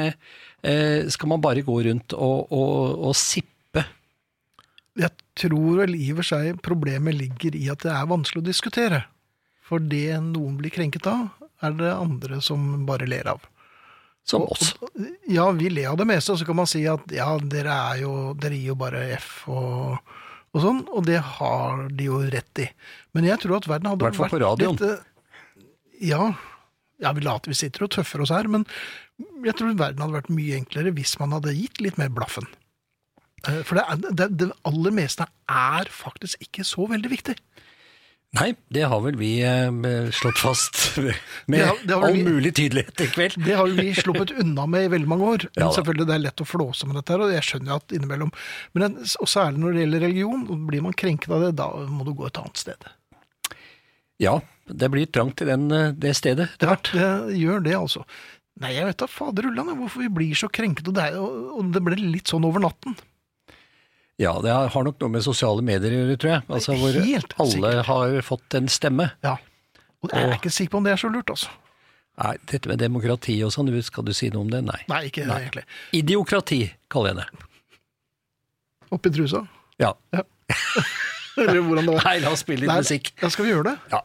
Eh, 0.63 1.09
skal 1.11 1.27
man 1.27 1.41
bare 1.43 1.61
gå 1.61 1.75
rundt 1.83 2.13
og, 2.15 2.51
og, 2.55 2.99
og 3.09 3.15
sippe? 3.19 3.83
Jeg 4.95 5.11
tror 5.35 5.81
vel 5.81 5.97
i 5.97 6.11
og 6.13 6.21
for 6.21 6.29
seg 6.29 6.61
problemet 6.63 7.17
ligger 7.17 7.57
i 7.59 7.65
at 7.73 7.83
det 7.83 7.91
er 7.91 8.07
vanskelig 8.07 8.43
å 8.43 8.47
diskutere. 8.47 9.01
For 9.63 9.83
det 9.83 10.21
noen 10.23 10.55
blir 10.59 10.71
krenket 10.71 11.09
av, 11.09 11.33
er 11.63 11.75
det 11.75 11.91
andre 11.91 12.39
som 12.43 12.85
bare 12.87 13.09
ler 13.09 13.27
av. 13.33 13.43
Som 14.23 14.45
oss. 14.47 14.71
Ja, 15.27 15.49
vi 15.51 15.69
ler 15.69 15.89
av 15.91 15.97
det 15.99 16.07
meste, 16.07 16.31
og 16.31 16.39
så 16.39 16.47
kan 16.47 16.55
man 16.61 16.69
si 16.69 16.85
at 16.87 17.11
ja, 17.11 17.27
dere 17.39 17.75
er 17.91 18.03
jo, 18.05 18.13
dere 18.39 18.55
gir 18.55 18.71
jo 18.71 18.77
bare 18.79 19.03
F 19.17 19.43
og, 19.51 20.13
og 20.53 20.63
sånn, 20.63 20.79
og 20.95 21.03
det 21.09 21.19
har 21.39 21.87
de 21.91 22.07
jo 22.07 22.21
rett 22.31 22.63
i. 22.63 22.69
Men 23.17 23.27
jeg 23.27 23.41
tror 23.43 23.57
at 23.59 23.67
verden 23.67 23.91
hadde 23.91 24.07
Hvertfall 24.07 24.31
på 24.31 24.41
radioen. 24.45 24.79
litt, 24.79 24.87
eh, 24.87 25.67
Ja, 26.07 26.31
ja 27.03 27.11
vi 27.17 27.25
later 27.25 27.51
vi 27.51 27.59
sitter 27.59 27.83
og 27.87 27.91
tøffer 27.97 28.23
oss 28.23 28.31
her, 28.31 28.47
men 28.47 28.63
jeg 29.43 29.57
tror 29.59 29.75
verden 29.75 30.03
hadde 30.05 30.15
vært 30.21 30.31
mye 30.33 30.55
enklere 30.61 30.95
hvis 30.95 31.17
man 31.19 31.35
hadde 31.35 31.55
gitt 31.57 31.83
litt 31.83 31.99
mer 31.99 32.13
blaffen. 32.15 32.47
Eh, 33.43 33.59
For 33.67 33.75
det, 33.75 33.83
er, 33.83 34.15
det, 34.23 34.29
det 34.39 34.51
aller 34.63 34.95
meste 35.03 35.27
er 35.51 35.91
faktisk 35.91 36.47
ikke 36.47 36.63
så 36.67 36.87
veldig 36.95 37.11
viktig. 37.11 37.35
Nei, 38.33 38.47
det 38.73 38.87
har 38.89 39.01
vel 39.03 39.13
vi 39.19 39.27
eh, 39.45 39.69
slått 40.09 40.39
fast 40.41 40.97
med 41.45 41.59
Det 41.59 41.67
har- 41.67 41.81
det 41.85 41.93
har 41.93 42.05
all 42.07 42.15
vi- 42.17 42.23
mulig 42.25 42.53
tydelighet 42.57 43.03
i 43.05 43.07
kveld. 43.13 43.35
Det 43.45 43.53
har 43.59 43.67
vi 43.69 43.93
sluppet 43.93 44.31
unna 44.41 44.65
med 44.65 44.87
i 44.87 44.91
veldig 44.95 45.07
mange 45.11 45.27
år. 45.35 45.45
Men 45.53 45.67
Ja 45.67 45.71
selvfølgelig 45.75 46.07
det 46.09 46.15
er 46.15 46.23
lett 46.23 46.41
å 46.41 46.47
flåse 46.49 46.87
med 46.89 46.97
dette, 46.97 47.13
her, 47.13 47.21
og 47.27 47.33
jeg 47.35 47.45
skjønner 47.45 47.75
at 47.77 47.93
innimellom 47.93 48.31
Men 48.73 48.97
og 48.97 49.29
særlig 49.29 49.61
når 49.61 49.73
det 49.77 49.83
gjelder 49.85 50.05
religion, 50.07 50.65
blir 50.65 50.81
man 50.81 50.93
krenket 50.97 51.29
av 51.29 51.45
det, 51.45 51.51
da 51.61 51.69
må 51.85 52.03
du 52.09 52.13
gå 52.17 52.25
et 52.25 52.41
annet 52.41 52.57
sted. 52.57 52.89
Ja, 54.19 54.39
det 54.65 54.89
blir 54.89 55.05
trangt 55.13 55.41
i 55.41 55.45
den, 55.45 55.69
eh, 55.71 55.91
det 55.93 56.15
stedet 56.17 56.49
etter 56.55 56.67
hvert. 56.73 56.89
Det 56.93 57.37
gjør 57.37 57.61
det, 57.63 57.77
altså. 57.77 58.03
Nei, 58.61 58.73
jeg 58.73 58.85
vet 58.85 58.97
da 58.97 59.07
fader 59.09 59.45
ullan 59.49 59.71
hvorfor 59.77 60.01
vi 60.07 60.09
blir 60.13 60.33
så 60.37 60.49
krenket, 60.49 60.87
og 60.89 60.93
det, 60.97 61.11
og 61.17 61.71
det 61.73 61.81
ble 61.85 61.95
litt 62.01 62.29
sånn 62.29 62.45
over 62.45 62.61
natten. 62.65 62.95
Ja, 64.21 64.35
det 64.45 64.51
har 64.53 64.83
nok 64.85 64.99
noe 65.01 65.09
med 65.09 65.23
sosiale 65.25 65.63
medier 65.65 65.89
å 65.95 65.99
gjøre, 66.03 66.17
tror 66.21 66.31
jeg. 66.35 66.43
Altså, 66.53 66.75
hvor 66.77 66.93
Helt 67.01 67.33
alle 67.41 67.51
sikkert. 67.55 67.85
har 67.87 68.21
fått 68.27 68.57
en 68.59 68.67
stemme. 68.69 69.07
Ja. 69.25 69.37
Og 70.03 70.11
jeg 70.13 70.27
er 70.29 70.35
ikke 70.37 70.51
sikker 70.53 70.71
på 70.75 70.77
om 70.81 70.85
det 70.85 70.93
er 70.93 71.01
så 71.01 71.09
lurt, 71.09 71.31
altså. 71.33 71.49
Nei, 72.21 72.35
dette 72.51 72.69
med 72.69 72.77
demokrati 72.77 73.39
og 73.41 73.49
sånn, 73.55 73.71
skal 73.81 74.05
du 74.05 74.11
si 74.13 74.29
noe 74.29 74.43
om 74.45 74.51
det? 74.53 74.59
Nei. 74.67 74.77
Nei, 74.91 74.99
ikke 75.09 75.25
Nei. 75.25 75.39
egentlig. 75.41 75.63
Idiokrati, 75.97 76.59
kaller 76.93 77.15
jeg 77.15 77.23
det. 77.23 77.47
Oppi 78.93 79.09
trusa? 79.15 79.41
Ja. 79.81 79.95
Eller 80.13 81.57
hvordan 81.65 81.87
det 81.89 81.95
var. 81.95 82.05
Nei, 82.05 82.19
la 82.21 82.35
oss 82.35 82.43
spille 82.45 82.67
litt 82.67 82.69
Nei, 82.69 82.77
musikk. 82.83 83.09
Ja, 83.23 83.31
skal 83.33 83.47
vi 83.47 83.55
gjøre 83.55 83.71
det? 83.71 83.77
Ja. 83.95 84.03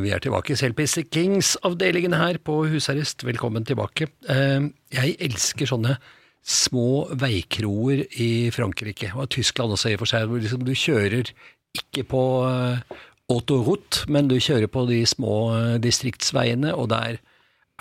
Vi 0.00 0.08
er 0.14 0.22
tilbake 0.24 0.54
i 0.54 0.56
Selpis 0.56 0.94
Kings-avdelingen 1.12 2.14
her 2.16 2.38
på 2.40 2.62
husarrest. 2.72 3.20
Velkommen 3.28 3.66
tilbake. 3.68 4.06
Eh, 4.32 4.70
Jeg 4.96 5.16
elsker 5.20 5.68
sånne 5.68 5.98
små 6.44 7.08
veikroer 7.16 8.04
i 8.20 8.50
Frankrike, 8.52 9.10
og 9.16 9.30
Tyskland 9.32 9.72
også 9.72 9.90
i 9.90 9.96
og 9.96 10.02
for 10.02 10.12
seg, 10.12 10.26
hvor 10.28 10.42
liksom 10.42 10.64
du 10.66 10.74
kjører 10.76 11.30
ikke 11.74 12.04
på 12.10 12.24
eh, 12.46 12.98
autoroute, 13.32 14.04
men 14.12 14.28
du 14.28 14.36
kjører 14.36 14.68
på 14.70 14.84
de 14.90 15.00
små 15.08 15.36
eh, 15.56 15.76
distriktsveiene, 15.82 16.74
og 16.76 16.90
der 16.92 17.16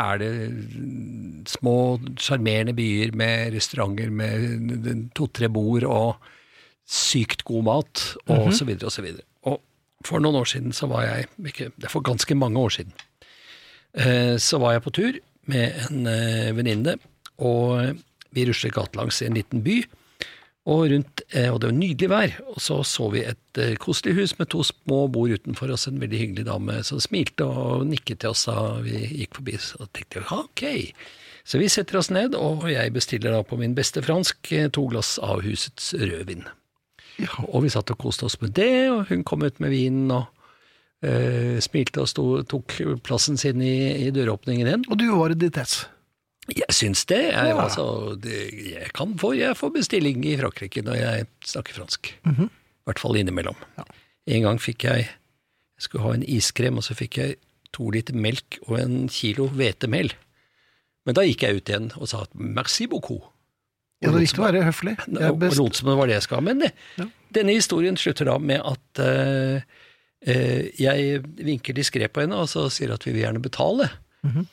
er 0.02 0.22
det 0.22 0.32
små, 1.52 2.00
sjarmerende 2.18 2.74
byer 2.74 3.12
med 3.14 3.54
restauranter 3.54 4.10
med 4.10 5.04
to-tre 5.14 5.52
bord 5.54 5.86
og 5.86 6.32
sykt 6.90 7.44
god 7.46 7.68
mat, 7.68 8.06
og 8.32 8.50
så 8.56 8.66
videre 8.66 8.90
og 8.90 8.96
så 8.96 9.04
videre. 9.06 9.28
Og 9.46 9.60
for 10.08 10.24
noen 10.24 10.40
år 10.40 10.50
siden 10.50 10.74
så 10.74 10.88
var 10.90 11.06
jeg, 11.06 11.28
ikke, 11.52 11.70
det 11.76 11.88
er 11.88 11.94
for 11.94 12.04
ganske 12.04 12.36
mange 12.36 12.64
år 12.64 12.74
siden, 12.80 12.96
eh, 14.00 14.40
så 14.40 14.58
var 14.64 14.78
jeg 14.78 14.86
på 14.88 14.96
tur 14.96 15.22
med 15.52 15.84
en 15.92 16.08
venninne, 16.56 16.96
og 17.44 18.00
vi 18.34 18.48
ruslet 18.50 18.76
gatelangs 18.76 19.22
i 19.22 19.30
en 19.30 19.38
liten 19.38 19.64
by, 19.66 19.82
og 20.64 20.86
rundt, 20.94 21.22
eh, 21.36 21.50
og 21.52 21.60
det 21.60 21.70
var 21.70 21.76
nydelig 21.76 22.10
vær, 22.12 22.36
og 22.54 22.62
så 22.64 22.78
så 22.88 23.10
vi 23.12 23.26
et 23.28 23.60
eh, 23.60 23.76
koselig 23.76 24.16
hus 24.16 24.38
med 24.40 24.48
to 24.54 24.64
små 24.64 25.08
bord 25.12 25.34
utenfor 25.36 25.74
oss, 25.76 25.90
en 25.90 26.00
veldig 26.00 26.22
hyggelig 26.22 26.46
dame 26.48 26.78
som 26.88 27.02
smilte 27.04 27.44
og 27.44 27.84
nikket 27.90 28.24
til 28.24 28.32
oss 28.32 28.46
da 28.48 28.80
vi 28.86 29.02
gikk 29.24 29.42
forbi, 29.42 29.58
så 29.60 29.90
tenkte 29.92 30.22
jeg, 30.22 30.28
ok. 30.32 30.64
Så 31.44 31.60
vi 31.60 31.68
setter 31.68 32.00
oss 32.00 32.10
ned, 32.16 32.38
og 32.40 32.64
jeg 32.72 32.94
bestiller 32.96 33.36
da 33.36 33.42
på 33.44 33.60
min 33.60 33.76
beste 33.76 34.04
fransk 34.06 34.54
eh, 34.56 34.70
to 34.72 34.86
glass 34.92 35.18
av 35.20 35.44
husets 35.44 35.92
rødvin. 36.00 36.48
Ja. 37.20 37.34
Og 37.50 37.66
vi 37.66 37.74
satt 37.74 37.92
og 37.92 38.00
koste 38.00 38.30
oss 38.30 38.40
med 38.42 38.56
det, 38.56 38.88
og 38.94 39.12
hun 39.12 39.28
kom 39.28 39.44
ut 39.44 39.60
med 39.62 39.70
vinen 39.70 40.10
og 40.16 40.32
uh, 41.06 41.60
smilte 41.62 42.02
og 42.02 42.10
sto, 42.10 42.24
tok 42.50 42.74
plassen 43.06 43.38
sin 43.38 43.62
i, 43.62 44.08
i 44.08 44.10
døråpningen 44.16 44.70
igjen. 44.70 44.88
Og 44.90 44.98
du 44.98 45.12
var 45.12 45.36
i 45.36 45.38
ditt 45.38 45.60
ess. 45.62 45.84
Jeg 46.52 46.76
syns 46.76 47.06
det. 47.08 47.22
Jeg, 47.32 47.48
Ja. 47.54 47.60
altså, 47.64 48.16
det, 48.20 48.52
jeg 48.74 48.92
kan 48.94 49.14
få, 49.18 49.32
jeg 49.38 49.56
får 49.56 49.72
bestilling 49.78 50.26
i 50.28 50.36
Frankrike 50.38 50.84
når 50.84 50.96
jeg 51.00 51.28
snakker 51.46 51.74
fransk. 51.74 52.14
Mhm. 52.28 52.50
I 52.50 52.86
hvert 52.90 53.00
fall 53.00 53.16
innimellom. 53.16 53.56
Ja. 53.78 53.86
En 54.28 54.42
gang 54.44 54.60
fikk 54.60 54.84
jeg 54.84 55.06
jeg 55.08 55.88
skulle 55.90 56.04
ha 56.04 56.14
en 56.14 56.24
iskrem, 56.24 56.78
og 56.78 56.84
så 56.84 56.94
fikk 56.96 57.18
jeg 57.18 57.38
to 57.74 57.90
liter 57.92 58.14
melk 58.14 58.60
og 58.68 58.78
en 58.80 59.08
kilo 59.10 59.48
hvetemel. 59.50 60.12
Men 61.06 61.16
da 61.18 61.22
gikk 61.26 61.42
jeg 61.44 61.56
ut 61.58 61.70
igjen 61.72 61.88
og 61.98 62.08
sa 62.08 62.26
merci 62.36 62.86
beaucoup. 62.88 63.24
Ja, 64.04 64.12
det 64.12 64.20
er 64.20 64.24
viktig 64.28 64.40
å 64.40 64.46
være 64.46 64.64
høflig. 64.68 64.94
Det 65.08 65.32
og 65.32 65.42
lot 65.58 65.76
som 65.80 65.90
det 65.90 65.96
var 65.98 66.08
det 66.08 66.16
jeg 66.20 66.26
skal. 66.28 66.42
Men 66.44 66.60
det, 66.60 66.72
Ja. 67.00 67.06
denne 67.34 67.56
historien 67.56 67.96
slutter 67.98 68.26
da 68.26 68.38
med 68.38 68.62
at 68.62 69.00
uh, 69.00 69.60
uh, 70.28 70.64
jeg 70.80 71.24
vinker 71.40 71.74
diskré 71.74 72.08
på 72.08 72.22
henne 72.22 72.36
og 72.36 72.48
så 72.52 72.70
sier 72.72 72.94
at 72.94 73.04
vi 73.08 73.12
vil 73.16 73.24
gjerne 73.26 73.42
betale. 73.44 73.90
Mhm. 74.24 74.48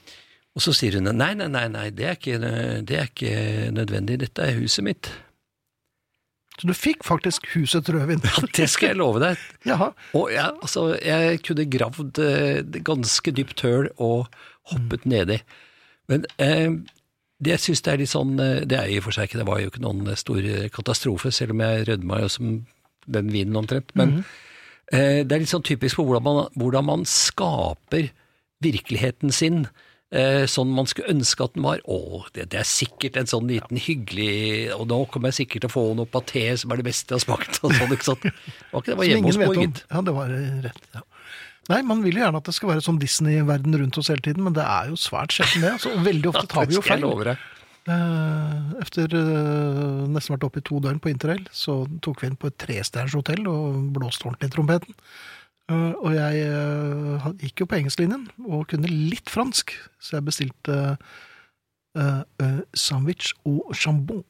Og 0.61 0.65
så 0.67 0.75
sier 0.77 0.99
hun 0.99 1.09
nei, 1.17 1.33
nei, 1.39 1.47
nei, 1.49 1.65
nei 1.73 1.87
det, 1.89 2.05
er 2.05 2.19
ikke, 2.19 2.37
det 2.85 2.97
er 2.99 3.07
ikke 3.09 3.35
nødvendig, 3.73 4.19
dette 4.21 4.45
er 4.45 4.59
huset 4.61 4.85
mitt. 4.85 5.09
Så 6.61 6.69
du 6.69 6.75
fikk 6.77 7.07
faktisk 7.09 7.47
huset 7.55 7.87
til 7.87 7.97
rødvin. 7.97 8.21
Ja, 8.21 8.45
det 8.59 8.67
skal 8.69 8.91
jeg 8.91 8.99
love 9.01 9.23
deg. 9.23 9.41
Jaha. 9.71 9.95
Og 10.13 10.29
jeg, 10.35 10.53
altså, 10.61 10.83
jeg 11.01 11.41
kunne 11.47 11.65
gravd 11.73 12.21
eh, 12.21 12.81
ganske 12.85 13.33
dypt 13.33 13.65
høl 13.65 13.89
og 13.97 14.29
hoppet 14.69 15.09
nedi. 15.09 15.41
Men 16.13 16.29
eh, 16.37 16.77
det 17.41 17.57
jeg 17.57 17.65
syns 17.65 17.85
det 17.87 17.95
er 17.95 18.03
litt 18.03 18.13
sånn 18.13 18.37
eh, 18.45 18.61
Det 18.69 18.77
er 18.77 18.93
i 18.93 19.01
og 19.01 19.09
for 19.09 19.17
seg 19.17 19.31
ikke, 19.31 19.41
det 19.41 19.49
var 19.49 19.65
jo 19.65 19.73
ikke 19.73 19.87
noen 19.87 20.13
stor 20.21 20.53
katastrofe, 20.77 21.33
selv 21.33 21.57
om 21.57 21.65
jeg 21.65 21.89
rødma 21.89 22.21
jo 22.27 22.33
som 22.37 22.55
den 23.09 23.33
vinen 23.33 23.57
omtrent. 23.57 23.97
Men 23.97 24.19
eh, 24.93 25.25
det 25.25 25.33
er 25.33 25.47
litt 25.47 25.57
sånn 25.57 25.65
typisk 25.65 25.97
for 26.03 26.11
hvordan 26.11 26.29
man, 26.29 26.43
hvordan 26.61 26.91
man 26.93 27.09
skaper 27.09 28.13
virkeligheten 28.61 29.33
sin. 29.33 29.65
Eh, 30.11 30.43
sånn 30.51 30.73
man 30.75 30.89
skulle 30.91 31.13
ønske 31.13 31.47
at 31.47 31.55
den 31.55 31.63
var. 31.63 31.83
Å, 31.87 32.25
det, 32.35 32.49
det 32.51 32.59
er 32.59 32.67
sikkert 32.67 33.19
en 33.21 33.29
sånn 33.31 33.47
liten 33.47 33.79
hyggelig 33.79 34.73
Og 34.75 34.89
nå 34.91 35.05
kommer 35.13 35.31
jeg 35.31 35.45
sikkert 35.45 35.63
til 35.63 35.71
å 35.71 35.75
få 35.77 35.85
noe 35.95 36.11
paté 36.11 36.49
som 36.59 36.73
er 36.75 36.81
det 36.81 36.89
beste 36.89 37.15
jeg 37.15 37.21
har 37.21 37.27
smakt. 37.29 37.61
Og 37.63 37.77
sånn, 37.77 37.95
ikke 37.95 38.09
sant? 38.09 38.27
Var 38.27 38.83
ikke 38.83 38.91
det, 38.91 38.99
var 38.99 39.07
Som 39.07 39.13
hjemme 39.13 39.31
hos. 39.31 39.41
Borgit. 39.45 39.85
Ja, 39.87 40.03
det 40.09 40.17
var 40.17 40.35
eh, 40.35 40.59
rett. 40.67 40.83
Ja. 40.97 41.05
Nei, 41.71 41.81
man 41.87 42.03
vil 42.03 42.19
jo 42.19 42.25
gjerne 42.25 42.41
at 42.43 42.51
det 42.51 42.57
skal 42.57 42.73
være 42.73 42.83
sånn 42.83 42.99
Disney-verden 42.99 43.77
rundt 43.79 43.99
oss 44.01 44.11
hele 44.11 44.25
tiden, 44.25 44.43
men 44.43 44.57
det 44.57 44.65
er 44.67 44.91
jo 44.91 44.99
svært 44.99 45.37
sjelden 45.37 45.63
det. 45.63 45.75
Altså, 45.79 45.95
veldig 46.03 46.31
ofte 46.33 46.47
tar 46.57 46.67
vi 46.67 46.75
jo 46.75 46.83
feil. 46.83 47.07
Etter. 47.07 47.43
Efter 48.83 49.15
eh, 49.17 50.07
nesten 50.11 50.35
vært 50.35 50.49
oppe 50.49 50.61
i 50.61 50.67
to 50.67 50.81
døgn 50.83 50.99
på 51.03 51.13
interrail, 51.13 51.47
så 51.55 51.85
tok 52.03 52.25
vi 52.25 52.33
inn 52.33 52.41
på 52.41 52.51
et 52.51 52.59
trestjerners 52.61 53.15
hotell 53.19 53.47
og 53.51 53.93
blåste 53.95 54.27
ordentlig 54.27 54.51
i 54.51 54.57
trompeten. 54.57 54.99
Eh, 55.71 55.93
Og 56.03 56.13
jeg 56.17 56.41
eh, 56.51 57.27
gikk 57.45 57.63
jo 57.63 57.67
på 57.71 57.79
engelsklinjen 57.79 58.27
og 58.49 58.67
kunne 58.73 58.91
litt 58.91 59.31
fransk, 59.31 59.73
så 60.03 60.17
jeg 60.19 60.27
bestilte 60.27 60.79
eh, 61.97 62.61
sandwich 62.75 63.33
og 63.47 63.73
jambon. 63.79 64.25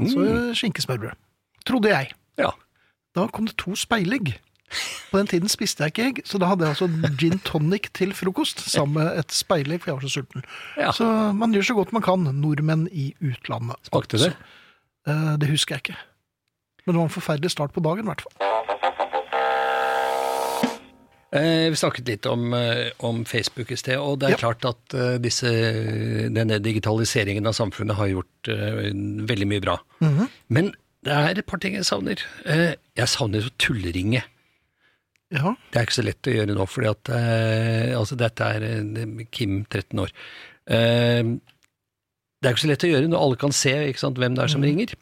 Altså 0.00 0.18
Mm. 0.20 0.54
skinkesmørbrød. 0.54 1.16
Trodde 1.66 1.88
jeg. 1.88 2.10
Ja. 2.38 2.50
Da 3.16 3.26
kom 3.32 3.46
det 3.46 3.56
to 3.56 3.72
speilegg. 3.74 4.34
På 5.10 5.18
den 5.18 5.26
tiden 5.30 5.48
spiste 5.48 5.84
jeg 5.84 5.92
ikke 5.94 6.06
egg, 6.08 6.16
så 6.26 6.38
da 6.38 6.46
hadde 6.50 6.66
jeg 6.66 6.74
altså 6.74 7.16
gin 7.16 7.38
tonic 7.38 7.86
til 7.94 8.12
frokost 8.12 8.58
sammen 8.68 8.94
med 9.04 9.18
et 9.18 9.30
speilegg, 9.32 9.80
for 9.80 9.90
jeg 9.92 9.96
var 9.96 10.02
så 10.08 10.12
sulten. 10.20 10.44
Ja. 10.76 10.90
Så 10.92 11.06
man 11.34 11.52
gjør 11.54 11.62
så 11.70 11.74
godt 11.78 11.92
man 11.92 12.02
kan, 12.02 12.18
nordmenn 12.34 12.88
i 12.92 13.14
utlandet. 13.22 13.76
Smakte 13.88 14.18
det? 14.18 14.32
Altså. 15.06 15.38
Det 15.38 15.48
husker 15.48 15.74
jeg 15.76 15.82
ikke. 15.86 15.96
Men 16.86 16.94
det 16.94 16.98
var 16.98 17.06
en 17.08 17.14
forferdelig 17.16 17.50
start 17.50 17.72
på 17.72 17.80
dagen, 17.80 18.04
i 18.04 18.10
hvert 18.10 18.20
fall. 18.26 18.75
Eh, 21.36 21.68
vi 21.72 21.76
snakket 21.76 22.08
litt 22.08 22.26
om, 22.30 22.54
eh, 22.54 22.90
om 23.04 23.24
Facebook 23.28 23.70
i 23.72 23.76
sted, 23.76 23.98
og 24.00 24.18
det 24.20 24.28
er 24.28 24.36
Ja. 24.36 24.36
klart 24.40 24.64
at 24.64 24.94
eh, 24.94 25.18
disse, 25.18 25.46
denne 26.32 26.58
digitaliseringen 26.62 27.46
av 27.46 27.52
samfunnet 27.54 27.96
har 27.96 28.06
gjort 28.08 28.48
veldig 29.28 29.46
mye 29.50 29.60
bra. 29.60 29.76
Mhm. 30.00 30.28
Men 30.48 30.72
det 31.04 31.12
er 31.12 31.38
et 31.38 31.46
par 31.46 31.58
ting 31.58 31.74
jeg 31.74 31.84
savner. 31.84 32.16
Jeg 32.46 33.06
savner 33.08 33.42
jo 33.42 33.50
tulleringe. 33.58 34.22
Ja, 35.30 35.54
Det 35.72 35.80
er 35.80 35.86
ikke 35.86 36.02
så 36.02 36.04
lett 36.04 36.22
å 36.22 36.34
gjøre 36.34 36.54
nå, 36.54 36.66
fordi 36.70 36.88
at 36.88 37.04
altså 37.98 38.16
dette 38.16 38.40
er 38.44 39.24
Kim, 39.32 39.64
13 39.68 39.98
år. 39.98 40.10
Det 40.66 42.44
er 42.44 42.52
ikke 42.54 42.64
så 42.66 42.68
lett 42.70 42.84
å 42.86 42.90
gjøre 42.92 43.08
når 43.10 43.22
alle 43.24 43.36
kan 43.36 43.50
se 43.52 43.70
ikke 43.90 43.98
sant, 43.98 44.16
hvem 44.18 44.34
det 44.36 44.44
er 44.44 44.48
som 44.52 44.62
ringer. 44.62 44.94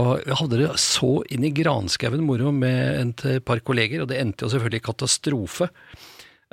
Og 0.00 0.24
jeg 0.26 0.38
hadde 0.40 0.58
det 0.58 0.70
så 0.82 1.10
inn 1.30 1.46
i 1.46 1.52
granskauen 1.54 2.24
moro 2.26 2.50
med 2.54 3.22
et 3.22 3.44
par 3.46 3.62
kolleger, 3.66 4.02
og 4.02 4.10
det 4.10 4.18
endte 4.20 4.46
jo 4.46 4.52
selvfølgelig 4.54 4.82
i 4.82 4.86
katastrofe. 4.88 5.68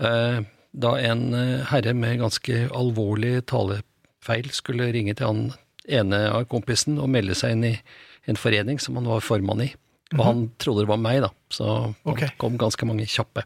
Eh, 0.02 0.42
da 0.72 0.92
en 1.10 1.24
eh, 1.36 1.66
herre 1.72 1.96
med 1.98 2.22
ganske 2.22 2.64
alvorlig 2.70 3.42
talefeil 3.50 4.52
skulle 4.56 4.92
ringe 4.94 5.18
til 5.18 5.28
han 5.28 5.44
ene 5.90 6.24
av 6.30 6.46
kompisen 6.52 7.00
og 7.02 7.10
melde 7.12 7.36
seg 7.38 7.58
inn 7.58 7.72
i 7.72 7.76
en 8.30 8.38
forening 8.38 8.78
som 8.80 9.00
han 9.00 9.10
var 9.10 9.26
formann 9.26 9.66
i. 9.66 9.72
Og 10.14 10.26
han 10.28 10.44
trodde 10.62 10.84
det 10.84 10.92
var 10.92 11.00
meg, 11.02 11.22
da, 11.24 11.32
så 11.50 11.68
okay. 12.04 12.28
det 12.28 12.38
kom 12.42 12.60
ganske 12.60 12.86
mange 12.88 13.08
kjappe 13.10 13.46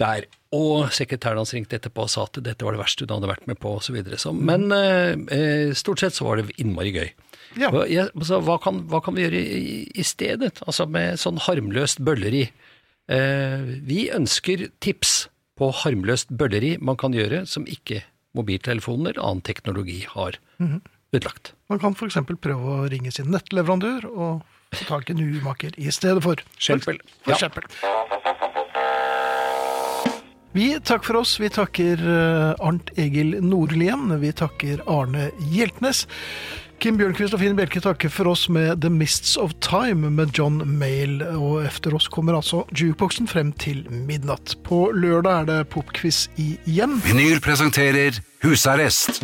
der. 0.00 0.26
Og 0.54 0.88
sekretæren 0.96 1.40
hans 1.42 1.52
ringte 1.52 1.76
etterpå 1.76 2.06
og 2.06 2.12
sa 2.12 2.24
at 2.24 2.38
dette 2.44 2.64
var 2.64 2.72
det 2.72 2.80
verste 2.80 3.04
hun 3.04 3.16
hadde 3.18 3.30
vært 3.32 3.48
med 3.50 3.58
på, 3.60 3.74
osv. 3.76 3.98
Så, 4.16 4.32
men 4.32 4.70
eh, 4.72 5.14
eh, 5.34 5.72
stort 5.76 6.00
sett 6.00 6.16
så 6.16 6.24
var 6.28 6.40
det 6.40 6.54
innmari 6.56 6.94
gøy. 6.94 7.10
Ja. 7.58 7.70
Og 7.72 7.88
Jeg, 7.90 8.08
altså, 8.14 8.40
hva, 8.44 8.58
kan, 8.62 8.82
hva 8.88 9.02
kan 9.04 9.16
vi 9.16 9.26
gjøre 9.26 9.40
i, 9.42 9.78
i 9.92 10.04
stedet? 10.06 10.62
Altså 10.66 10.86
med 10.88 11.20
sånn 11.20 11.40
harmløst 11.44 12.00
bølleri. 12.04 12.46
Eh, 13.12 13.68
vi 13.88 14.06
ønsker 14.14 14.68
tips 14.84 15.26
på 15.58 15.72
harmløst 15.82 16.30
bølleri 16.38 16.76
man 16.80 16.96
kan 17.00 17.16
gjøre 17.16 17.42
som 17.50 17.66
ikke 17.68 18.04
mobiltelefoner 18.38 19.16
eller 19.16 19.24
annen 19.24 19.42
teknologi 19.42 20.04
har 20.06 20.36
utlagt. 21.16 21.54
Man 21.72 21.80
kan 21.82 21.96
f.eks. 21.96 22.20
prøve 22.38 22.76
å 22.76 22.86
ringe 22.92 23.10
sin 23.10 23.32
nettleverandør 23.32 24.06
og 24.12 24.44
få 24.76 24.84
tak 24.86 25.08
i 25.10 25.16
en 25.16 25.24
urmaker 25.24 25.74
i 25.80 25.90
stedet 25.90 26.22
for. 26.22 26.40
Skjelpel. 26.60 27.00
For 27.24 27.34
Ja. 27.34 28.36
Vi 30.58 30.80
takker 30.80 31.06
for 31.06 31.16
oss. 31.16 31.40
Vi 31.40 31.48
takker 31.54 32.00
eh, 32.02 32.66
Arnt 32.66 32.90
Egil 32.98 33.36
Nordlien. 33.46 34.08
Vi 34.18 34.32
takker 34.34 34.80
Arne 34.90 35.28
Hjeltnes. 35.52 36.00
Kim 36.82 36.98
Bjørnquist 36.98 37.36
og 37.36 37.44
Finn 37.44 37.54
Bjelke 37.58 37.78
takker 37.82 38.10
for 38.10 38.32
oss 38.32 38.48
med 38.50 38.80
The 38.82 38.90
Mists 38.90 39.36
of 39.38 39.54
Time 39.62 40.10
med 40.10 40.34
John 40.34 40.58
Mail. 40.80 41.22
Og 41.36 41.62
efter 41.62 41.94
oss 41.94 42.10
kommer 42.10 42.34
altså 42.40 42.64
jukeboxen 42.74 43.30
frem 43.30 43.52
til 43.54 43.84
midnatt. 43.92 44.56
På 44.66 44.88
lørdag 44.90 45.44
er 45.44 45.48
det 45.52 45.60
popquiz 45.76 46.24
igjen. 46.34 46.98
Vinyl 47.06 47.38
presenterer 47.44 48.18
Husarrest 48.42 49.22